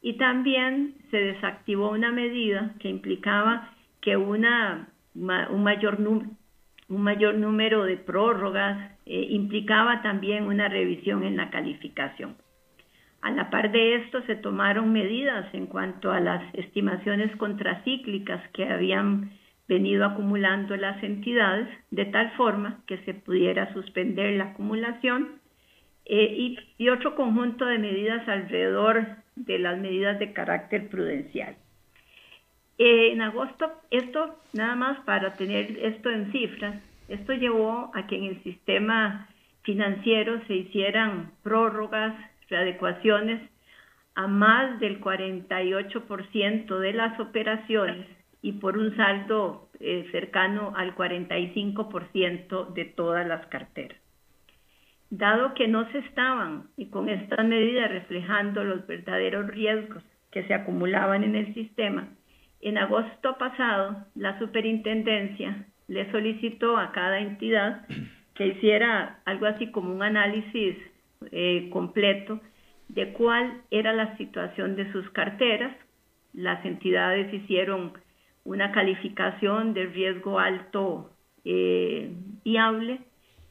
y 0.02 0.14
también 0.18 0.96
se 1.12 1.18
desactivó 1.18 1.92
una 1.92 2.12
medida 2.12 2.74
que 2.80 2.90
implicaba 2.90 3.72
que 4.02 4.18
una, 4.18 4.90
un, 5.16 5.64
mayor 5.64 6.00
un 6.90 7.02
mayor 7.02 7.36
número 7.36 7.84
de 7.84 7.98
prórrogas 7.98 8.92
eh, 9.06 9.28
implicaba 9.30 10.02
también 10.02 10.46
una 10.46 10.68
revisión 10.68 11.24
en 11.24 11.38
la 11.38 11.50
calificación. 11.50 12.36
A 13.22 13.32
la 13.32 13.50
par 13.50 13.72
de 13.72 13.96
esto 13.96 14.22
se 14.24 14.36
tomaron 14.36 14.94
medidas 14.94 15.52
en 15.54 15.66
cuanto 15.66 16.12
a 16.12 16.20
las 16.20 16.44
estimaciones 16.54 17.36
contracíclicas 17.38 18.48
que 18.50 18.66
habían 18.66 19.32
venido 19.68 20.06
acumulando 20.06 20.76
las 20.78 21.02
entidades, 21.02 21.68
de 21.90 22.06
tal 22.06 22.32
forma 22.34 22.84
que 22.86 23.00
se 23.00 23.16
pudiera 23.16 23.74
suspender 23.74 24.34
la 24.38 24.52
acumulación 24.52 25.40
eh, 26.06 26.56
y, 26.78 26.90
otro 26.90 27.16
conjunto 27.16 27.66
de 27.66 27.80
medidas 27.80 28.28
alrededor 28.28 29.08
de 29.36 29.58
las 29.58 29.80
medidas 29.80 30.20
de 30.20 30.34
carácter 30.34 30.88
prudencial. 30.90 31.56
Eh, 32.78 33.12
en 33.14 33.22
agosto, 33.22 33.72
esto 33.90 34.36
nada 34.54 34.76
más 34.76 35.00
para 35.06 35.36
tener 35.36 35.78
esto 35.80 36.10
en 36.10 36.32
cifras, 36.32 36.76
esto 37.08 37.34
llevó 37.34 37.92
a 37.94 38.08
que 38.08 38.18
en 38.18 38.26
el 38.26 38.44
sistema 38.44 39.30
financiero 39.64 40.42
se 40.48 40.56
hicieran 40.56 41.32
prórrogas, 41.44 42.14
readecuaciones 42.50 43.42
a 44.16 44.28
más 44.28 44.80
del 44.80 45.02
48% 45.02 46.80
de 46.80 46.94
las 46.94 47.20
operaciones 47.20 48.08
y 48.42 48.54
por 48.54 48.78
un 48.78 48.96
saldo 48.96 49.70
eh, 49.80 50.08
cercano 50.12 50.74
al 50.76 50.96
45% 50.96 52.74
de 52.74 52.86
todas 52.86 53.28
las 53.28 53.46
carteras. 53.48 54.00
Dado 55.10 55.54
que 55.54 55.68
no 55.68 55.90
se 55.92 56.00
estaban, 56.00 56.68
y 56.78 56.90
con 56.90 57.10
esta 57.10 57.44
medida 57.44 57.88
reflejando 57.88 58.64
los 58.64 58.86
verdaderos 58.88 59.48
riesgos 59.48 60.04
que 60.32 60.44
se 60.44 60.54
acumulaban 60.54 61.24
en 61.24 61.36
el 61.36 61.54
sistema, 61.54 62.10
en 62.66 62.80
agosto 62.80 63.38
pasado 63.38 63.96
la 64.16 64.40
superintendencia 64.40 65.68
le 65.88 66.12
solicitó 66.12 66.78
a 66.78 66.92
cada 66.92 67.20
entidad 67.20 67.86
que 68.34 68.48
hiciera 68.48 69.20
algo 69.26 69.46
así 69.46 69.70
como 69.70 69.94
un 69.94 70.02
análisis 70.02 70.76
eh, 71.32 71.70
completo 71.72 72.42
de 72.88 73.14
cuál 73.14 73.62
era 73.70 73.94
la 73.94 74.18
situación 74.18 74.76
de 74.76 74.92
sus 74.92 75.08
carteras. 75.12 75.76
Las 76.34 76.66
entidades 76.66 77.32
hicieron 77.32 77.94
una 78.44 78.72
calificación 78.72 79.76
de 79.76 79.86
riesgo 79.86 80.40
alto 80.40 81.12
eh, 81.44 82.12
viable, 82.44 83.00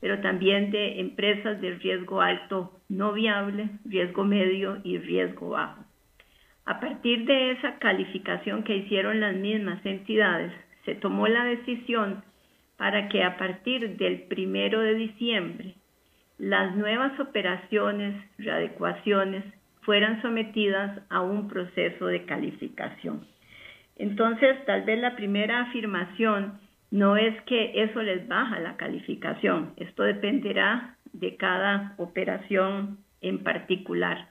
pero 0.00 0.20
también 0.22 0.72
de 0.72 0.98
empresas 0.98 1.60
de 1.60 1.74
riesgo 1.76 2.20
alto 2.20 2.80
no 2.88 3.12
viable, 3.12 3.70
riesgo 3.84 4.24
medio 4.24 4.80
y 4.82 4.98
riesgo 4.98 5.50
bajo. 5.50 5.83
A 6.66 6.80
partir 6.80 7.26
de 7.26 7.52
esa 7.52 7.78
calificación 7.78 8.62
que 8.64 8.76
hicieron 8.76 9.20
las 9.20 9.36
mismas 9.36 9.84
entidades, 9.84 10.52
se 10.84 10.94
tomó 10.94 11.28
la 11.28 11.44
decisión 11.44 12.24
para 12.76 13.08
que 13.08 13.22
a 13.22 13.36
partir 13.36 13.96
del 13.96 14.22
primero 14.22 14.80
de 14.80 14.94
diciembre 14.94 15.74
las 16.38 16.74
nuevas 16.74 17.18
operaciones, 17.20 18.14
readecuaciones, 18.38 19.44
fueran 19.82 20.20
sometidas 20.22 21.00
a 21.10 21.20
un 21.20 21.48
proceso 21.48 22.06
de 22.06 22.24
calificación. 22.24 23.26
Entonces, 23.96 24.64
tal 24.64 24.82
vez 24.82 24.98
la 24.98 25.14
primera 25.14 25.60
afirmación 25.62 26.58
no 26.90 27.16
es 27.16 27.40
que 27.42 27.82
eso 27.82 28.02
les 28.02 28.26
baja 28.26 28.58
la 28.58 28.76
calificación, 28.76 29.74
esto 29.76 30.02
dependerá 30.02 30.96
de 31.12 31.36
cada 31.36 31.94
operación 31.98 32.98
en 33.20 33.44
particular. 33.44 34.28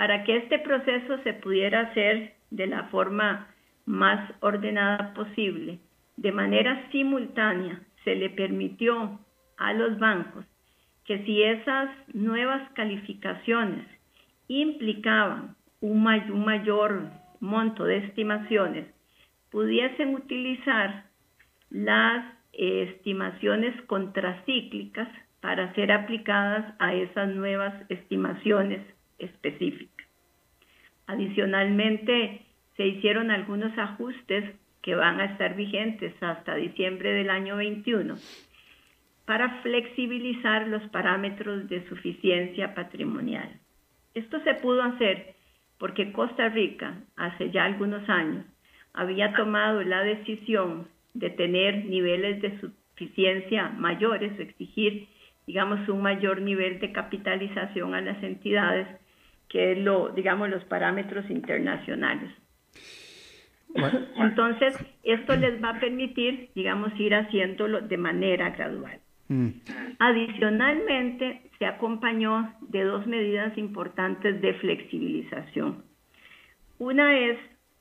Para 0.00 0.24
que 0.24 0.34
este 0.34 0.58
proceso 0.60 1.18
se 1.24 1.34
pudiera 1.34 1.80
hacer 1.80 2.32
de 2.50 2.66
la 2.66 2.84
forma 2.84 3.48
más 3.84 4.32
ordenada 4.40 5.12
posible, 5.12 5.78
de 6.16 6.32
manera 6.32 6.88
simultánea, 6.90 7.82
se 8.02 8.14
le 8.14 8.30
permitió 8.30 9.20
a 9.58 9.74
los 9.74 9.98
bancos 9.98 10.46
que 11.04 11.22
si 11.26 11.42
esas 11.42 11.90
nuevas 12.14 12.72
calificaciones 12.72 13.86
implicaban 14.48 15.54
un, 15.82 16.02
mayor 16.02 17.10
monto 17.40 17.84
de 17.84 17.98
estimaciones, 17.98 18.86
pudiesen 19.50 20.14
utilizar 20.14 21.10
las 21.68 22.24
estimaciones 22.54 23.78
contracíclicas 23.82 25.08
para 25.42 25.74
ser 25.74 25.92
aplicadas 25.92 26.74
a 26.78 26.94
esas 26.94 27.28
nuevas 27.34 27.74
estimaciones 27.90 28.80
específicas. 29.20 30.06
Adicionalmente, 31.06 32.42
se 32.76 32.86
hicieron 32.86 33.30
algunos 33.30 33.76
ajustes 33.76 34.44
que 34.82 34.94
van 34.94 35.20
a 35.20 35.26
estar 35.26 35.54
vigentes 35.54 36.14
hasta 36.22 36.54
diciembre 36.54 37.12
del 37.12 37.30
año 37.30 37.56
21 37.56 38.16
para 39.26 39.60
flexibilizar 39.62 40.66
los 40.68 40.82
parámetros 40.90 41.68
de 41.68 41.86
suficiencia 41.88 42.74
patrimonial. 42.74 43.60
Esto 44.14 44.40
se 44.42 44.54
pudo 44.54 44.82
hacer 44.82 45.34
porque 45.78 46.12
Costa 46.12 46.48
Rica, 46.48 47.00
hace 47.16 47.50
ya 47.50 47.64
algunos 47.64 48.08
años, 48.08 48.44
había 48.92 49.32
tomado 49.32 49.82
la 49.82 50.02
decisión 50.02 50.88
de 51.14 51.30
tener 51.30 51.86
niveles 51.86 52.42
de 52.42 52.60
suficiencia 52.60 53.68
mayores, 53.70 54.38
exigir, 54.38 55.08
digamos, 55.46 55.88
un 55.88 56.02
mayor 56.02 56.40
nivel 56.42 56.80
de 56.80 56.92
capitalización 56.92 57.94
a 57.94 58.00
las 58.00 58.22
entidades 58.22 58.86
que 59.50 59.74
lo, 59.76 60.08
digamos, 60.10 60.48
los 60.48 60.64
parámetros 60.64 61.28
internacionales. 61.28 62.30
Entonces, 64.16 64.74
esto 65.02 65.36
les 65.36 65.62
va 65.62 65.70
a 65.70 65.80
permitir, 65.80 66.50
digamos, 66.54 66.98
ir 66.98 67.14
haciéndolo 67.14 67.82
de 67.82 67.96
manera 67.96 68.50
gradual. 68.50 68.98
Mm. 69.28 69.48
Adicionalmente, 69.98 71.42
se 71.58 71.66
acompañó 71.66 72.54
de 72.68 72.84
dos 72.84 73.06
medidas 73.06 73.56
importantes 73.58 74.40
de 74.40 74.54
flexibilización. 74.54 75.84
Una 76.78 77.18
es 77.18 77.38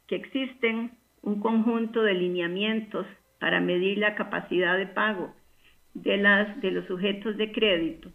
que 0.08 0.16
existen 0.16 0.92
un 1.22 1.40
conjunto 1.40 2.02
de 2.04 2.14
lineamientos 2.14 3.06
para 3.40 3.62
medir 3.62 4.00
la 4.00 4.16
capacidad 4.16 4.78
de 4.78 4.88
pago 4.88 5.34
de, 5.94 6.18
las, 6.18 6.60
de 6.62 6.72
los 6.72 6.86
sujetos 6.86 7.38
de 7.38 7.52
crédito, 7.52 8.12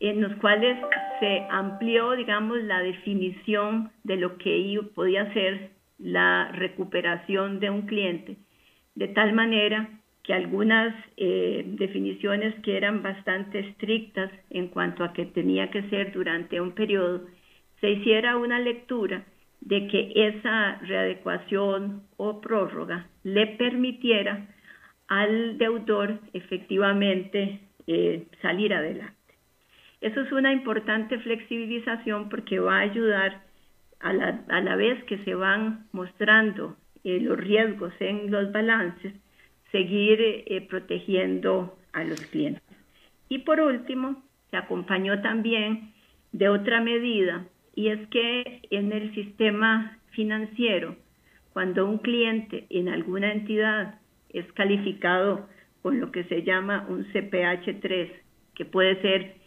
en 0.00 0.22
los 0.22 0.34
cuales 0.36 0.78
se 1.20 1.46
amplió, 1.50 2.12
digamos, 2.12 2.62
la 2.62 2.80
definición 2.80 3.90
de 4.02 4.16
lo 4.16 4.38
que 4.38 4.80
podía 4.94 5.32
ser 5.34 5.70
la 5.98 6.50
recuperación 6.52 7.60
de 7.60 7.70
un 7.70 7.82
cliente, 7.82 8.36
de 8.94 9.08
tal 9.08 9.34
manera 9.34 9.90
que 10.22 10.32
algunas 10.32 10.94
eh, 11.16 11.64
definiciones 11.66 12.54
que 12.62 12.76
eran 12.76 13.02
bastante 13.02 13.60
estrictas 13.60 14.30
en 14.50 14.68
cuanto 14.68 15.04
a 15.04 15.12
que 15.12 15.26
tenía 15.26 15.70
que 15.70 15.82
ser 15.90 16.12
durante 16.12 16.60
un 16.60 16.72
periodo, 16.72 17.26
se 17.80 17.90
hiciera 17.90 18.36
una 18.36 18.58
lectura 18.58 19.24
de 19.60 19.86
que 19.88 20.12
esa 20.14 20.78
readecuación 20.78 22.02
o 22.16 22.40
prórroga 22.40 23.08
le 23.22 23.46
permitiera 23.46 24.48
al 25.08 25.58
deudor 25.58 26.20
efectivamente 26.32 27.60
eh, 27.86 28.26
salir 28.40 28.72
adelante. 28.72 29.19
Eso 30.00 30.20
es 30.22 30.32
una 30.32 30.52
importante 30.52 31.18
flexibilización 31.18 32.28
porque 32.28 32.58
va 32.58 32.78
a 32.78 32.80
ayudar 32.80 33.42
a 34.00 34.12
la, 34.12 34.44
a 34.48 34.60
la 34.60 34.76
vez 34.76 35.02
que 35.04 35.18
se 35.24 35.34
van 35.34 35.86
mostrando 35.92 36.76
eh, 37.04 37.18
los 37.20 37.38
riesgos 37.38 37.92
en 38.00 38.30
los 38.30 38.52
balances, 38.52 39.14
seguir 39.72 40.18
eh, 40.20 40.66
protegiendo 40.68 41.78
a 41.92 42.04
los 42.04 42.20
clientes. 42.26 42.62
Y 43.28 43.38
por 43.38 43.60
último, 43.60 44.22
se 44.50 44.56
acompañó 44.56 45.20
también 45.22 45.92
de 46.32 46.48
otra 46.48 46.80
medida, 46.80 47.46
y 47.74 47.88
es 47.88 48.06
que 48.08 48.62
en 48.70 48.92
el 48.92 49.14
sistema 49.14 49.98
financiero, 50.10 50.96
cuando 51.52 51.86
un 51.86 51.98
cliente 51.98 52.66
en 52.70 52.88
alguna 52.88 53.32
entidad 53.32 53.98
es 54.28 54.50
calificado 54.52 55.48
con 55.82 56.00
lo 56.00 56.12
que 56.12 56.24
se 56.24 56.42
llama 56.42 56.86
un 56.88 57.06
CPH3, 57.12 58.12
que 58.54 58.64
puede 58.64 59.00
ser 59.00 59.39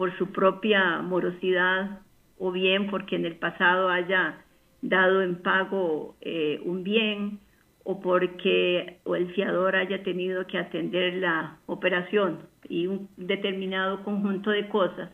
por 0.00 0.16
su 0.16 0.32
propia 0.32 1.02
morosidad 1.02 2.00
o 2.38 2.50
bien 2.52 2.86
porque 2.88 3.16
en 3.16 3.26
el 3.26 3.36
pasado 3.36 3.90
haya 3.90 4.42
dado 4.80 5.20
en 5.20 5.42
pago 5.42 6.16
eh, 6.22 6.58
un 6.64 6.82
bien 6.82 7.38
o 7.84 8.00
porque 8.00 8.96
o 9.04 9.14
el 9.14 9.30
fiador 9.34 9.76
haya 9.76 10.02
tenido 10.02 10.46
que 10.46 10.56
atender 10.56 11.16
la 11.16 11.58
operación 11.66 12.38
y 12.66 12.86
un 12.86 13.10
determinado 13.18 14.02
conjunto 14.02 14.48
de 14.48 14.70
cosas, 14.70 15.10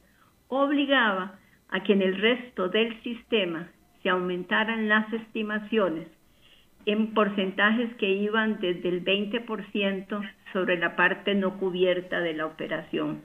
obligaba 0.46 1.36
a 1.68 1.82
que 1.82 1.92
en 1.92 2.02
el 2.02 2.16
resto 2.18 2.68
del 2.68 3.02
sistema 3.02 3.68
se 4.04 4.10
aumentaran 4.10 4.88
las 4.88 5.12
estimaciones 5.12 6.06
en 6.84 7.12
porcentajes 7.12 7.92
que 7.96 8.08
iban 8.08 8.60
desde 8.60 8.88
el 8.88 9.04
20% 9.04 10.32
sobre 10.52 10.78
la 10.78 10.94
parte 10.94 11.34
no 11.34 11.58
cubierta 11.58 12.20
de 12.20 12.34
la 12.34 12.46
operación. 12.46 13.22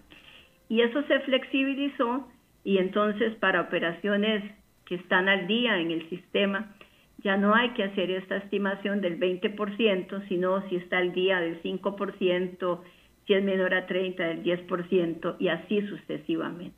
Y 0.71 0.79
eso 0.79 1.03
se 1.03 1.19
flexibilizó 1.19 2.29
y 2.63 2.77
entonces 2.77 3.35
para 3.35 3.59
operaciones 3.59 4.41
que 4.85 4.95
están 4.95 5.27
al 5.27 5.45
día 5.45 5.77
en 5.77 5.91
el 5.91 6.07
sistema, 6.07 6.73
ya 7.17 7.35
no 7.35 7.53
hay 7.53 7.71
que 7.71 7.83
hacer 7.83 8.09
esta 8.09 8.37
estimación 8.37 9.01
del 9.01 9.19
20%, 9.19 10.29
sino 10.29 10.69
si 10.69 10.77
está 10.77 10.99
al 10.99 11.11
día 11.11 11.41
del 11.41 11.61
5%, 11.61 12.79
si 13.27 13.33
es 13.33 13.43
menor 13.43 13.73
a 13.73 13.85
30, 13.85 14.23
del 14.23 14.43
10% 14.43 15.35
y 15.39 15.49
así 15.49 15.81
sucesivamente. 15.87 16.77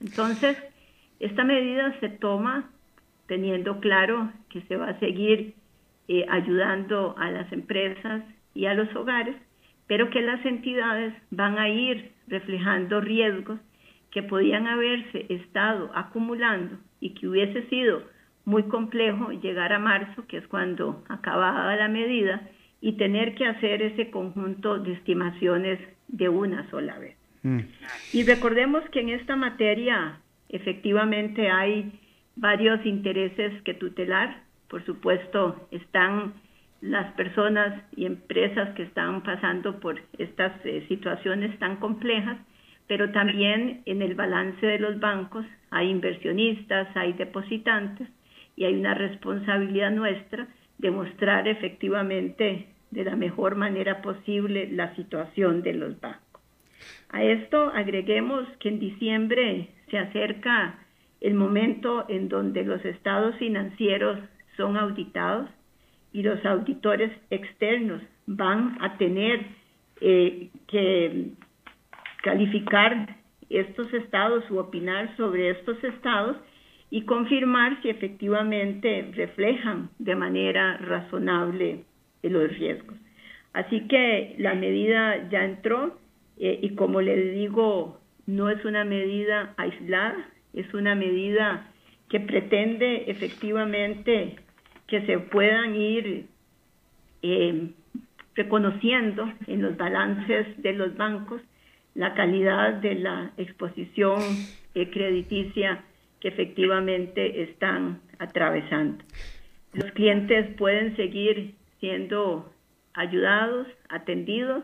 Entonces, 0.00 0.56
esta 1.18 1.42
medida 1.42 1.98
se 1.98 2.10
toma 2.10 2.70
teniendo 3.26 3.80
claro 3.80 4.30
que 4.50 4.62
se 4.68 4.76
va 4.76 4.90
a 4.90 5.00
seguir 5.00 5.54
eh, 6.06 6.26
ayudando 6.28 7.16
a 7.18 7.28
las 7.32 7.52
empresas 7.52 8.22
y 8.54 8.66
a 8.66 8.74
los 8.74 8.94
hogares, 8.94 9.34
pero 9.88 10.10
que 10.10 10.22
las 10.22 10.46
entidades 10.46 11.12
van 11.32 11.58
a 11.58 11.68
ir 11.68 12.12
reflejando 12.32 13.00
riesgos 13.00 13.60
que 14.10 14.22
podían 14.22 14.66
haberse 14.66 15.26
estado 15.28 15.90
acumulando 15.94 16.78
y 16.98 17.10
que 17.10 17.28
hubiese 17.28 17.68
sido 17.68 18.02
muy 18.44 18.64
complejo 18.64 19.30
llegar 19.32 19.72
a 19.72 19.78
marzo, 19.78 20.26
que 20.26 20.38
es 20.38 20.46
cuando 20.48 21.04
acababa 21.08 21.76
la 21.76 21.88
medida, 21.88 22.48
y 22.80 22.92
tener 22.96 23.34
que 23.34 23.46
hacer 23.46 23.82
ese 23.82 24.10
conjunto 24.10 24.78
de 24.78 24.94
estimaciones 24.94 25.78
de 26.08 26.28
una 26.28 26.68
sola 26.70 26.98
vez. 26.98 27.16
Mm. 27.42 27.60
Y 28.12 28.24
recordemos 28.24 28.82
que 28.90 29.00
en 29.00 29.10
esta 29.10 29.36
materia 29.36 30.18
efectivamente 30.48 31.50
hay 31.50 32.00
varios 32.34 32.84
intereses 32.86 33.62
que 33.62 33.74
tutelar. 33.74 34.42
Por 34.68 34.84
supuesto, 34.84 35.68
están 35.70 36.32
las 36.82 37.12
personas 37.14 37.80
y 37.96 38.04
empresas 38.04 38.74
que 38.74 38.82
están 38.82 39.22
pasando 39.22 39.80
por 39.80 40.00
estas 40.18 40.52
eh, 40.64 40.84
situaciones 40.88 41.58
tan 41.58 41.76
complejas, 41.76 42.36
pero 42.88 43.10
también 43.12 43.82
en 43.86 44.02
el 44.02 44.14
balance 44.14 44.66
de 44.66 44.80
los 44.80 45.00
bancos 45.00 45.46
hay 45.70 45.88
inversionistas, 45.88 46.94
hay 46.96 47.12
depositantes, 47.14 48.08
y 48.56 48.64
hay 48.64 48.74
una 48.74 48.94
responsabilidad 48.94 49.90
nuestra 49.90 50.48
de 50.78 50.90
mostrar 50.90 51.48
efectivamente 51.48 52.66
de 52.90 53.04
la 53.04 53.16
mejor 53.16 53.54
manera 53.54 54.02
posible 54.02 54.68
la 54.70 54.94
situación 54.96 55.62
de 55.62 55.74
los 55.74 56.00
bancos. 56.00 56.42
A 57.10 57.22
esto 57.22 57.70
agreguemos 57.74 58.46
que 58.58 58.68
en 58.68 58.80
diciembre 58.80 59.68
se 59.90 59.98
acerca 59.98 60.78
el 61.20 61.34
momento 61.34 62.04
en 62.08 62.28
donde 62.28 62.64
los 62.64 62.84
estados 62.84 63.36
financieros 63.36 64.18
son 64.56 64.76
auditados 64.76 65.48
y 66.12 66.22
los 66.22 66.44
auditores 66.44 67.10
externos 67.30 68.02
van 68.26 68.76
a 68.80 68.96
tener 68.98 69.46
eh, 70.00 70.50
que 70.68 71.30
calificar 72.22 73.16
estos 73.48 73.92
estados 73.92 74.44
u 74.50 74.58
opinar 74.58 75.14
sobre 75.16 75.50
estos 75.50 75.82
estados 75.84 76.36
y 76.90 77.02
confirmar 77.02 77.80
si 77.82 77.88
efectivamente 77.88 79.10
reflejan 79.14 79.90
de 79.98 80.14
manera 80.14 80.76
razonable 80.78 81.84
los 82.22 82.50
riesgos. 82.58 82.96
Así 83.52 83.86
que 83.88 84.36
la 84.38 84.54
medida 84.54 85.28
ya 85.30 85.44
entró 85.44 85.98
eh, 86.38 86.58
y 86.62 86.74
como 86.74 87.00
les 87.00 87.34
digo, 87.34 88.00
no 88.26 88.48
es 88.48 88.64
una 88.64 88.84
medida 88.84 89.54
aislada, 89.56 90.28
es 90.54 90.72
una 90.74 90.94
medida 90.94 91.66
que 92.08 92.20
pretende 92.20 93.04
efectivamente 93.10 94.36
que 94.92 95.06
se 95.06 95.18
puedan 95.18 95.74
ir 95.74 96.26
eh, 97.22 97.70
reconociendo 98.34 99.32
en 99.46 99.62
los 99.62 99.74
balances 99.78 100.46
de 100.62 100.74
los 100.74 100.94
bancos 100.98 101.40
la 101.94 102.12
calidad 102.12 102.74
de 102.74 102.96
la 102.96 103.32
exposición 103.38 104.20
eh, 104.74 104.90
crediticia 104.90 105.82
que 106.20 106.28
efectivamente 106.28 107.42
están 107.44 108.02
atravesando. 108.18 109.02
Los 109.72 109.90
clientes 109.92 110.54
pueden 110.58 110.94
seguir 110.96 111.54
siendo 111.80 112.52
ayudados, 112.92 113.66
atendidos 113.88 114.62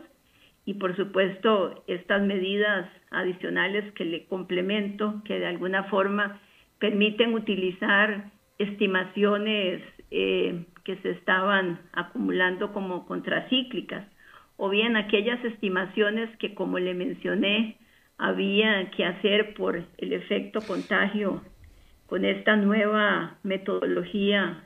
y 0.63 0.75
por 0.75 0.95
supuesto 0.95 1.83
estas 1.87 2.21
medidas 2.21 2.87
adicionales 3.09 3.91
que 3.93 4.05
le 4.05 4.27
complemento, 4.27 5.23
que 5.25 5.39
de 5.39 5.47
alguna 5.47 5.85
forma 5.85 6.39
permiten 6.77 7.33
utilizar 7.33 8.29
estimaciones 8.59 9.81
eh, 10.11 10.65
que 10.83 10.95
se 10.97 11.11
estaban 11.11 11.79
acumulando 11.93 12.73
como 12.73 13.05
contracíclicas, 13.05 14.07
o 14.57 14.69
bien 14.69 14.95
aquellas 14.95 15.43
estimaciones 15.45 16.35
que, 16.37 16.55
como 16.55 16.79
le 16.79 16.95
mencioné, 16.95 17.77
había 18.17 18.89
que 18.91 19.05
hacer 19.05 19.53
por 19.53 19.83
el 19.97 20.13
efecto 20.13 20.61
contagio. 20.61 21.43
Con 22.07 22.25
esta 22.25 22.55
nueva 22.55 23.37
metodología 23.43 24.63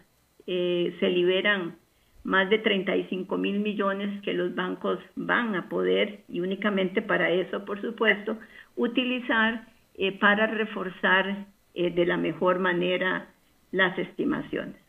eh, 0.47 0.95
se 0.99 1.09
liberan 1.09 1.75
más 2.23 2.49
de 2.49 2.59
35 2.59 3.37
mil 3.37 3.59
millones 3.59 4.21
que 4.21 4.33
los 4.33 4.55
bancos 4.55 4.99
van 5.17 5.55
a 5.55 5.67
poder, 5.67 6.21
y 6.29 6.39
únicamente 6.39 7.01
para 7.01 7.29
eso, 7.29 7.65
por 7.65 7.81
supuesto, 7.81 8.37
utilizar 8.77 9.67
eh, 9.95 10.17
para 10.17 10.47
reforzar 10.47 11.47
de 11.73 12.05
la 12.05 12.17
mejor 12.17 12.59
manera 12.59 13.27
las 13.71 13.97
estimaciones. 13.97 14.82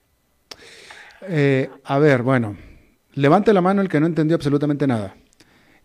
A 1.85 1.99
ver, 1.99 2.23
bueno, 2.23 2.57
levante 3.15 3.53
la 3.53 3.61
mano 3.61 3.83
el 3.83 3.89
que 3.89 4.01
no 4.01 4.07
entendió 4.07 4.37
absolutamente 4.37 4.87
nada. 4.87 5.17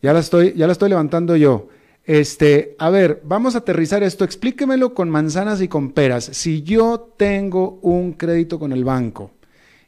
Ya 0.01 0.13
la 0.13 0.19
estoy, 0.19 0.53
ya 0.55 0.65
la 0.65 0.73
estoy 0.73 0.89
levantando 0.89 1.35
yo. 1.35 1.67
Este, 2.05 2.75
a 2.79 2.89
ver, 2.89 3.21
vamos 3.23 3.55
a 3.55 3.59
aterrizar 3.59 4.01
esto. 4.01 4.23
Explíquemelo 4.23 4.93
con 4.93 5.09
manzanas 5.09 5.61
y 5.61 5.67
con 5.67 5.91
peras. 5.91 6.25
Si 6.25 6.63
yo 6.63 7.13
tengo 7.17 7.79
un 7.81 8.13
crédito 8.13 8.57
con 8.57 8.71
el 8.71 8.83
banco 8.83 9.31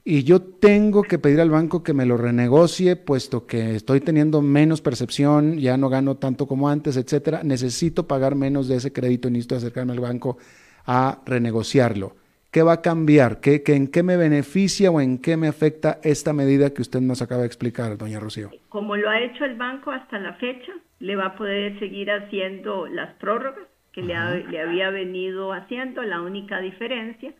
y 0.03 0.23
yo 0.23 0.41
tengo 0.41 1.03
que 1.03 1.17
pedir 1.17 1.41
al 1.41 1.49
banco 1.49 1.81
que 1.81 1.93
me 1.93 2.05
lo 2.05 2.17
renegocie, 2.17 2.95
puesto 2.95 3.47
que 3.47 3.75
estoy 3.75 4.01
teniendo 4.01 4.41
menos 4.41 4.81
percepción, 4.81 5.57
ya 5.57 5.77
no 5.77 5.89
gano 5.89 6.17
tanto 6.17 6.47
como 6.47 6.69
antes, 6.69 6.97
etcétera, 6.97 7.41
necesito 7.43 8.07
pagar 8.07 8.35
menos 8.35 8.67
de 8.67 8.75
ese 8.75 8.91
crédito 8.91 9.27
y 9.27 9.31
necesito 9.31 9.55
acercarme 9.55 9.93
al 9.93 9.99
banco 9.99 10.37
a 10.85 11.21
renegociarlo. 11.25 12.15
¿Qué 12.51 12.63
va 12.63 12.73
a 12.73 12.81
cambiar? 12.81 13.39
¿Qué, 13.39 13.63
¿En 13.65 13.87
qué 13.87 14.03
me 14.03 14.17
beneficia 14.17 14.91
o 14.91 14.99
en 14.99 15.19
qué 15.19 15.37
me 15.37 15.47
afecta 15.47 15.99
esta 16.03 16.33
medida 16.33 16.73
que 16.73 16.81
usted 16.81 16.99
nos 16.99 17.21
acaba 17.21 17.41
de 17.41 17.47
explicar, 17.47 17.97
doña 17.97 18.19
Rocío? 18.19 18.51
Como 18.67 18.97
lo 18.97 19.09
ha 19.09 19.21
hecho 19.21 19.45
el 19.45 19.55
banco 19.55 19.91
hasta 19.91 20.19
la 20.19 20.33
fecha, 20.33 20.73
le 20.99 21.15
va 21.15 21.27
a 21.27 21.35
poder 21.37 21.79
seguir 21.79 22.11
haciendo 22.11 22.87
las 22.87 23.13
prórrogas 23.15 23.67
que 23.93 24.01
le, 24.01 24.15
había 24.15 24.89
venido 24.89 25.53
haciendo. 25.53 26.03
La 26.03 26.21
única 26.21 26.59
diferencia 26.59 27.33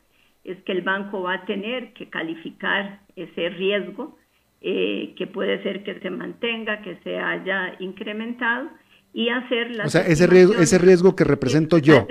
es 0.45 0.57
que 0.64 0.72
el 0.72 0.82
banco 0.82 1.22
va 1.24 1.34
a 1.34 1.45
tener 1.45 1.91
que 1.91 2.09
calificar 2.09 3.01
ese 3.18 3.49
riesgo, 3.49 4.18
eh, 4.62 5.14
que 5.18 5.28
puede 5.28 5.62
ser 5.62 5.84
que 5.84 5.99
se 5.99 6.09
mantenga, 6.09 6.82
que 6.84 6.95
se 7.03 7.18
haya 7.18 7.76
incrementado, 7.80 8.70
y 9.14 9.28
hacer 9.28 9.72
las... 9.72 9.88
O 9.88 9.89
sea, 9.89 10.07
ese 10.07 10.26
riesgo, 10.26 10.53
ese 10.53 10.78
riesgo 10.78 11.18
que 11.18 11.26
represento 11.26 11.78
yo. 11.80 12.07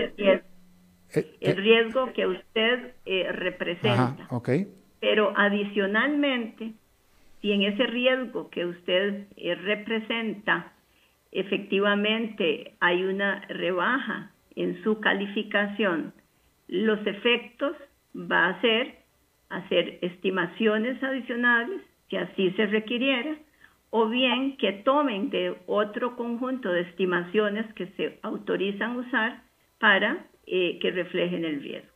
Eh, 1.14 1.36
el 1.40 1.56
riesgo 1.56 2.12
que 2.12 2.26
usted 2.26 2.92
eh, 3.04 3.30
representa. 3.32 4.28
Pero 5.00 5.32
adicionalmente, 5.36 6.72
si 7.40 7.52
en 7.52 7.62
ese 7.62 7.86
riesgo 7.86 8.50
que 8.50 8.66
usted 8.66 9.26
eh, 9.36 9.54
representa 9.54 10.72
efectivamente 11.32 12.74
hay 12.80 13.04
una 13.04 13.40
rebaja 13.48 14.32
en 14.56 14.82
su 14.82 15.00
calificación, 15.00 16.12
los 16.66 17.04
efectos 17.06 17.76
va 18.14 18.48
a 18.48 18.61
ser 18.61 19.00
hacer 19.48 19.98
estimaciones 20.02 21.02
adicionales, 21.02 21.80
si 22.08 22.16
así 22.16 22.50
se 22.52 22.66
requiriera, 22.66 23.36
o 23.90 24.08
bien 24.08 24.56
que 24.56 24.72
tomen 24.72 25.30
de 25.30 25.56
otro 25.66 26.16
conjunto 26.16 26.70
de 26.70 26.82
estimaciones 26.82 27.72
que 27.74 27.86
se 27.96 28.18
autorizan 28.22 28.96
usar 28.96 29.42
para 29.78 30.26
eh, 30.53 30.80
que 30.80 30.90
reflejen 30.90 31.44
el 31.44 31.62
riesgo. 31.62 31.94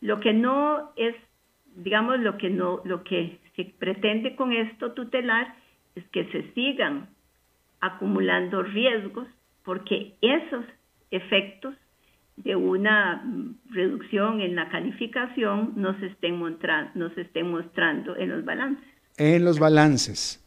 Lo 0.00 0.18
que 0.18 0.32
no 0.32 0.92
es, 0.96 1.14
digamos, 1.76 2.18
lo 2.20 2.38
que 2.38 2.48
no, 2.48 2.80
lo 2.86 3.04
que 3.04 3.38
se 3.56 3.66
pretende 3.78 4.36
con 4.36 4.52
esto 4.52 4.92
tutelar 4.92 5.54
es 5.94 6.02
que 6.08 6.24
se 6.32 6.50
sigan 6.54 7.10
acumulando 7.80 8.62
riesgos 8.62 9.28
porque 9.64 10.14
esos 10.22 10.64
efectos 11.10 11.74
de 12.36 12.56
una 12.56 13.22
reducción 13.68 14.40
en 14.40 14.56
la 14.56 14.70
calificación 14.70 15.74
no 15.76 15.98
se 16.00 16.06
estén, 16.06 16.40
no 16.94 17.14
se 17.14 17.20
estén 17.20 17.50
mostrando 17.50 18.16
en 18.16 18.30
los 18.30 18.46
balances. 18.46 18.88
En 19.18 19.44
los 19.44 19.58
balances. 19.58 20.42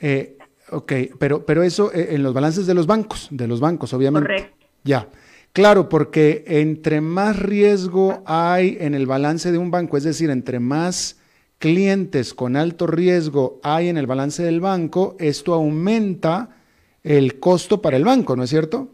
Eh, 0.00 0.38
ok, 0.70 0.92
pero, 1.20 1.44
pero 1.44 1.62
eso 1.62 1.92
eh, 1.92 2.14
en 2.14 2.22
los 2.22 2.32
balances 2.32 2.66
de 2.66 2.72
los 2.72 2.86
bancos, 2.86 3.28
de 3.30 3.46
los 3.46 3.60
bancos, 3.60 3.92
obviamente. 3.92 4.26
Correcto. 4.26 4.66
Ya. 4.84 5.06
Claro, 5.52 5.88
porque 5.90 6.44
entre 6.46 7.02
más 7.02 7.38
riesgo 7.38 8.22
hay 8.26 8.78
en 8.80 8.94
el 8.94 9.06
balance 9.06 9.52
de 9.52 9.58
un 9.58 9.70
banco, 9.70 9.98
es 9.98 10.04
decir, 10.04 10.30
entre 10.30 10.60
más 10.60 11.20
clientes 11.58 12.32
con 12.32 12.56
alto 12.56 12.86
riesgo 12.86 13.60
hay 13.62 13.88
en 13.88 13.98
el 13.98 14.06
balance 14.06 14.42
del 14.42 14.60
banco, 14.60 15.14
esto 15.20 15.52
aumenta 15.52 16.56
el 17.04 17.38
costo 17.38 17.82
para 17.82 17.98
el 17.98 18.04
banco, 18.04 18.34
¿no 18.34 18.44
es 18.44 18.50
cierto? 18.50 18.88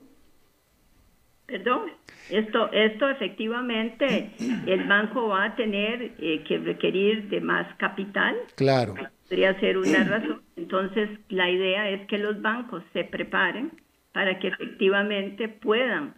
Perdón. 1.46 1.92
Esto, 2.28 2.70
esto 2.72 3.08
efectivamente, 3.08 4.32
el 4.66 4.84
banco 4.86 5.28
va 5.28 5.44
a 5.44 5.56
tener 5.56 6.12
eh, 6.18 6.44
que 6.46 6.58
requerir 6.58 7.30
de 7.30 7.40
más 7.40 7.74
capital. 7.76 8.36
Claro. 8.54 8.96
Podría 9.28 9.58
ser 9.60 9.78
una 9.78 10.04
razón. 10.04 10.42
Entonces, 10.56 11.08
la 11.30 11.50
idea 11.50 11.88
es 11.88 12.06
que 12.06 12.18
los 12.18 12.42
bancos 12.42 12.82
se 12.92 13.04
preparen 13.04 13.72
para 14.12 14.38
que 14.38 14.48
efectivamente 14.48 15.48
puedan 15.48 16.14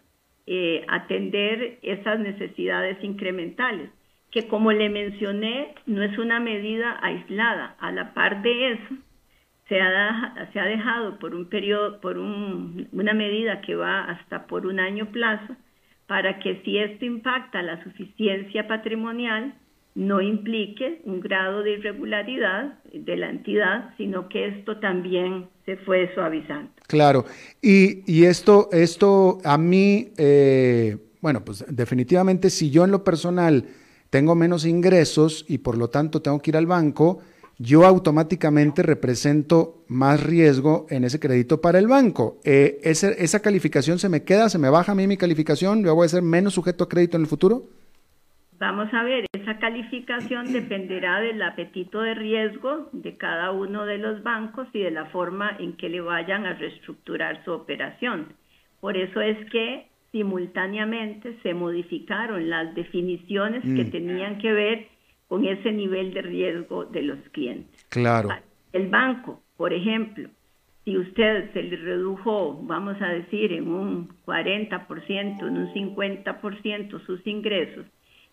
eh, 0.47 0.83
atender 0.87 1.79
esas 1.81 2.19
necesidades 2.19 3.03
incrementales, 3.03 3.89
que 4.31 4.47
como 4.47 4.71
le 4.71 4.89
mencioné, 4.89 5.75
no 5.85 6.03
es 6.03 6.17
una 6.17 6.39
medida 6.39 6.97
aislada. 7.01 7.75
A 7.79 7.91
la 7.91 8.13
par 8.13 8.41
de 8.41 8.71
eso, 8.73 8.95
se 9.67 9.79
ha, 9.81 10.49
se 10.51 10.59
ha 10.59 10.65
dejado 10.65 11.19
por 11.19 11.35
un 11.35 11.49
periodo, 11.49 12.01
por 12.01 12.17
un, 12.17 12.87
una 12.91 13.13
medida 13.13 13.61
que 13.61 13.75
va 13.75 14.03
hasta 14.05 14.47
por 14.47 14.65
un 14.65 14.79
año 14.79 15.07
plazo, 15.07 15.55
para 16.07 16.39
que 16.39 16.61
si 16.65 16.77
esto 16.77 17.05
impacta 17.05 17.61
la 17.61 17.81
suficiencia 17.83 18.67
patrimonial, 18.67 19.53
no 19.95 20.21
implique 20.21 21.01
un 21.03 21.19
grado 21.19 21.63
de 21.63 21.73
irregularidad 21.73 22.79
de 22.93 23.17
la 23.17 23.29
entidad, 23.29 23.93
sino 23.97 24.29
que 24.29 24.47
esto 24.47 24.77
también 24.77 25.49
se 25.65 25.77
fue 25.77 26.13
suavizando. 26.13 26.71
Claro, 26.87 27.25
y, 27.61 28.03
y 28.11 28.25
esto, 28.25 28.69
esto 28.71 29.39
a 29.43 29.57
mí, 29.57 30.09
eh, 30.17 30.97
bueno, 31.21 31.43
pues 31.43 31.65
definitivamente 31.67 32.49
si 32.49 32.69
yo 32.69 32.85
en 32.85 32.91
lo 32.91 33.03
personal 33.03 33.65
tengo 34.09 34.35
menos 34.35 34.65
ingresos 34.65 35.45
y 35.47 35.59
por 35.59 35.77
lo 35.77 35.89
tanto 35.89 36.21
tengo 36.21 36.41
que 36.41 36.51
ir 36.51 36.57
al 36.57 36.67
banco, 36.67 37.19
yo 37.57 37.85
automáticamente 37.85 38.81
represento 38.81 39.83
más 39.87 40.23
riesgo 40.23 40.87
en 40.89 41.03
ese 41.03 41.19
crédito 41.19 41.61
para 41.61 41.79
el 41.79 41.87
banco. 41.87 42.39
Eh, 42.43 42.79
¿Esa 42.83 43.39
calificación 43.39 43.99
se 43.99 44.09
me 44.09 44.23
queda, 44.23 44.49
se 44.49 44.57
me 44.57 44.69
baja 44.69 44.93
a 44.93 44.95
mí 44.95 45.05
mi 45.05 45.15
calificación? 45.15 45.83
¿Yo 45.83 45.93
voy 45.93 46.05
a 46.05 46.09
ser 46.09 46.23
menos 46.23 46.55
sujeto 46.55 46.85
a 46.85 46.89
crédito 46.89 47.17
en 47.17 47.23
el 47.23 47.29
futuro? 47.29 47.67
Vamos 48.61 48.93
a 48.93 49.01
ver, 49.01 49.25
esa 49.33 49.57
calificación 49.57 50.53
dependerá 50.53 51.19
del 51.19 51.41
apetito 51.41 51.99
de 51.99 52.13
riesgo 52.13 52.89
de 52.91 53.17
cada 53.17 53.49
uno 53.49 53.87
de 53.87 53.97
los 53.97 54.21
bancos 54.21 54.67
y 54.71 54.81
de 54.81 54.91
la 54.91 55.05
forma 55.05 55.57
en 55.57 55.73
que 55.77 55.89
le 55.89 55.99
vayan 55.99 56.45
a 56.45 56.53
reestructurar 56.53 57.43
su 57.43 57.53
operación. 57.53 58.33
Por 58.79 58.97
eso 58.97 59.19
es 59.19 59.49
que 59.49 59.87
simultáneamente 60.11 61.39
se 61.41 61.55
modificaron 61.55 62.51
las 62.51 62.75
definiciones 62.75 63.63
que 63.63 63.85
mm. 63.85 63.89
tenían 63.89 64.37
que 64.37 64.53
ver 64.53 64.87
con 65.27 65.43
ese 65.43 65.71
nivel 65.71 66.13
de 66.13 66.21
riesgo 66.21 66.85
de 66.85 67.01
los 67.01 67.17
clientes. 67.31 67.83
Claro. 67.89 68.29
El 68.73 68.89
banco, 68.89 69.41
por 69.57 69.73
ejemplo, 69.73 70.29
si 70.85 70.99
usted 70.99 71.51
se 71.53 71.63
le 71.63 71.77
redujo, 71.77 72.59
vamos 72.61 73.01
a 73.01 73.07
decir, 73.07 73.53
en 73.53 73.67
un 73.69 74.09
40%, 74.23 75.47
en 75.47 75.57
un 75.57 75.73
50% 75.73 77.05
sus 77.07 77.25
ingresos, 77.25 77.87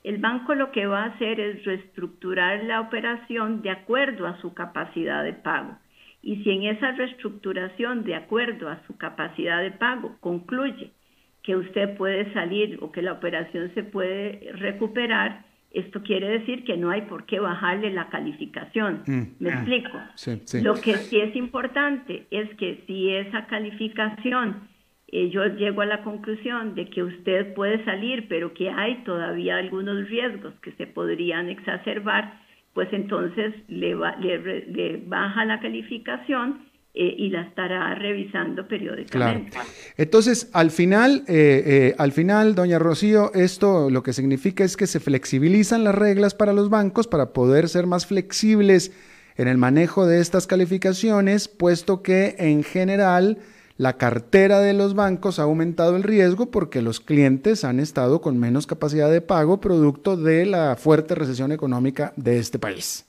el 0.05 0.19
banco 0.19 0.55
lo 0.55 0.71
que 0.73 0.87
va 0.87 1.05
a 1.05 1.07
hacer 1.09 1.41
es 1.41 1.65
reestructurar 1.65 2.65
la 2.65 2.81
operación 2.81 3.63
de 3.63 3.71
acuerdo 3.71 4.27
a 4.27 4.41
su 4.41 4.55
capacidad 4.55 5.25
de 5.25 5.33
pago. 5.33 5.77
Y 6.23 6.43
si 6.43 6.51
en 6.51 6.65
esa 6.65 6.93
reestructuración 6.93 8.05
de 8.05 8.15
acuerdo 8.15 8.69
a 8.69 8.83
su 8.87 8.97
capacidad 8.97 9.63
de 9.63 9.71
pago 9.71 10.17
concluye 10.21 10.93
que 11.43 11.57
usted 11.57 11.97
puede 11.97 12.33
salir 12.33 12.79
o 12.83 12.93
que 12.93 13.03
la 13.03 13.13
operación 13.13 13.73
se 13.75 13.83
puede 13.83 14.53
recuperar, 14.55 15.45
esto 15.71 16.03
quiere 16.03 16.29
decir 16.29 16.65
que 16.65 16.77
no 16.77 16.91
hay 16.91 17.03
por 17.03 17.27
qué 17.27 17.41
bajarle 17.41 17.91
la 17.91 18.09
calificación. 18.09 19.03
Mm, 19.07 19.23
¿Me 19.39 19.51
ah, 19.51 19.55
explico? 19.55 19.99
Lo 20.63 20.75
que 20.75 20.95
sí 20.97 21.21
es 21.21 21.37
importante 21.37 22.27
es 22.31 22.49
que 22.57 22.83
si 22.87 23.11
esa 23.11 23.47
calificación, 23.47 24.68
eh, 25.11 25.31
yo 25.31 25.45
llego 25.47 25.81
a 25.83 25.87
la 25.87 26.03
conclusión 26.03 26.75
de 26.75 26.89
que 26.91 27.03
usted 27.03 27.55
puede 27.55 27.85
salir, 27.85 28.29
pero 28.29 28.55
que 28.55 28.71
hay 28.71 29.03
todavía 29.05 29.57
algunos 29.57 30.09
riesgos 30.09 30.55
que 30.63 30.73
se 30.73 30.87
podrían 30.87 31.49
exacerbar, 31.49 32.41
pues 32.75 32.89
entonces 32.93 33.55
le, 33.69 33.95
le 33.95 35.03
baja 35.07 35.45
la 35.45 35.61
calificación 35.61 36.69
eh, 37.01 37.15
y 37.17 37.29
la 37.29 37.43
estará 37.43 37.95
revisando 37.95 38.67
periódicamente. 38.67 39.57
Entonces, 39.97 40.51
al 40.53 40.73
final, 40.73 41.23
eh, 41.29 41.63
eh, 41.65 41.95
al 41.97 42.11
final, 42.11 42.57
doña 42.57 42.81
Rocío, 42.81 43.33
esto 43.35 43.89
lo 43.89 44.03
que 44.03 44.13
significa 44.13 44.65
es 44.65 44.77
que 44.77 44.89
se 44.89 44.99
flexibilizan 44.99 45.85
las 45.85 45.95
reglas 45.95 46.35
para 46.35 46.53
los 46.53 46.71
bancos 46.71 47.07
para 47.07 47.33
poder 47.33 47.69
ser 47.69 47.87
más 47.87 48.07
flexibles 48.07 48.91
en 49.37 49.47
el 49.47 49.59
manejo 49.59 50.07
de 50.07 50.19
estas 50.21 50.49
calificaciones, 50.49 51.47
puesto 51.47 52.03
que 52.03 52.35
en 52.39 52.65
general 52.65 53.39
la 53.79 53.97
cartera 53.97 54.59
de 54.59 54.75
los 54.75 54.95
bancos 54.95 55.39
ha 55.39 55.45
aumentado 55.45 55.97
el 55.97 56.03
riesgo 56.03 56.51
porque 56.51 56.83
los 56.83 56.99
clientes 56.99 57.65
han 57.65 57.79
estado 57.79 58.21
con 58.21 58.39
menos 58.39 58.67
capacidad 58.67 59.11
de 59.11 59.21
pago 59.21 59.61
producto 59.61 60.17
de 60.17 60.47
la 60.47 60.75
fuerte 60.75 61.15
recesión 61.15 61.53
económica 61.53 62.13
de 62.17 62.39
este 62.39 62.59
país. 62.59 63.05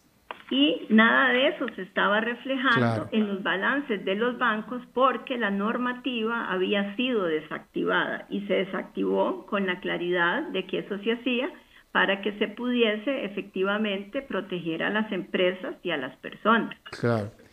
Y 0.51 0.85
nada 0.89 1.33
de 1.33 1.47
eso 1.49 1.65
se 1.75 1.81
estaba 1.81 2.21
reflejando 2.21 3.07
en 3.11 3.27
los 3.27 3.43
balances 3.43 4.05
de 4.05 4.15
los 4.15 4.37
bancos 4.37 4.81
porque 4.93 5.37
la 5.37 5.49
normativa 5.49 6.51
había 6.51 6.95
sido 6.95 7.25
desactivada 7.25 8.25
y 8.29 8.41
se 8.41 8.53
desactivó 8.53 9.45
con 9.47 9.65
la 9.65 9.79
claridad 9.79 10.43
de 10.49 10.65
que 10.65 10.79
eso 10.79 10.97
se 10.99 11.13
hacía 11.13 11.49
para 11.91 12.21
que 12.21 12.37
se 12.37 12.47
pudiese 12.47 13.25
efectivamente 13.25 14.21
proteger 14.21 14.83
a 14.83 14.91
las 14.91 15.11
empresas 15.11 15.75
y 15.81 15.89
a 15.89 15.97
las 15.97 16.15
personas. 16.17 16.77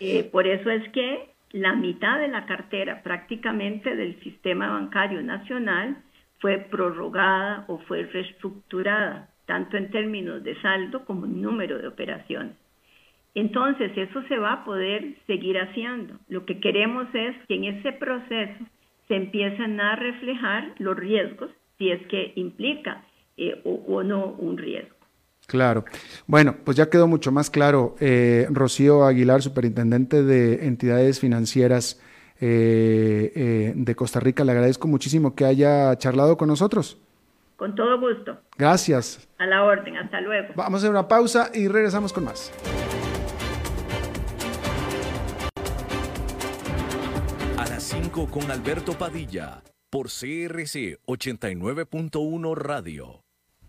Eh, 0.00 0.28
por 0.30 0.46
eso 0.46 0.70
es 0.70 0.86
que 0.92 1.35
la 1.52 1.74
mitad 1.74 2.18
de 2.18 2.28
la 2.28 2.46
cartera 2.46 3.02
prácticamente 3.02 3.94
del 3.94 4.18
sistema 4.20 4.70
bancario 4.70 5.22
nacional 5.22 5.96
fue 6.38 6.58
prorrogada 6.58 7.64
o 7.68 7.78
fue 7.78 8.02
reestructurada, 8.04 9.30
tanto 9.46 9.76
en 9.76 9.90
términos 9.90 10.42
de 10.42 10.60
saldo 10.60 11.04
como 11.04 11.26
en 11.26 11.40
número 11.40 11.78
de 11.78 11.88
operaciones. 11.88 12.56
Entonces, 13.34 13.92
eso 13.96 14.22
se 14.28 14.38
va 14.38 14.52
a 14.52 14.64
poder 14.64 15.14
seguir 15.26 15.58
haciendo. 15.58 16.14
Lo 16.28 16.46
que 16.46 16.58
queremos 16.58 17.06
es 17.14 17.36
que 17.46 17.54
en 17.54 17.64
ese 17.64 17.92
proceso 17.92 18.64
se 19.08 19.14
empiecen 19.14 19.78
a 19.78 19.94
reflejar 19.94 20.72
los 20.78 20.96
riesgos, 20.96 21.50
si 21.76 21.90
es 21.90 22.04
que 22.06 22.32
implica 22.36 23.04
eh, 23.36 23.60
o, 23.64 24.02
no 24.02 24.26
un 24.26 24.56
riesgo. 24.56 24.95
Claro. 25.46 25.84
Bueno, 26.26 26.56
pues 26.64 26.76
ya 26.76 26.90
quedó 26.90 27.06
mucho 27.06 27.32
más 27.32 27.50
claro. 27.50 27.94
Eh, 28.00 28.46
Rocío 28.50 29.04
Aguilar, 29.04 29.42
superintendente 29.42 30.22
de 30.22 30.66
entidades 30.66 31.20
financieras 31.20 32.00
eh, 32.40 33.72
de 33.74 33.94
Costa 33.94 34.20
Rica, 34.20 34.44
le 34.44 34.52
agradezco 34.52 34.88
muchísimo 34.88 35.34
que 35.34 35.44
haya 35.44 35.96
charlado 35.96 36.36
con 36.36 36.48
nosotros. 36.48 36.98
Con 37.56 37.74
todo 37.74 37.98
gusto. 37.98 38.38
Gracias. 38.58 39.26
A 39.38 39.46
la 39.46 39.64
orden, 39.64 39.96
hasta 39.96 40.20
luego. 40.20 40.48
Vamos 40.56 40.74
a 40.74 40.76
hacer 40.78 40.90
una 40.90 41.08
pausa 41.08 41.50
y 41.54 41.68
regresamos 41.68 42.12
con 42.12 42.24
más. 42.24 42.52
con 48.24 48.50
Alberto 48.50 48.94
Padilla 48.94 49.62
por 49.90 50.06
CRC 50.06 50.98
89.1 51.06 52.54
Radio. 52.56 53.25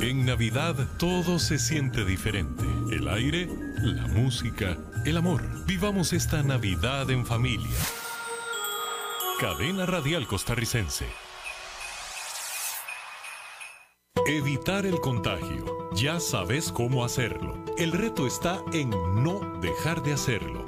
En 0.00 0.24
Navidad 0.24 0.76
todo 0.96 1.40
se 1.40 1.58
siente 1.58 2.04
diferente. 2.04 2.64
El 2.92 3.08
aire, 3.08 3.48
la 3.82 4.06
música, 4.06 4.78
el 5.04 5.16
amor. 5.16 5.42
Vivamos 5.66 6.12
esta 6.12 6.42
Navidad 6.44 7.10
en 7.10 7.26
familia. 7.26 7.76
Cadena 9.40 9.86
Radial 9.86 10.28
Costarricense. 10.28 11.06
Evitar 14.26 14.86
el 14.86 15.00
contagio. 15.00 15.90
Ya 15.94 16.20
sabes 16.20 16.70
cómo 16.70 17.04
hacerlo. 17.04 17.64
El 17.76 17.90
reto 17.90 18.26
está 18.26 18.62
en 18.72 18.90
no 18.90 19.58
dejar 19.60 20.02
de 20.04 20.12
hacerlo. 20.12 20.67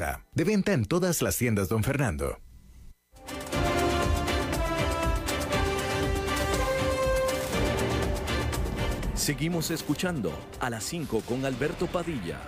De 0.33 0.43
venta 0.43 0.73
en 0.73 0.85
todas 0.85 1.21
las 1.21 1.37
tiendas, 1.37 1.69
don 1.69 1.83
Fernando. 1.83 2.37
Seguimos 9.13 9.69
escuchando 9.69 10.33
a 10.59 10.71
las 10.71 10.83
5 10.85 11.21
con 11.27 11.45
Alberto 11.45 11.85
Padilla. 11.85 12.39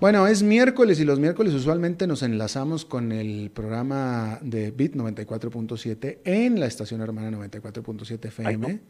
Bueno, 0.00 0.26
es 0.26 0.42
miércoles 0.42 0.98
y 0.98 1.04
los 1.04 1.20
miércoles 1.20 1.52
usualmente 1.52 2.06
nos 2.06 2.22
enlazamos 2.22 2.86
con 2.86 3.12
el 3.12 3.50
programa 3.50 4.38
de 4.40 4.70
Bit 4.70 4.96
94.7 4.96 6.20
en 6.24 6.58
la 6.58 6.66
estación 6.66 7.02
hermana 7.02 7.36
94.7 7.36 8.24
FM. 8.24 8.80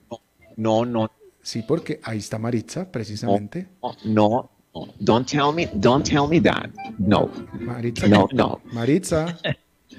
no, 0.57 0.87
no, 0.87 1.11
Sí, 1.43 1.65
porque 1.67 2.01
ahí 2.05 2.19
está 2.19 2.39
Maritza, 2.39 2.91
precisamente. 2.91 3.69
No, 4.05 4.51
no, 4.73 4.95
don't 5.01 5.29
tell 5.29 5.53
me, 5.55 5.69
don't 5.75 6.09
tell 6.09 6.29
me 6.29 6.41
that. 6.41 6.71
No. 6.99 7.31
Maritza. 7.61 8.07
No, 8.07 8.29
no. 8.33 8.61
Maritza. 8.73 9.39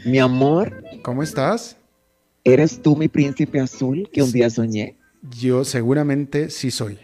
Mi 0.06 0.20
amor. 0.20 0.84
¿Cómo 1.04 1.22
estás? 1.22 1.78
¿Eres 2.44 2.82
tú 2.82 2.96
mi 2.96 3.08
príncipe 3.08 3.60
azul 3.60 4.10
que 4.12 4.24
un 4.24 4.32
día 4.32 4.50
soñé? 4.50 4.98
Yo 5.40 5.64
seguramente 5.64 6.50
sí 6.50 6.72
soy. 6.72 6.98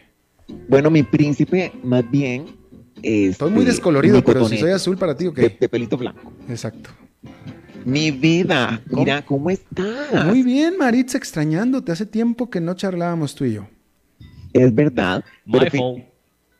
Bueno, 0.68 0.90
mi 0.90 1.04
príncipe, 1.04 1.72
más 1.84 2.10
bien. 2.10 2.58
Estoy 3.02 3.52
muy 3.52 3.66
descolorido, 3.66 4.24
pero 4.24 4.48
si 4.48 4.58
soy 4.58 4.72
azul 4.72 4.98
para 4.98 5.16
ti, 5.16 5.28
¿o 5.28 5.34
qué? 5.34 5.58
De, 5.60 5.70
pelito 5.70 5.98
blanco. 5.98 6.34
Exacto. 6.50 6.90
Mi 7.86 8.12
vida, 8.12 8.82
mira, 8.88 9.26
¿cómo 9.26 9.50
estás? 9.50 10.26
Muy 10.26 10.44
bien, 10.44 10.78
Maritza, 10.78 11.18
extrañándote. 11.18 11.92
Hace 11.92 12.06
tiempo 12.06 12.50
que 12.50 12.60
no 12.60 12.74
charlábamos 12.74 13.36
tú 13.36 13.46
y 13.46 13.54
yo. 13.54 13.68
Es 14.54 14.74
verdad. 14.74 15.24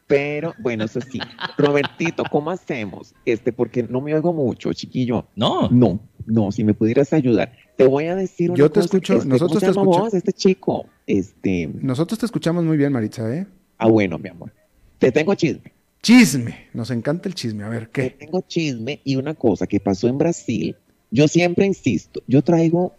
Pero, 0.08 0.56
bueno, 0.58 0.86
eso 0.86 1.00
sí. 1.02 1.20
Robertito, 1.56 2.24
¿cómo 2.32 2.50
hacemos? 2.50 3.14
Este, 3.26 3.54
porque 3.54 3.84
no 3.84 4.02
me 4.02 4.16
oigo 4.16 4.34
mucho, 4.34 4.74
chiquillo. 4.74 5.28
No. 5.36 5.70
No, 5.70 6.00
no, 6.26 6.52
si 6.52 6.64
me 6.64 6.74
pudieras 6.74 7.14
ayudar. 7.14 7.52
Te 7.78 7.86
voy 7.86 8.06
a 8.06 8.16
decir 8.16 8.50
una 8.50 8.58
Yo 8.58 8.72
te 8.72 8.80
escucho, 8.80 9.18
este, 9.18 9.28
nosotros 9.28 9.60
te 9.60 9.70
escuchamos. 9.70 10.14
Este 10.16 10.34
chico, 10.34 10.88
este. 11.06 11.70
Nosotros 11.82 12.18
te 12.18 12.26
escuchamos 12.26 12.64
muy 12.64 12.76
bien, 12.76 12.92
Maritza, 12.92 13.32
¿eh? 13.32 13.46
Ah, 13.78 13.88
bueno, 13.88 14.18
mi 14.18 14.30
amor. 14.30 14.52
Te 14.98 15.12
tengo 15.12 15.36
chisme. 15.36 15.72
Chisme, 16.02 16.70
nos 16.74 16.90
encanta 16.90 17.30
el 17.30 17.36
chisme. 17.36 17.64
A 17.64 17.70
ver, 17.70 17.90
¿qué? 17.90 18.10
Te 18.10 18.26
tengo 18.26 18.42
chisme 18.42 19.02
y 19.04 19.16
una 19.16 19.36
cosa 19.36 19.68
que 19.68 19.80
pasó 19.80 20.08
en 20.08 20.18
Brasil. 20.18 20.76
Yo 21.12 21.28
siempre 21.28 21.68
insisto, 21.68 22.24
yo 22.26 22.42
traigo 22.42 22.96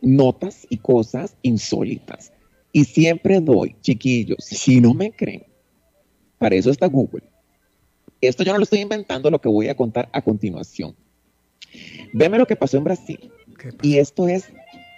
notas 0.00 0.64
y 0.70 0.76
cosas 0.76 1.36
insólitas. 1.42 2.32
Y 2.76 2.84
siempre 2.84 3.40
doy, 3.40 3.74
chiquillos, 3.80 4.36
si 4.44 4.82
no 4.82 4.92
me 4.92 5.10
creen, 5.10 5.44
para 6.36 6.56
eso 6.56 6.70
está 6.70 6.88
Google. 6.88 7.22
Esto 8.20 8.44
yo 8.44 8.52
no 8.52 8.58
lo 8.58 8.64
estoy 8.64 8.80
inventando, 8.80 9.30
lo 9.30 9.40
que 9.40 9.48
voy 9.48 9.68
a 9.68 9.74
contar 9.74 10.10
a 10.12 10.20
continuación. 10.20 10.94
Veme 12.12 12.36
lo 12.36 12.46
que 12.46 12.54
pasó 12.54 12.76
en 12.76 12.84
Brasil. 12.84 13.32
Y 13.80 13.96
esto 13.96 14.28
es 14.28 14.50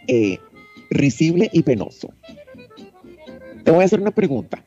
eh, 0.09 0.39
risible 0.91 1.51
y 1.53 1.63
penoso. 1.63 2.13
Te 3.63 3.71
voy 3.71 3.83
a 3.83 3.85
hacer 3.85 4.01
una 4.01 4.11
pregunta. 4.11 4.65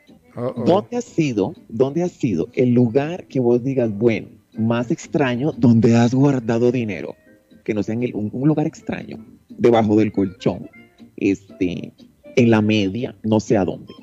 ¿Dónde 0.66 0.96
ha 0.96 1.02
sido, 1.02 1.54
dónde 1.68 2.04
ha 2.04 2.08
sido 2.08 2.48
el 2.54 2.70
lugar 2.74 3.28
que 3.28 3.42
vos 3.42 3.62
digas, 3.62 3.92
bueno, 3.94 4.30
más 4.54 4.90
extraño, 4.90 5.52
donde 5.58 5.98
has 5.98 6.14
guardado 6.14 6.72
dinero? 6.72 7.18
Que 7.66 7.74
no 7.74 7.84
sea 7.84 7.94
en 7.96 8.16
un, 8.16 8.30
un 8.32 8.48
lugar 8.48 8.68
extraño, 8.68 9.18
debajo 9.50 9.98
del 9.98 10.14
colchón, 10.14 10.70
este, 11.18 11.92
en 12.36 12.52
la 12.52 12.62
media, 12.62 13.16
no 13.24 13.40
sé 13.40 13.58
a 13.58 13.66
dónde. 13.66 13.94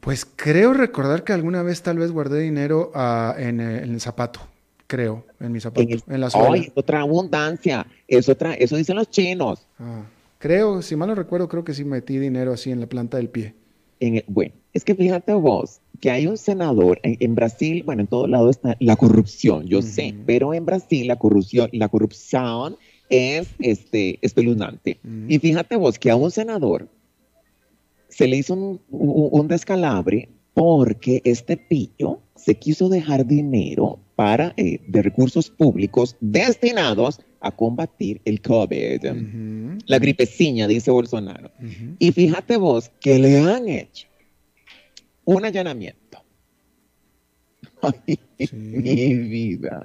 Pues 0.00 0.24
creo 0.24 0.72
recordar 0.72 1.24
que 1.24 1.32
alguna 1.32 1.62
vez 1.62 1.82
tal 1.82 1.98
vez 1.98 2.12
guardé 2.12 2.40
dinero 2.40 2.92
ah, 2.94 3.34
en, 3.36 3.60
el 3.60 4.00
zapato, 4.00 4.40
creo, 4.86 5.26
en 5.40 5.50
mi 5.50 5.60
zapato, 5.60 5.88
en, 5.90 6.20
la 6.20 6.30
suela. 6.30 6.50
Ay, 6.52 6.72
otra 6.74 7.00
abundancia, 7.00 7.86
es 8.06 8.28
otra, 8.28 8.54
eso 8.54 8.76
dicen 8.76 8.96
los 8.96 9.10
chinos. 9.10 9.66
Ah, 9.80 10.04
creo, 10.38 10.80
si 10.80 10.94
mal 10.94 11.08
no 11.08 11.16
recuerdo, 11.16 11.48
creo 11.48 11.64
que 11.64 11.74
sí 11.74 11.84
metí 11.84 12.18
dinero 12.18 12.52
así 12.52 12.70
en 12.70 12.80
la 12.80 12.86
planta 12.86 13.16
del 13.16 13.28
pie. 13.28 13.54
En 13.98 14.22
bueno, 14.28 14.52
es 14.72 14.84
que 14.84 14.94
fíjate 14.94 15.32
vos 15.32 15.80
que 16.00 16.10
hay 16.10 16.26
un 16.26 16.36
senador 16.36 17.00
en, 17.02 17.34
Brasil, 17.34 17.82
bueno, 17.84 18.02
en 18.02 18.06
todo 18.06 18.26
lado 18.26 18.50
está 18.50 18.76
la 18.78 18.96
corrupción, 18.96 19.66
yo 19.66 19.82
sé, 19.82 20.14
pero 20.26 20.54
en 20.54 20.66
Brasil 20.66 21.08
la 21.08 21.16
corrupción, 21.16 21.68
la 21.72 21.88
corrupción 21.88 22.76
es 23.10 23.48
este, 23.58 24.18
espeluznante. 24.22 24.98
Y 25.28 25.38
fíjate 25.38 25.76
vos 25.76 25.98
que 25.98 26.10
a 26.10 26.16
un 26.16 26.30
senador 26.30 26.88
se 28.08 28.26
le 28.26 28.38
hizo 28.38 28.80
un, 28.88 29.48
descalabre 29.48 30.28
porque 30.54 31.20
este 31.24 31.56
pillo 31.56 32.20
se 32.34 32.54
quiso 32.54 32.88
dejar 32.88 33.26
dinero 33.26 33.98
para, 34.14 34.54
eh, 34.56 34.80
de 34.86 35.02
recursos 35.02 35.50
públicos 35.50 36.16
destinados 36.20 37.20
a 37.40 37.50
combatir 37.50 38.20
el 38.24 38.40
COVID, 38.40 39.04
la 39.86 39.98
gripeciña, 39.98 40.66
dice 40.66 40.90
Bolsonaro. 40.90 41.50
Y 41.98 42.12
fíjate 42.12 42.56
vos 42.56 42.90
que 43.00 43.18
le 43.18 43.38
han 43.38 43.68
hecho 43.68 44.08
un 45.24 45.44
allanamiento. 45.44 46.24
Ay, 47.82 48.18
mi 48.52 49.14
vida. 49.14 49.84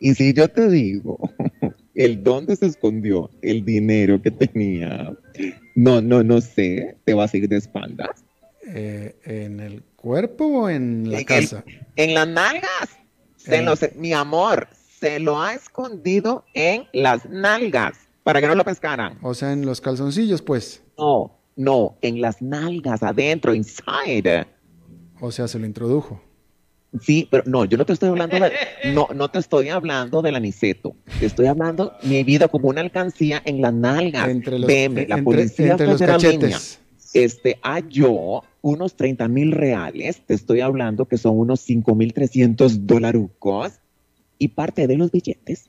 Y 0.00 0.14
si 0.14 0.34
yo 0.34 0.48
te 0.48 0.68
digo 0.68 1.18
el 1.96 2.22
dónde 2.22 2.54
se 2.56 2.66
escondió 2.66 3.30
el 3.42 3.64
dinero 3.64 4.20
que 4.20 4.30
tenía, 4.30 5.16
no, 5.74 6.00
no, 6.00 6.22
no 6.22 6.40
sé, 6.40 6.96
te 7.04 7.14
va 7.14 7.24
a 7.24 7.28
seguir 7.28 7.48
de 7.48 7.56
espaldas. 7.56 8.24
Eh, 8.68 9.16
¿En 9.24 9.60
el 9.60 9.82
cuerpo 9.96 10.44
o 10.46 10.68
en 10.68 11.10
la 11.10 11.24
casa? 11.24 11.64
en 11.96 12.14
las 12.14 12.28
nalgas. 12.28 12.98
Se 13.36 13.92
mi 13.96 14.12
amor, 14.12 14.68
se 14.98 15.20
lo 15.20 15.40
ha 15.40 15.54
escondido 15.54 16.44
en 16.52 16.84
las 16.92 17.28
nalgas 17.28 17.96
para 18.24 18.40
que 18.40 18.48
no 18.48 18.56
lo 18.56 18.64
pescaran. 18.64 19.18
O 19.22 19.34
sea, 19.34 19.52
en 19.52 19.64
los 19.64 19.80
calzoncillos, 19.80 20.42
pues. 20.42 20.82
No, 20.98 21.38
No, 21.54 21.96
en 22.02 22.20
las 22.20 22.42
nalgas, 22.42 23.02
adentro, 23.02 23.54
inside. 23.54 24.46
O 25.20 25.30
sea, 25.30 25.48
se 25.48 25.58
lo 25.58 25.64
introdujo. 25.64 26.20
Sí, 27.00 27.28
pero 27.30 27.42
no, 27.46 27.64
yo 27.66 27.76
no 27.76 27.84
te 27.84 27.92
estoy 27.92 28.08
hablando 28.08 28.38
de, 28.38 28.50
no, 28.94 29.08
no 29.14 29.28
te 29.28 29.38
estoy 29.38 29.68
hablando 29.68 30.22
del 30.22 30.34
aniceto. 30.36 30.94
Te 31.18 31.26
estoy 31.26 31.46
hablando 31.46 31.92
mi 32.04 32.22
vida 32.24 32.48
como 32.48 32.68
una 32.68 32.80
alcancía 32.80 33.42
en 33.44 33.60
las 33.60 33.74
nalgas. 33.74 34.28
Entre 34.28 34.58
los, 34.58 34.66
Veme, 34.66 35.06
la 35.06 35.18
entre- 35.18 35.22
policía 35.22 35.72
entre 35.72 35.86
los 35.88 35.98
federal 35.98 36.20
cachetes. 36.22 36.80
este, 37.12 37.58
halló 37.62 38.42
unos 38.62 38.96
30 38.96 39.28
mil 39.28 39.52
reales, 39.52 40.22
te 40.26 40.34
estoy 40.34 40.60
hablando 40.60 41.04
que 41.06 41.18
son 41.18 41.38
unos 41.38 41.60
5 41.60 41.94
mil 41.94 42.12
300 42.14 42.86
dolarucos, 42.86 43.72
y 44.38 44.48
parte 44.48 44.86
de 44.86 44.96
los 44.96 45.10
billetes, 45.12 45.68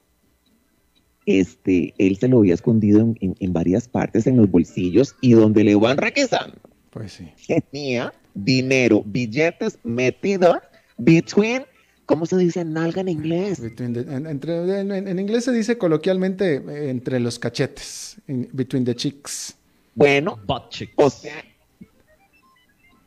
este, 1.25 1.93
él 1.97 2.17
se 2.17 2.27
lo 2.27 2.39
había 2.39 2.53
escondido 2.53 2.99
en, 3.01 3.17
en- 3.21 3.35
en 3.39 3.53
varias 3.53 3.87
partes 3.87 4.27
en 4.27 4.37
los 4.37 4.49
bolsillos, 4.49 5.15
y 5.21 5.33
donde 5.33 5.63
le 5.63 5.75
van 5.75 5.97
requisando, 5.97 6.57
Pues 6.89 7.13
sí. 7.13 7.27
tenía 7.71 8.13
dinero, 8.33 9.03
billetes 9.05 9.79
metidos 9.83 10.57
between, 10.97 11.63
¿cómo 12.05 12.25
se 12.25 12.37
dice 12.37 12.63
nalga 12.65 13.01
en 13.01 13.09
inglés? 13.09 13.59
Between 13.59 13.93
the- 13.93 14.01
en, 14.01 14.25
entre- 14.27 14.79
en- 14.79 14.91
en 15.07 15.19
inglés 15.19 15.45
se 15.45 15.51
dice 15.51 15.77
coloquialmente 15.77 16.55
eh, 16.55 16.89
entre 16.89 17.19
los 17.19 17.37
cachetes, 17.39 18.17
in- 18.27 18.49
between 18.53 18.83
the 18.85 18.95
cheeks. 18.95 19.55
Bueno, 19.95 20.39
Butt 20.45 20.69
cheeks. 20.69 20.93
o 20.97 21.09
sea, 21.09 21.43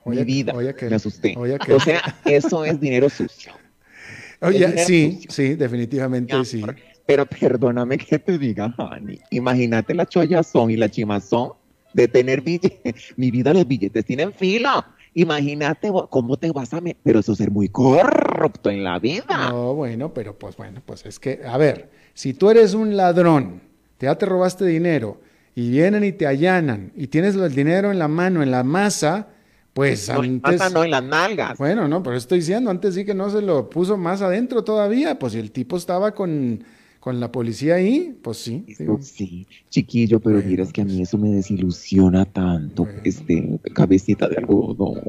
Oye, 0.05 0.21
mi 0.21 0.25
vida, 0.25 0.53
oye 0.55 0.75
que- 0.75 0.89
me 0.89 0.97
asusté. 0.97 1.35
oye 1.37 1.59
que- 1.59 1.73
O 1.75 1.81
sea, 1.81 2.03
eso 2.25 2.65
es 2.65 2.81
dinero 2.81 3.09
sucio. 3.11 3.53
Oye, 4.43 4.85
sí, 4.87 5.13
sucio. 5.13 5.31
sí, 5.31 5.55
definitivamente 5.55 6.45
sí. 6.47 6.63
Pero 7.07 7.27
perdóname 7.27 7.99
que 7.99 8.19
te 8.19 8.39
diga, 8.39 8.75
Hani. 8.79 9.21
Imagínate 9.31 9.93
la 9.95 10.07
chollazón 10.07 10.71
y 10.71 10.77
la 10.77 10.89
chimazón 10.89 11.53
de 11.93 12.09
tener 12.09 12.41
billetes. 12.41 13.13
Mi 13.17 13.31
vida, 13.31 13.53
los 13.53 13.67
billetes 13.69 14.05
tienen 14.05 14.33
filo. 14.33 14.85
Imagínate 15.15 15.91
cómo 16.09 16.37
te 16.37 16.51
vas 16.53 16.73
a 16.73 16.81
meter. 16.81 17.01
Pero 17.03 17.21
eso 17.21 17.33
es 17.33 17.39
ser 17.39 17.51
muy 17.51 17.69
corrupto 17.69 18.71
en 18.71 18.85
la 18.85 18.99
vida. 18.99 19.51
No, 19.51 19.75
bueno, 19.75 20.15
pero 20.15 20.39
pues 20.39 20.57
bueno, 20.57 20.83
pues 20.85 21.05
es 21.07 21.19
que, 21.19 21.41
a 21.47 21.57
ver, 21.57 21.91
si 22.15 22.33
tú 22.35 22.51
eres 22.51 22.75
un 22.75 22.97
ladrón, 22.97 23.63
ya 23.99 24.17
te 24.17 24.27
robaste 24.27 24.65
dinero 24.65 25.21
y 25.55 25.71
vienen 25.71 26.05
y 26.05 26.13
te 26.13 26.27
allanan 26.27 26.93
y 26.97 27.09
tienes 27.09 27.35
el 27.35 27.55
dinero 27.55 27.91
en 27.91 27.99
la 27.99 28.09
mano, 28.09 28.43
en 28.43 28.51
la 28.51 28.63
masa, 28.63 29.29
pues 29.75 30.09
No, 30.09 30.21
antes... 30.21 30.73
no, 30.73 30.85
en 30.85 30.91
las 30.91 31.03
nalgas. 31.03 31.59
Bueno, 31.59 31.89
no, 31.89 32.03
pero 32.03 32.17
estoy 32.17 32.39
diciendo, 32.39 32.71
antes 32.71 32.95
sí 32.95 33.05
que 33.05 33.15
no 33.15 33.31
se 33.31 33.43
lo 33.43 33.69
puso 33.69 33.97
más 33.97 34.23
adentro 34.23 34.65
todavía, 34.65 35.19
pues 35.19 35.33
si 35.33 35.39
el 35.39 35.51
tipo 35.51 35.77
estaba 35.77 36.13
con, 36.13 36.65
con 37.01 37.19
la 37.19 37.33
policía 37.33 37.77
ahí, 37.77 38.15
pues 38.23 38.37
sí. 38.37 38.65
Digo, 38.79 38.99
sí, 39.01 39.47
chiquillo, 39.71 40.21
pero 40.21 40.37
Bueno, 40.37 40.51
miras 40.51 40.73
que 40.73 40.83
a 40.83 40.85
mí 40.85 40.97
pues. 40.99 41.09
eso 41.09 41.19
me 41.19 41.31
desilusiona 41.31 42.27
tanto, 42.27 42.85
Bueno. 42.85 43.01
este, 43.05 43.59
cabecita 43.75 44.29
de 44.29 44.37
algodón. 44.37 45.01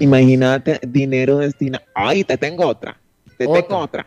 Imagínate, 0.00 0.80
dinero 0.88 1.38
destina. 1.38 1.82
Ay, 1.94 2.24
te 2.24 2.36
tengo 2.38 2.66
otra. 2.66 2.98
Te 3.36 3.46
Otra. 3.46 3.62
tengo 3.62 3.78
otra. 3.80 4.06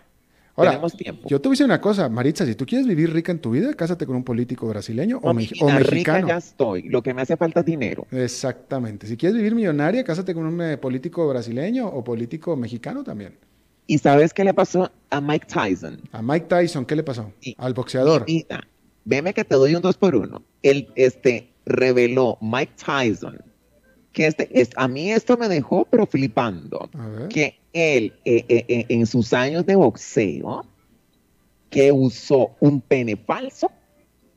Ahora, 0.55 0.69
Tenemos 0.71 0.95
tiempo. 0.95 1.27
yo 1.27 1.41
te 1.41 1.47
voy 1.47 1.53
a 1.53 1.55
decir 1.55 1.65
una 1.65 1.81
cosa, 1.81 2.09
Maritza, 2.09 2.45
si 2.45 2.53
tú 2.53 2.65
quieres 2.67 2.85
vivir 2.87 3.11
rica 3.11 3.31
en 3.31 3.39
tu 3.39 3.49
vida, 3.49 3.73
cásate 3.73 4.05
con 4.05 4.15
un 4.15 4.23
político 4.23 4.67
brasileño 4.67 5.19
o, 5.23 5.33
me- 5.33 5.49
o 5.61 5.67
rica 5.79 5.79
mexicano. 5.79 6.27
ya 6.27 6.37
estoy. 6.37 6.83
Lo 6.89 7.01
que 7.01 7.11
me 7.15 7.23
hace 7.23 7.35
falta 7.37 7.61
es 7.61 7.65
dinero. 7.65 8.05
Exactamente. 8.11 9.07
Si 9.07 9.17
quieres 9.17 9.35
vivir 9.35 9.55
millonaria, 9.55 10.03
cásate 10.03 10.35
con 10.35 10.45
un 10.45 10.61
eh, 10.61 10.77
político 10.77 11.27
brasileño 11.27 11.87
o 11.87 12.03
político 12.03 12.55
mexicano 12.55 13.03
también. 13.03 13.33
¿Y 13.87 13.97
sabes 13.97 14.33
qué 14.33 14.43
le 14.43 14.53
pasó 14.53 14.91
a 15.09 15.21
Mike 15.21 15.47
Tyson? 15.47 16.01
A 16.11 16.21
Mike 16.21 16.47
Tyson, 16.47 16.85
¿qué 16.85 16.95
le 16.95 17.03
pasó? 17.03 17.33
Al 17.57 17.73
boxeador. 17.73 18.25
Veme 19.05 19.33
que 19.33 19.43
te 19.43 19.55
doy 19.55 19.75
un 19.75 19.81
dos 19.81 19.97
por 19.97 20.15
uno. 20.15 20.43
Él 20.61 20.89
este, 20.95 21.51
reveló 21.65 22.37
Mike 22.41 22.73
Tyson 22.83 23.39
que 24.13 24.27
este, 24.27 24.47
es, 24.61 24.69
a 24.75 24.87
mí 24.87 25.11
esto 25.11 25.37
me 25.37 25.49
dejó 25.49 25.85
pero 25.85 26.05
flipando. 26.05 26.87
A 26.93 27.07
ver. 27.07 27.27
Que 27.29 27.59
él 27.73 28.13
eh, 28.25 28.45
eh, 28.47 28.65
eh, 28.67 28.85
en 28.89 29.07
sus 29.07 29.33
años 29.33 29.65
de 29.65 29.75
boxeo 29.75 30.63
que 31.71 31.91
usó 31.91 32.55
un 32.59 32.79
pene 32.79 33.17
falso 33.17 33.71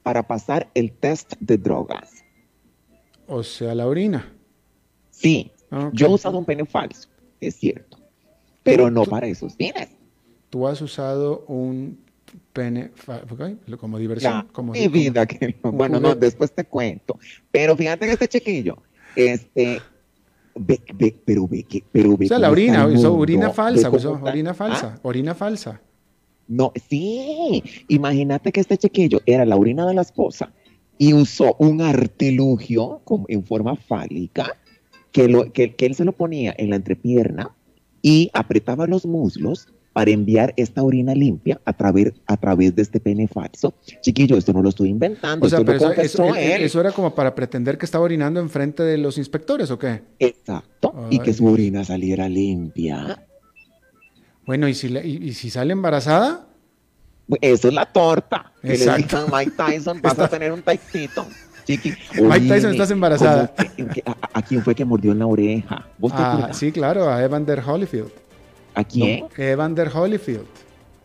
para 0.02 0.26
pasar 0.26 0.70
el 0.72 0.92
test 0.92 1.34
de 1.40 1.58
drogas. 1.58 2.24
O 3.26 3.42
sea, 3.42 3.74
la 3.74 3.86
orina. 3.86 4.32
Sí, 5.10 5.52
Ah, 5.70 5.90
yo 5.92 6.06
he 6.06 6.10
usado 6.10 6.38
un 6.38 6.44
pene 6.44 6.64
falso, 6.64 7.08
es 7.40 7.56
cierto, 7.56 7.95
pero 8.66 8.90
no 8.90 9.04
para 9.04 9.26
esos 9.26 9.54
fines. 9.54 9.88
Tú 10.50 10.66
has 10.66 10.80
usado 10.82 11.44
un 11.48 11.98
pene 12.52 12.90
fa- 12.94 13.22
ok, 13.30 13.76
como 13.78 13.98
diversión. 13.98 14.32
Ya, 14.32 14.46
como, 14.52 14.72
mi 14.72 14.80
como- 14.80 14.90
vida, 14.92 15.26
que 15.26 15.56
bueno, 15.62 16.00
no, 16.00 16.14
después 16.14 16.52
te 16.52 16.64
cuento. 16.64 17.18
Pero 17.50 17.76
fíjate 17.76 18.06
que 18.06 18.12
este 18.12 18.28
chiquillo, 18.28 18.78
este, 19.14 19.80
ve, 20.54 20.80
ve, 20.94 21.16
pero 21.24 21.46
ve 21.48 21.62
que, 21.62 21.82
pero 21.92 22.16
ve 22.16 22.26
O 22.26 22.28
sea, 22.28 22.38
la 22.38 22.50
orina, 22.50 22.86
usó 22.86 23.14
orina 23.16 23.50
falsa, 23.50 23.90
usó 23.90 24.12
orina 24.22 24.50
¿Ah? 24.50 24.54
falsa, 24.54 25.00
orina 25.02 25.34
falsa. 25.34 25.80
No, 26.48 26.72
sí, 26.88 27.62
imagínate 27.88 28.52
que 28.52 28.60
este 28.60 28.78
chiquillo 28.78 29.20
era 29.26 29.44
la 29.44 29.56
orina 29.56 29.84
de 29.86 29.94
la 29.94 30.02
esposa 30.02 30.52
y 30.96 31.12
usó 31.12 31.56
un 31.58 31.80
artilugio 31.82 33.00
como 33.04 33.26
en 33.28 33.44
forma 33.44 33.74
fálica 33.76 34.56
que, 35.10 35.28
lo, 35.28 35.52
que, 35.52 35.74
que 35.74 35.86
él 35.86 35.94
se 35.96 36.04
lo 36.04 36.12
ponía 36.12 36.54
en 36.56 36.70
la 36.70 36.76
entrepierna 36.76 37.50
y 38.02 38.30
apretaba 38.34 38.86
los 38.86 39.06
muslos 39.06 39.68
para 39.92 40.10
enviar 40.10 40.52
esta 40.58 40.82
orina 40.82 41.14
limpia 41.14 41.58
a 41.64 41.72
través, 41.72 42.12
a 42.26 42.36
través 42.36 42.76
de 42.76 42.82
este 42.82 43.00
pene 43.00 43.26
falso. 43.28 43.72
Chiquillo, 44.02 44.36
esto 44.36 44.52
no 44.52 44.62
lo 44.62 44.68
estoy 44.68 44.90
inventando, 44.90 45.46
O 45.46 45.48
sea, 45.48 45.60
esto 45.60 45.66
pero 45.72 45.78
lo 45.78 45.92
eso, 45.92 46.02
eso- 46.02 46.22
confesó 46.24 46.38
él. 46.38 46.62
eso 46.62 46.80
era 46.80 46.92
como 46.92 47.14
para 47.14 47.34
pretender 47.34 47.78
que 47.78 47.86
estaba 47.86 48.04
orinando 48.04 48.38
enfrente 48.40 48.82
de 48.82 48.98
los 48.98 49.16
inspectores, 49.16 49.70
¿o 49.70 49.78
qué? 49.78 50.02
Exacto, 50.18 51.06
y 51.10 51.18
que 51.20 51.32
su 51.32 51.46
orina 51.46 51.82
saliera 51.82 52.28
limpia. 52.28 53.24
Bueno, 54.44 54.68
¿y 54.68 54.74
si, 54.74 54.88
la- 54.90 55.02
y, 55.04 55.16
y 55.16 55.32
si 55.32 55.48
sale 55.50 55.72
embarazada? 55.72 56.46
Eso 57.40 57.68
es 57.68 57.74
la 57.74 57.86
torta. 57.86 58.52
Que 58.62 58.68
le 58.68 58.74
Exacto. 58.74 59.26
Mike 59.32 59.52
Tyson, 59.56 60.00
vas 60.02 60.18
a 60.18 60.28
tener 60.28 60.52
un 60.52 60.62
taicito. 60.62 61.26
Chiqui. 61.66 61.92
Mike 62.22 62.46
Tyson, 62.48 62.70
estás 62.72 62.90
embarazada. 62.90 63.48
¿cómo 63.48 63.68
fue- 63.70 63.84
en 63.84 63.88
qué- 63.88 64.02
a, 64.06 64.16
a 64.38 64.42
quién 64.42 64.62
fue 64.62 64.74
que 64.74 64.84
mordió 64.84 65.12
en 65.12 65.18
la 65.18 65.26
oreja? 65.26 65.86
¿Vos 65.98 66.14
te 66.14 66.22
Ah, 66.22 66.50
sí, 66.52 66.70
claro, 66.72 67.08
a 67.10 67.22
Evander 67.24 67.60
Holyfield. 67.66 68.10
¿A 68.74 68.84
quién? 68.84 69.24
Evander 69.36 69.88
Holyfield. 69.92 70.46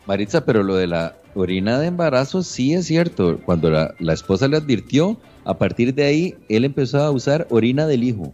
Maritza, 0.06 0.46
pero 0.46 0.62
lo 0.64 0.76
de 0.76 0.88
la 0.88 1.16
orina 1.36 1.80
de 1.80 1.88
embarazo 1.88 2.44
sí 2.44 2.74
es 2.74 2.86
cierto. 2.86 3.40
Cuando 3.46 3.70
la, 3.70 3.96
la 4.00 4.14
esposa 4.14 4.48
le 4.48 4.58
advirtió, 4.58 5.18
a 5.46 5.58
partir 5.58 5.94
de 5.96 6.04
ahí 6.04 6.36
él 6.50 6.66
empezó 6.66 7.00
a 7.00 7.12
usar 7.12 7.48
orina 7.50 7.88
del 7.88 8.04
hijo. 8.04 8.34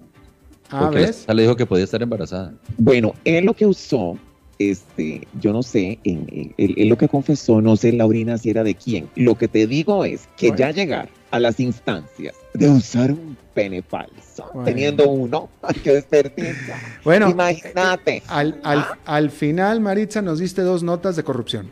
Ah, 0.69 0.80
porque 0.86 0.99
¿ves? 0.99 1.25
le 1.34 1.41
dijo 1.43 1.55
que 1.55 1.65
podía 1.65 1.84
estar 1.86 2.01
embarazada. 2.01 2.53
Bueno, 2.78 3.13
él 3.23 3.45
lo 3.45 3.53
que 3.53 3.65
usó, 3.65 4.17
este, 4.59 5.28
yo 5.39 5.53
no 5.53 5.61
sé, 5.63 5.99
él, 6.03 6.53
él 6.57 6.89
lo 6.89 6.97
que 6.97 7.07
confesó, 7.07 7.61
no 7.61 7.75
sé 7.78 7.93
la 7.93 8.05
orina 8.05 8.38
si 8.38 8.49
era 8.49 8.63
de 8.63 8.75
quién. 8.75 9.07
Lo 9.15 9.36
que 9.36 9.47
te 9.47 9.65
digo 9.67 10.03
es 10.03 10.28
que 10.36 10.47
Bueno. 10.47 10.59
ya 10.59 10.71
llegar 10.71 11.09
a 11.38 11.39
las 11.39 11.59
instancias 11.59 12.35
de 12.53 12.69
usar 12.69 13.11
un 13.11 13.38
pene 13.53 13.81
falso, 13.81 14.49
Bueno. 14.53 14.65
teniendo 14.65 15.09
uno, 15.09 15.49
hay 15.61 15.75
que 15.75 15.93
desperdicia. 15.93 16.75
Bueno, 17.03 17.29
Imagínate. 17.29 18.21
al, 18.27 18.59
al, 18.63 18.85
al 19.05 19.31
final, 19.31 19.79
Maritza, 19.79 20.21
nos 20.21 20.39
diste 20.39 20.61
dos 20.61 20.83
notas 20.83 21.15
de 21.15 21.23
corrupción. 21.23 21.69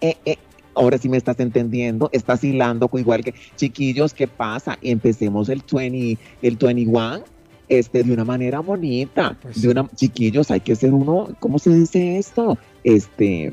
eh, 0.00 0.16
eh, 0.24 0.36
ahora 0.74 0.96
sí 0.98 1.08
me 1.08 1.18
estás 1.18 1.38
entendiendo, 1.38 2.08
estás 2.12 2.42
hilando 2.44 2.90
igual 2.94 3.22
que 3.22 3.34
chiquillos, 3.56 4.14
¿qué 4.14 4.26
pasa? 4.26 4.78
Empecemos 4.80 5.48
el 5.50 5.62
20, 5.70 6.18
el 6.42 6.56
21 6.56 7.22
este, 7.68 8.02
de 8.02 8.12
una 8.12 8.24
manera 8.24 8.60
bonita, 8.60 9.36
Pues 9.40 9.56
de 9.56 9.60
sí. 9.62 9.68
una, 9.68 9.88
chiquillos, 9.94 10.50
hay 10.50 10.60
que 10.60 10.74
ser 10.74 10.92
uno, 10.94 11.28
¿cómo 11.40 11.58
se 11.58 11.70
dice 11.74 12.18
esto? 12.18 12.56
Este, 12.84 13.52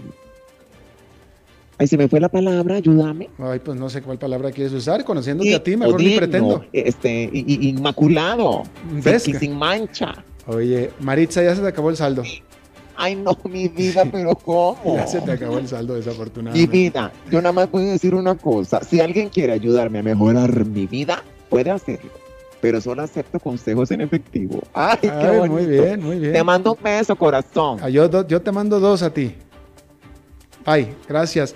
ay, 1.80 1.88
se 1.88 1.98
me 1.98 2.08
fue 2.08 2.20
la 2.20 2.30
palabra, 2.30 2.76
ayúdame. 2.76 3.30
Ay, 3.40 3.60
pues 3.60 3.80
no 3.80 3.90
sé 3.90 4.02
cuál 4.04 4.20
palabra 4.20 4.52
quieres 4.52 4.74
usar. 4.74 5.04
Conociéndote 5.04 5.50
Y- 5.50 5.54
a 5.54 5.64
ti, 5.64 5.76
mejor 5.76 6.00
ni 6.02 6.16
pretendo. 6.16 6.64
Este, 6.72 7.24
y- 7.34 7.46
y- 7.48 7.70
inmaculado, 7.70 8.64
¿Ves? 9.04 9.24
sin, 9.24 9.40
sin 9.40 9.58
mancha. 9.58 10.14
Oye, 10.46 10.92
Maritza, 11.00 11.42
ya 11.42 11.56
se 11.56 11.62
te 11.62 11.68
acabó 11.70 11.90
el 11.90 11.98
saldo. 11.98 12.22
Ay, 13.02 13.16
no, 13.16 13.38
mi 13.50 13.70
vida, 13.70 14.04
pero 14.12 14.36
¿cómo? 14.36 14.96
Ya 14.98 15.08
se 15.08 15.22
te 15.22 15.32
acabó 15.32 15.58
el 15.58 15.68
saldo, 15.68 15.94
Mi 15.94 16.00
desafortunadamente. 16.02 16.70
vida, 16.72 17.12
yo 17.32 17.42
nada 17.42 17.54
más 17.54 17.68
puedo 17.68 17.86
decir 17.86 18.14
una 18.14 18.36
cosa. 18.36 18.84
Si 18.84 19.00
alguien 19.00 19.30
quiere 19.30 19.54
ayudarme 19.54 20.00
a 20.00 20.04
mejorar 20.04 20.66
mi 20.66 20.86
vida, 20.86 21.24
puede 21.50 21.72
hacerlo. 21.72 22.12
Pero 22.62 22.82
solo 22.82 23.04
acepto 23.04 23.40
consejos 23.40 23.90
en 23.92 24.02
efectivo. 24.02 24.60
Ay, 24.74 24.98
qué 25.00 25.10
Ay, 25.10 25.38
bonito. 25.38 25.54
muy 25.54 25.66
bien, 25.66 26.04
muy 26.04 26.20
bien. 26.20 26.34
Te 26.34 26.44
mando 26.44 26.74
un 26.74 26.84
beso, 26.84 27.16
corazón. 27.16 27.80
Ah, 27.82 27.88
yo 27.88 28.10
te 28.10 28.52
mando 28.52 28.82
dos 28.82 29.02
a 29.02 29.14
ti. 29.14 29.34
Ay, 30.66 30.94
gracias. 31.08 31.56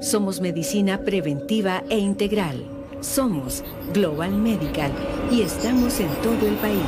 somos 0.00 0.40
medicina 0.40 0.98
preventiva 0.98 1.84
e 1.90 1.98
integral. 1.98 2.64
Somos 3.00 3.62
Global 3.92 4.32
Medical 4.32 4.90
y 5.30 5.42
estamos 5.42 6.00
en 6.00 6.08
todo 6.22 6.46
el 6.46 6.54
país. 6.54 6.80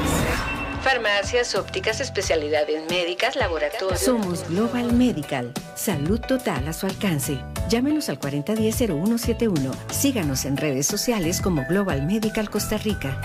Farmacias, 0.82 1.54
ópticas, 1.54 2.00
especialidades 2.00 2.90
médicas, 2.90 3.36
laboratorios. 3.36 4.00
Somos 4.00 4.48
Global 4.48 4.92
Medical. 4.92 5.52
Salud 5.76 6.20
total 6.20 6.66
a 6.66 6.72
su 6.72 6.86
alcance. 6.86 7.38
Llámenos 7.68 8.08
al 8.08 8.18
4010-0171. 8.18 9.72
Síganos 9.90 10.44
en 10.44 10.56
redes 10.56 10.86
sociales 10.86 11.40
como 11.40 11.64
Global 11.68 12.04
Medical 12.04 12.50
Costa 12.50 12.78
Rica. 12.78 13.20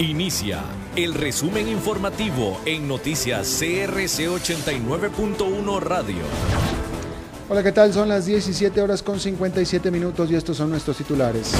Inicia 0.00 0.62
el 0.94 1.12
resumen 1.12 1.66
informativo 1.66 2.60
en 2.64 2.86
noticias 2.86 3.58
CRC 3.58 4.28
89.1 4.28 5.80
Radio. 5.80 6.22
Hola, 7.48 7.64
¿qué 7.64 7.72
tal? 7.72 7.92
Son 7.92 8.08
las 8.08 8.24
17 8.24 8.80
horas 8.80 9.02
con 9.02 9.18
57 9.18 9.90
minutos 9.90 10.30
y 10.30 10.36
estos 10.36 10.56
son 10.56 10.70
nuestros 10.70 10.98
titulares. 10.98 11.52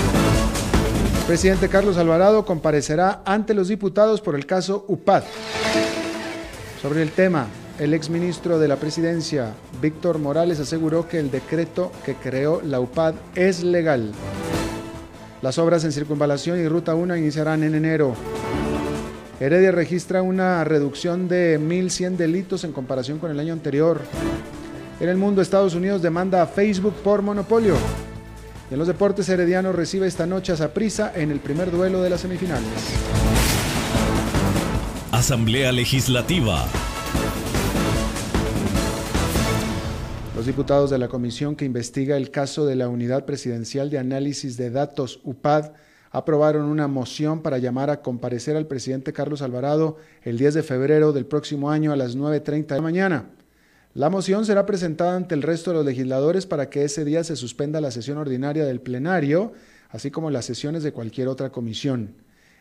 El 1.19 1.27
presidente 1.27 1.69
Carlos 1.69 1.97
Alvarado 1.97 2.45
comparecerá 2.45 3.23
ante 3.25 3.55
los 3.55 3.67
diputados 3.67 4.21
por 4.21 4.37
el 4.37 4.47
caso 4.47 4.85
UPAD. 4.87 5.25
Sobre 6.81 7.03
el 7.03 7.11
tema, 7.11 7.49
el 7.81 7.93
exministro 7.93 8.61
de 8.61 8.69
la 8.69 8.77
presidencia, 8.77 9.53
Víctor 9.83 10.21
Morales, 10.21 10.61
aseguró 10.61 11.09
que 11.09 11.19
el 11.19 11.33
decreto 11.33 11.91
que 12.07 12.15
creó 12.15 12.63
la 12.63 12.79
UPAD 12.79 13.15
es 13.35 13.65
legal. 13.65 14.13
Las 15.41 15.59
obras 15.59 15.85
en 15.85 15.93
circunvalación 15.93 16.59
y 16.59 16.67
ruta 16.67 16.95
1 16.95 17.17
iniciarán 17.17 17.63
en 17.63 17.77
enero. 17.77 18.15
Heredia 19.39 19.71
registra 19.71 20.21
una 20.21 20.65
reducción 20.65 21.29
de 21.29 21.61
1.100 21.61 22.17
delitos 22.17 22.65
en 22.65 22.73
comparación 22.73 23.21
con 23.21 23.31
el 23.31 23.39
año 23.39 23.53
anterior. 23.53 24.01
En 24.99 25.09
el 25.09 25.17
mundo, 25.17 25.41
Estados 25.41 25.77
Unidos 25.77 26.03
demanda 26.03 26.43
a 26.43 26.47
Facebook 26.47 26.95
por 27.05 27.23
monopolio. 27.23 27.77
En 28.69 28.79
los 28.79 28.89
deportes, 28.89 29.29
Herediano 29.29 29.73
recibe 29.73 30.09
esta 30.09 30.27
noche 30.27 30.53
a 30.53 30.57
Saprissa 30.57 31.13
en 31.15 31.31
el 31.31 31.39
primer 31.39 31.71
duelo 31.71 32.03
de 32.03 32.11
las 32.11 32.21
semifinales. 32.23 32.67
Asamblea 35.13 35.71
Legislativa. 35.71 36.67
Los 40.39 40.47
diputados 40.47 40.89
de 40.89 40.99
la 40.99 41.09
comisión 41.09 41.57
que 41.57 41.65
investiga 41.65 42.17
el 42.17 42.31
caso 42.31 42.65
de 42.65 42.77
la 42.77 42.89
Unidad 42.89 43.25
Presidencial 43.25 43.91
de 43.91 43.99
Análisis 43.99 44.57
de 44.57 44.71
Datos, 44.71 45.19
UPAD, 45.25 45.73
aprobaron 46.13 46.67
una 46.67 46.87
moción 46.87 47.43
para 47.43 47.59
llamar 47.59 47.91
a 47.91 48.03
comparecer 48.03 48.57
al 48.57 48.69
presidente 48.69 49.13
Carlos 49.13 49.43
Alvarado 49.43 49.97
el 50.23 50.39
10 50.39 50.55
de 50.55 50.63
febrero 50.63 51.13
del 51.13 51.27
próximo 51.27 51.73
año 51.73 51.91
a 51.91 51.97
las 51.97 52.17
9.30 52.17 52.67
de 52.67 52.77
la 52.77 52.81
mañana. 52.81 53.31
La 53.95 54.11
moción 54.11 54.47
será 54.47 54.65
presentada 54.65 55.17
ante 55.17 55.35
el 55.35 55.43
resto 55.43 55.73
de 55.73 55.79
los 55.79 55.87
legisladores 55.87 56.47
para 56.47 56.71
que 56.71 56.85
ese 56.85 57.05
día 57.05 57.25
se 57.25 57.35
suspenda 57.35 57.81
la 57.81 57.91
sesión 57.91 58.17
ordinaria 58.17 58.65
del 58.65 58.81
plenario, 58.81 59.55
así 59.89 60.13
como 60.13 60.31
las 60.31 60.45
sesiones 60.45 60.85
de 60.85 60.93
cualquier 60.93 61.27
otra 61.27 61.51
comisión. 61.51 62.15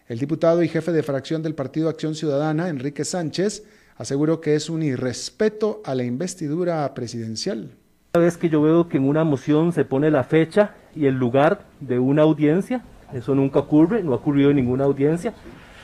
El 0.08 0.18
diputado 0.18 0.64
y 0.64 0.68
jefe 0.68 0.92
de 0.92 1.04
fracción 1.04 1.44
del 1.44 1.54
Partido 1.54 1.90
Acción 1.90 2.16
Ciudadana, 2.16 2.70
Enrique 2.70 3.06
Sánchez, 3.06 3.66
aseguró 3.98 4.42
que 4.42 4.56
es 4.56 4.70
un 4.70 4.84
irrespeto 4.84 5.82
a 5.84 5.96
la 5.96 6.04
investidura 6.04 6.94
presidencial. 6.94 7.72
Cada 8.14 8.26
vez 8.26 8.38
que 8.38 8.50
yo 8.50 8.62
veo 8.62 8.88
que 8.88 8.98
en 8.98 9.08
una 9.08 9.24
moción 9.24 9.74
se 9.74 9.86
pone 9.86 10.12
la 10.12 10.24
fecha 10.24 10.76
y 10.96 11.06
el 11.06 11.16
lugar 11.16 11.62
de 11.80 12.00
una 12.00 12.24
audiencia, 12.24 12.84
eso 13.14 13.36
nunca 13.36 13.60
ocurre, 13.60 14.04
no 14.04 14.14
ha 14.14 14.18
ocurrido 14.18 14.50
en 14.50 14.58
ninguna 14.58 14.86
audiencia. 14.86 15.34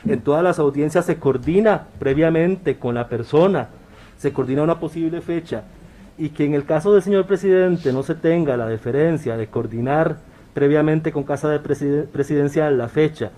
En 0.06 0.22
todas 0.22 0.44
las 0.44 0.60
audiencias 0.60 1.06
se 1.06 1.18
coordina 1.18 1.88
previamente 2.00 2.78
con 2.78 2.96
la 2.96 3.08
persona, 3.08 3.70
se 4.18 4.34
coordina 4.34 4.64
una 4.64 4.80
posible 4.80 5.22
fecha 5.22 5.64
y 6.18 6.30
que 6.30 6.46
en 6.46 6.54
el 6.54 6.66
caso 6.66 6.94
del 6.94 7.02
señor 7.02 7.26
presidente 7.26 7.92
no 7.94 8.04
se 8.04 8.16
tenga 8.16 8.58
la 8.58 8.68
deferencia 8.68 9.38
de 9.38 9.48
coordinar 9.48 10.18
previamente 10.54 11.12
con 11.12 11.24
Casa 11.24 11.50
de 11.50 11.60
Presidencial 11.60 12.78
la 12.78 12.88
fecha, 12.88 13.32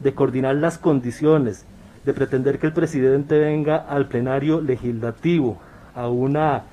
de 0.00 0.14
coordinar 0.14 0.54
las 0.56 0.78
condiciones, 0.78 1.64
de 2.04 2.14
pretender 2.14 2.58
que 2.58 2.66
el 2.66 2.72
presidente 2.72 3.38
venga 3.38 3.76
al 3.76 4.08
plenario 4.08 4.60
legislativo 4.60 5.58
a 5.94 6.08
una, 6.08 6.64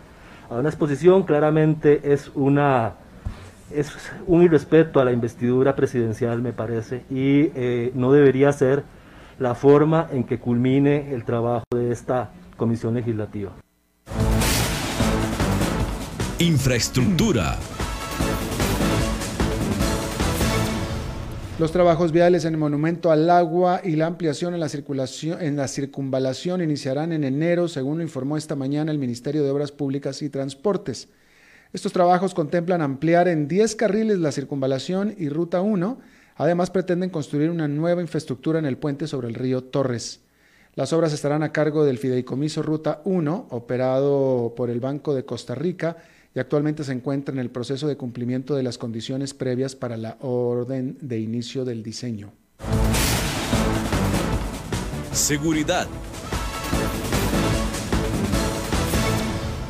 a 0.49 0.55
una 0.55 0.69
exposición, 0.69 1.23
claramente 1.23 2.13
es 2.13 2.31
una 2.33 2.93
es 3.71 3.91
un 4.27 4.43
irrespeto 4.43 4.99
a 4.99 5.05
la 5.05 5.11
investidura 5.11 5.75
presidencial, 5.75 6.41
me 6.41 6.53
parece, 6.53 7.03
y 7.09 7.51
eh, 7.53 7.91
no 7.95 8.11
debería 8.11 8.51
ser 8.53 8.83
la 9.39 9.55
forma 9.55 10.07
en 10.11 10.23
que 10.23 10.39
culmine 10.39 11.13
el 11.13 11.25
trabajo 11.25 11.65
de 11.73 11.91
esta 11.91 12.31
comisión 12.55 12.93
legislativa. 12.93 13.51
Infraestructura. 16.39 17.57
Los 21.59 21.71
trabajos 21.71 22.11
viales 22.11 22.45
en 22.45 22.53
el 22.53 22.59
Monumento 22.59 23.09
al 23.09 23.27
Agua 23.31 23.81
y 23.83 23.95
la 23.95 24.05
ampliación 24.05 24.53
en 24.53 24.59
la, 24.59 24.69
circulación, 24.69 25.41
en 25.41 25.55
la 25.55 25.67
circunvalación 25.67 26.61
iniciarán 26.61 27.11
en 27.11 27.23
enero, 27.23 27.67
según 27.67 27.97
lo 27.97 28.03
informó 28.03 28.37
esta 28.37 28.55
mañana 28.55 28.91
el 28.91 28.99
Ministerio 28.99 29.43
de 29.43 29.49
Obras 29.49 29.71
Públicas 29.71 30.21
y 30.21 30.29
Transportes. 30.29 31.09
Estos 31.73 31.93
trabajos 31.93 32.35
contemplan 32.35 32.83
ampliar 32.83 33.27
en 33.27 33.47
10 33.47 33.75
carriles 33.75 34.19
la 34.19 34.31
circunvalación 34.31 35.15
y 35.17 35.29
Ruta 35.29 35.61
1. 35.61 35.97
Además, 36.35 36.69
pretenden 36.69 37.09
construir 37.09 37.49
una 37.49 37.67
nueva 37.67 38.03
infraestructura 38.03 38.59
en 38.59 38.67
el 38.67 38.77
puente 38.77 39.07
sobre 39.07 39.27
el 39.27 39.33
río 39.33 39.63
Torres. 39.63 40.19
Las 40.75 40.93
obras 40.93 41.11
estarán 41.11 41.41
a 41.41 41.51
cargo 41.51 41.85
del 41.85 41.97
Fideicomiso 41.97 42.61
Ruta 42.61 43.01
1, 43.03 43.47
operado 43.49 44.53
por 44.55 44.69
el 44.69 44.79
Banco 44.79 45.15
de 45.15 45.25
Costa 45.25 45.55
Rica, 45.55 45.97
y 46.37 46.39
actualmente 46.39 46.83
se 46.83 46.91
encuentra 46.91 47.33
en 47.33 47.39
el 47.39 47.49
proceso 47.49 47.87
de 47.87 47.97
cumplimiento 47.97 48.55
de 48.55 48.61
las 48.61 48.77
condiciones 48.77 49.33
previas 49.33 49.75
para 49.75 49.97
la 49.97 50.17
orden 50.21 50.95
de 51.01 51.17
inicio 51.19 51.65
del 51.65 51.81
diseño. 51.81 52.31
Seguridad. 55.11 55.87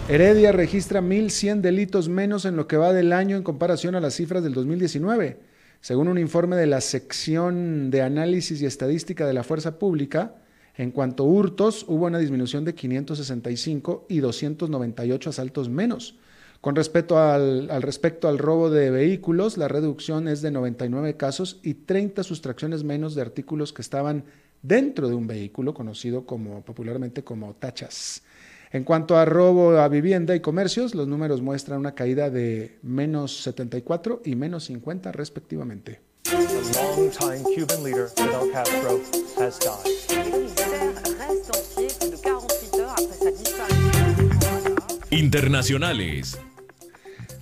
Heredia 0.09 0.51
registra 0.51 0.99
1.100 0.99 1.61
delitos 1.61 2.09
menos 2.09 2.43
en 2.43 2.57
lo 2.57 2.67
que 2.67 2.75
va 2.75 2.91
del 2.91 3.13
año 3.13 3.37
en 3.37 3.43
comparación 3.43 3.95
a 3.95 4.01
las 4.01 4.15
cifras 4.15 4.43
del 4.43 4.53
2019. 4.53 5.39
Según 5.79 6.09
un 6.09 6.17
informe 6.17 6.57
de 6.57 6.67
la 6.67 6.81
sección 6.81 7.89
de 7.89 8.01
análisis 8.01 8.61
y 8.61 8.65
estadística 8.65 9.25
de 9.25 9.33
la 9.33 9.45
Fuerza 9.45 9.79
Pública, 9.79 10.35
en 10.75 10.91
cuanto 10.91 11.23
a 11.23 11.27
hurtos, 11.27 11.85
hubo 11.87 12.07
una 12.07 12.19
disminución 12.19 12.65
de 12.65 12.75
565 12.75 14.07
y 14.09 14.19
298 14.19 15.29
asaltos 15.29 15.69
menos. 15.69 16.17
Con 16.61 16.75
respecto 16.75 17.19
al, 17.19 17.69
respecto 17.81 18.27
al 18.27 18.37
robo 18.37 18.69
de 18.69 18.89
vehículos, 18.89 19.57
la 19.57 19.67
reducción 19.67 20.27
es 20.27 20.41
de 20.41 20.51
99 20.51 21.15
casos 21.15 21.59
y 21.63 21.75
30 21.75 22.23
sustracciones 22.23 22.83
menos 22.83 23.15
de 23.15 23.21
artículos 23.21 23.73
que 23.73 23.81
estaban 23.81 24.25
dentro 24.61 25.07
de 25.07 25.15
un 25.15 25.27
vehículo, 25.27 25.73
conocido 25.73 26.25
como 26.25 26.61
popularmente 26.63 27.23
como 27.23 27.53
tachas. 27.53 28.23
En 28.71 28.83
cuanto 28.83 29.17
a 29.17 29.23
robo 29.23 29.77
a 29.77 29.87
vivienda 29.87 30.35
y 30.35 30.41
comercios, 30.41 30.93
los 30.93 31.07
números 31.07 31.41
muestran 31.41 31.79
una 31.79 31.95
caída 31.95 32.29
de 32.29 32.79
menos 32.81 33.43
74 33.43 34.21
y 34.25 34.35
menos 34.35 34.65
50 34.65 35.11
respectivamente. 35.13 36.01
Internacionales. 45.11 46.37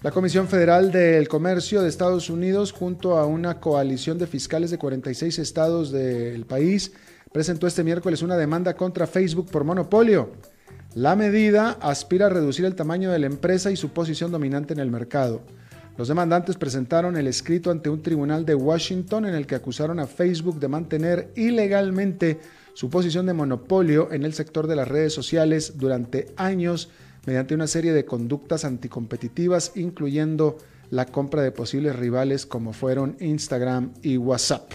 La 0.03 0.11
Comisión 0.11 0.47
Federal 0.47 0.91
del 0.91 1.27
Comercio 1.27 1.81
de 1.81 1.89
Estados 1.89 2.29
Unidos, 2.29 2.71
junto 2.71 3.17
a 3.17 3.25
una 3.25 3.59
coalición 3.59 4.19
de 4.19 4.27
fiscales 4.27 4.69
de 4.69 4.77
46 4.77 5.39
estados 5.39 5.91
del 5.91 6.45
país, 6.45 6.91
presentó 7.33 7.65
este 7.65 7.83
miércoles 7.83 8.21
una 8.21 8.37
demanda 8.37 8.75
contra 8.75 9.07
Facebook 9.07 9.49
por 9.49 9.63
monopolio. 9.63 10.33
La 10.93 11.15
medida 11.15 11.71
aspira 11.81 12.27
a 12.27 12.29
reducir 12.29 12.65
el 12.65 12.75
tamaño 12.75 13.11
de 13.11 13.17
la 13.17 13.25
empresa 13.25 13.71
y 13.71 13.75
su 13.75 13.89
posición 13.89 14.31
dominante 14.31 14.73
en 14.73 14.79
el 14.79 14.91
mercado. 14.91 15.41
Los 15.97 16.07
demandantes 16.07 16.57
presentaron 16.57 17.17
el 17.17 17.25
escrito 17.25 17.71
ante 17.71 17.89
un 17.89 18.03
tribunal 18.03 18.45
de 18.45 18.53
Washington 18.53 19.25
en 19.25 19.33
el 19.33 19.47
que 19.47 19.55
acusaron 19.55 19.99
a 19.99 20.05
Facebook 20.05 20.59
de 20.59 20.67
mantener 20.67 21.31
ilegalmente 21.35 22.39
su 22.75 22.91
posición 22.91 23.25
de 23.25 23.33
monopolio 23.33 24.11
en 24.11 24.23
el 24.23 24.33
sector 24.35 24.67
de 24.67 24.75
las 24.75 24.87
redes 24.87 25.13
sociales 25.13 25.73
durante 25.77 26.27
años 26.35 26.89
mediante 27.25 27.55
una 27.55 27.67
serie 27.67 27.93
de 27.93 28.05
conductas 28.05 28.65
anticompetitivas, 28.65 29.71
incluyendo 29.75 30.57
la 30.91 31.05
compra 31.05 31.41
de 31.41 31.51
posibles 31.51 31.95
rivales 31.95 32.45
como 32.45 32.73
fueron 32.73 33.17
Instagram 33.19 33.93
y 34.01 34.17
WhatsApp. 34.17 34.71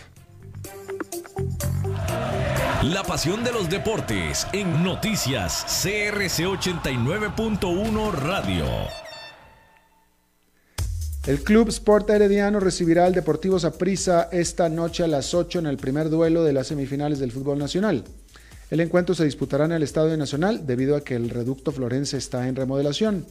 La 2.84 3.02
pasión 3.02 3.44
de 3.44 3.52
los 3.52 3.68
deportes 3.68 4.46
en 4.52 4.82
noticias 4.82 5.82
CRC 5.82 6.46
89.1 6.46 8.12
Radio. 8.12 8.64
El 11.26 11.44
Club 11.44 11.68
Sport 11.68 12.08
Herediano 12.08 12.60
recibirá 12.60 13.04
al 13.04 13.12
Deportivo 13.12 13.58
Saprissa 13.58 14.30
esta 14.32 14.70
noche 14.70 15.04
a 15.04 15.06
las 15.06 15.34
8 15.34 15.58
en 15.58 15.66
el 15.66 15.76
primer 15.76 16.08
duelo 16.08 16.42
de 16.42 16.54
las 16.54 16.68
semifinales 16.68 17.18
del 17.18 17.30
fútbol 17.30 17.58
nacional. 17.58 18.04
El 18.70 18.78
encuentro 18.78 19.16
se 19.16 19.24
disputará 19.24 19.64
en 19.64 19.72
el 19.72 19.82
Estadio 19.82 20.16
Nacional 20.16 20.64
debido 20.64 20.94
a 20.94 21.00
que 21.00 21.16
el 21.16 21.28
reducto 21.28 21.72
florense 21.72 22.16
está 22.16 22.46
en 22.46 22.54
remodelación. 22.54 23.26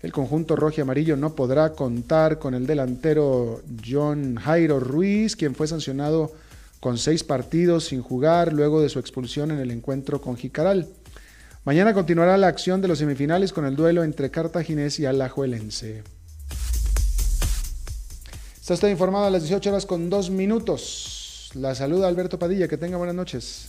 El 0.00 0.12
conjunto 0.12 0.56
rojo 0.56 0.76
y 0.78 0.80
amarillo 0.80 1.14
no 1.14 1.34
podrá 1.34 1.74
contar 1.74 2.38
con 2.38 2.54
el 2.54 2.66
delantero 2.66 3.60
John 3.86 4.36
Jairo 4.36 4.80
Ruiz, 4.80 5.36
quien 5.36 5.54
fue 5.54 5.66
sancionado 5.66 6.32
con 6.80 6.96
seis 6.96 7.22
partidos 7.22 7.84
sin 7.84 8.00
jugar 8.00 8.54
luego 8.54 8.80
de 8.80 8.88
su 8.88 8.98
expulsión 8.98 9.50
en 9.50 9.58
el 9.58 9.72
encuentro 9.72 10.22
con 10.22 10.36
Jicaral. 10.36 10.88
Mañana 11.64 11.92
continuará 11.92 12.38
la 12.38 12.46
acción 12.46 12.80
de 12.80 12.88
los 12.88 12.98
semifinales 12.98 13.52
con 13.52 13.66
el 13.66 13.76
duelo 13.76 14.04
entre 14.04 14.30
Cartaginés 14.30 14.98
y 15.00 15.04
Alajuelense. 15.04 16.02
Está 18.58 18.72
usted 18.72 18.88
informado 18.88 19.26
a 19.26 19.30
las 19.30 19.42
18 19.42 19.68
horas 19.68 19.84
con 19.84 20.08
dos 20.08 20.30
minutos. 20.30 21.50
La 21.54 21.74
saluda 21.74 22.08
Alberto 22.08 22.38
Padilla. 22.38 22.68
Que 22.68 22.78
tenga 22.78 22.96
buenas 22.96 23.16
noches. 23.16 23.68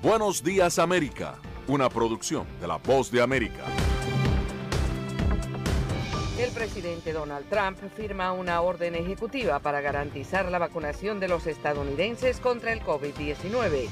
Buenos 0.00 0.44
Días 0.44 0.78
América, 0.78 1.34
una 1.66 1.88
producción 1.88 2.46
de 2.60 2.68
La 2.68 2.76
Voz 2.76 3.10
de 3.10 3.20
América. 3.20 3.64
El 6.38 6.52
presidente 6.52 7.12
Donald 7.12 7.48
Trump 7.50 7.76
firma 7.96 8.30
una 8.30 8.60
orden 8.60 8.94
ejecutiva 8.94 9.58
para 9.58 9.80
garantizar 9.80 10.52
la 10.52 10.60
vacunación 10.60 11.18
de 11.18 11.26
los 11.26 11.48
estadounidenses 11.48 12.38
contra 12.38 12.72
el 12.72 12.80
COVID-19. 12.82 13.88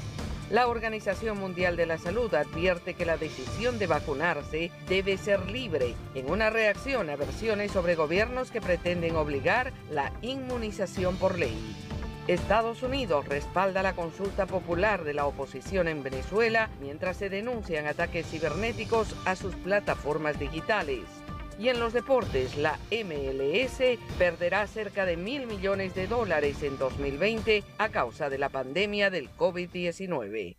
La 0.49 0.67
Organización 0.67 1.41
Mundial 1.41 1.75
de 1.75 1.87
la 1.87 1.97
Salud 1.97 2.33
advierte 2.33 2.93
que 2.93 3.05
la 3.05 3.17
decisión 3.17 3.77
de 3.77 3.87
vacunarse 3.87 4.71
debe 4.87 5.17
ser 5.17 5.51
libre 5.51 5.93
en 6.15 6.31
una 6.31 6.49
reacción 6.49 7.09
a 7.09 7.17
versiones 7.17 7.73
sobre 7.73 7.95
gobiernos 7.95 8.49
que 8.49 8.61
pretenden 8.61 9.17
obligar 9.17 9.73
la 9.91 10.13
inmunización 10.21 11.17
por 11.17 11.37
ley. 11.37 11.75
Estados 12.27 12.83
Unidos 12.83 13.25
respalda 13.25 13.81
la 13.81 13.95
consulta 13.95 14.45
popular 14.47 15.05
de 15.05 15.13
la 15.13 15.25
oposición 15.25 15.87
en 15.87 16.03
Venezuela 16.03 16.69
mientras 16.81 17.15
se 17.15 17.29
denuncian 17.29 17.87
ataques 17.87 18.27
cibernéticos 18.27 19.15
a 19.23 19.37
sus 19.37 19.55
plataformas 19.55 20.37
digitales. 20.37 21.05
Y 21.57 21.69
en 21.69 21.79
los 21.79 21.93
deportes, 21.93 22.57
la 22.57 22.77
MLS 22.91 23.81
perderá 24.17 24.67
cerca 24.67 25.05
de 25.05 25.15
mil 25.15 25.47
millones 25.47 25.95
de 25.95 26.07
dólares 26.07 26.61
en 26.63 26.77
2020 26.77 27.63
a 27.77 27.89
causa 27.89 28.29
de 28.29 28.37
la 28.37 28.49
pandemia 28.49 29.09
del 29.09 29.31
COVID-19. 29.31 30.57